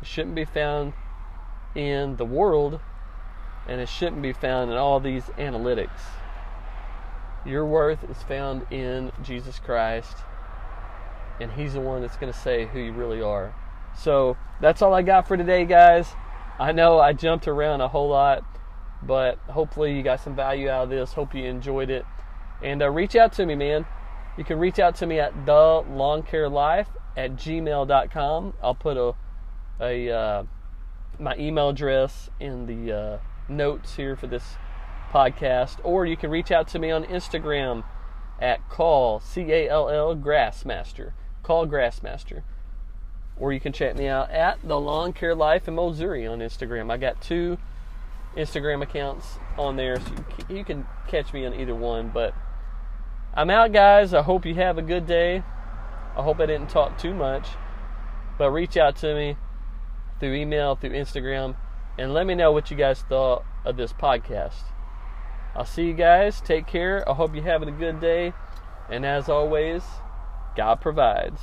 It 0.00 0.08
shouldn't 0.08 0.34
be 0.34 0.44
found 0.44 0.94
in 1.74 2.16
the 2.16 2.24
world, 2.24 2.80
and 3.68 3.80
it 3.80 3.88
shouldn't 3.88 4.22
be 4.22 4.32
found 4.32 4.70
in 4.70 4.76
all 4.76 4.98
these 4.98 5.24
analytics. 5.38 6.00
Your 7.46 7.66
worth 7.66 8.04
is 8.08 8.22
found 8.22 8.66
in 8.72 9.12
Jesus 9.22 9.58
Christ, 9.58 10.16
and 11.40 11.52
He's 11.52 11.74
the 11.74 11.80
one 11.80 12.02
that's 12.02 12.16
going 12.16 12.32
to 12.32 12.38
say 12.38 12.66
who 12.66 12.78
you 12.78 12.92
really 12.92 13.20
are. 13.20 13.54
So 13.96 14.36
that's 14.60 14.82
all 14.82 14.94
I 14.94 15.02
got 15.02 15.28
for 15.28 15.36
today, 15.36 15.64
guys. 15.64 16.08
I 16.58 16.72
know 16.72 16.98
I 16.98 17.12
jumped 17.12 17.48
around 17.48 17.80
a 17.80 17.88
whole 17.88 18.08
lot 18.08 18.44
but 19.06 19.38
hopefully 19.48 19.94
you 19.94 20.02
got 20.02 20.20
some 20.20 20.34
value 20.34 20.68
out 20.68 20.84
of 20.84 20.90
this. 20.90 21.12
Hope 21.12 21.34
you 21.34 21.44
enjoyed 21.44 21.90
it. 21.90 22.04
And 22.62 22.82
uh, 22.82 22.90
reach 22.90 23.16
out 23.16 23.32
to 23.34 23.46
me, 23.46 23.54
man. 23.54 23.84
You 24.38 24.44
can 24.44 24.58
reach 24.58 24.78
out 24.78 24.96
to 24.96 25.06
me 25.06 25.20
at 25.20 25.46
the 25.46 25.84
life 26.50 26.88
at 27.16 27.36
gmail.com. 27.36 28.54
I'll 28.62 28.74
put 28.74 28.96
a, 28.96 29.14
a 29.80 30.10
uh, 30.10 30.44
my 31.18 31.36
email 31.36 31.68
address 31.68 32.30
in 32.40 32.66
the 32.66 32.92
uh, 32.92 33.18
notes 33.48 33.94
here 33.96 34.16
for 34.16 34.26
this 34.26 34.56
podcast, 35.14 35.78
or 35.84 36.04
you 36.04 36.16
can 36.16 36.30
reach 36.30 36.50
out 36.50 36.66
to 36.68 36.78
me 36.78 36.90
on 36.90 37.04
Instagram 37.04 37.84
at 38.40 38.68
call 38.68 39.20
c 39.20 39.52
a 39.52 39.68
l 39.68 39.88
l 39.88 40.16
grassmaster. 40.16 41.12
Call 41.42 41.66
grassmaster. 41.66 42.42
Or 43.36 43.52
you 43.52 43.60
can 43.60 43.72
check 43.72 43.96
me 43.96 44.08
out 44.08 44.30
at 44.30 44.58
the 44.62 44.78
lawn 44.78 45.12
care 45.12 45.34
life 45.34 45.68
in 45.68 45.74
Missouri 45.74 46.26
on 46.26 46.40
Instagram. 46.40 46.90
I 46.90 46.96
got 46.96 47.20
two 47.20 47.58
Instagram 48.36 48.82
accounts 48.82 49.38
on 49.56 49.76
there, 49.76 49.96
so 50.00 50.12
you 50.48 50.64
can 50.64 50.86
catch 51.08 51.32
me 51.32 51.46
on 51.46 51.54
either 51.54 51.74
one. 51.74 52.10
But 52.12 52.34
I'm 53.34 53.50
out, 53.50 53.72
guys. 53.72 54.14
I 54.14 54.22
hope 54.22 54.44
you 54.44 54.54
have 54.54 54.78
a 54.78 54.82
good 54.82 55.06
day. 55.06 55.42
I 56.16 56.22
hope 56.22 56.38
I 56.40 56.46
didn't 56.46 56.70
talk 56.70 56.96
too 56.96 57.12
much, 57.12 57.48
but 58.38 58.50
reach 58.50 58.76
out 58.76 58.96
to 58.96 59.14
me 59.14 59.36
through 60.20 60.34
email, 60.34 60.76
through 60.76 60.90
Instagram, 60.90 61.56
and 61.98 62.14
let 62.14 62.26
me 62.26 62.36
know 62.36 62.52
what 62.52 62.70
you 62.70 62.76
guys 62.76 63.02
thought 63.02 63.44
of 63.64 63.76
this 63.76 63.92
podcast. 63.92 64.73
I'll 65.56 65.64
see 65.64 65.84
you 65.84 65.94
guys. 65.94 66.40
Take 66.40 66.66
care. 66.66 67.08
I 67.08 67.14
hope 67.14 67.34
you're 67.34 67.44
having 67.44 67.68
a 67.68 67.72
good 67.72 68.00
day. 68.00 68.32
And 68.90 69.06
as 69.06 69.28
always, 69.28 69.82
God 70.56 70.80
provides. 70.80 71.40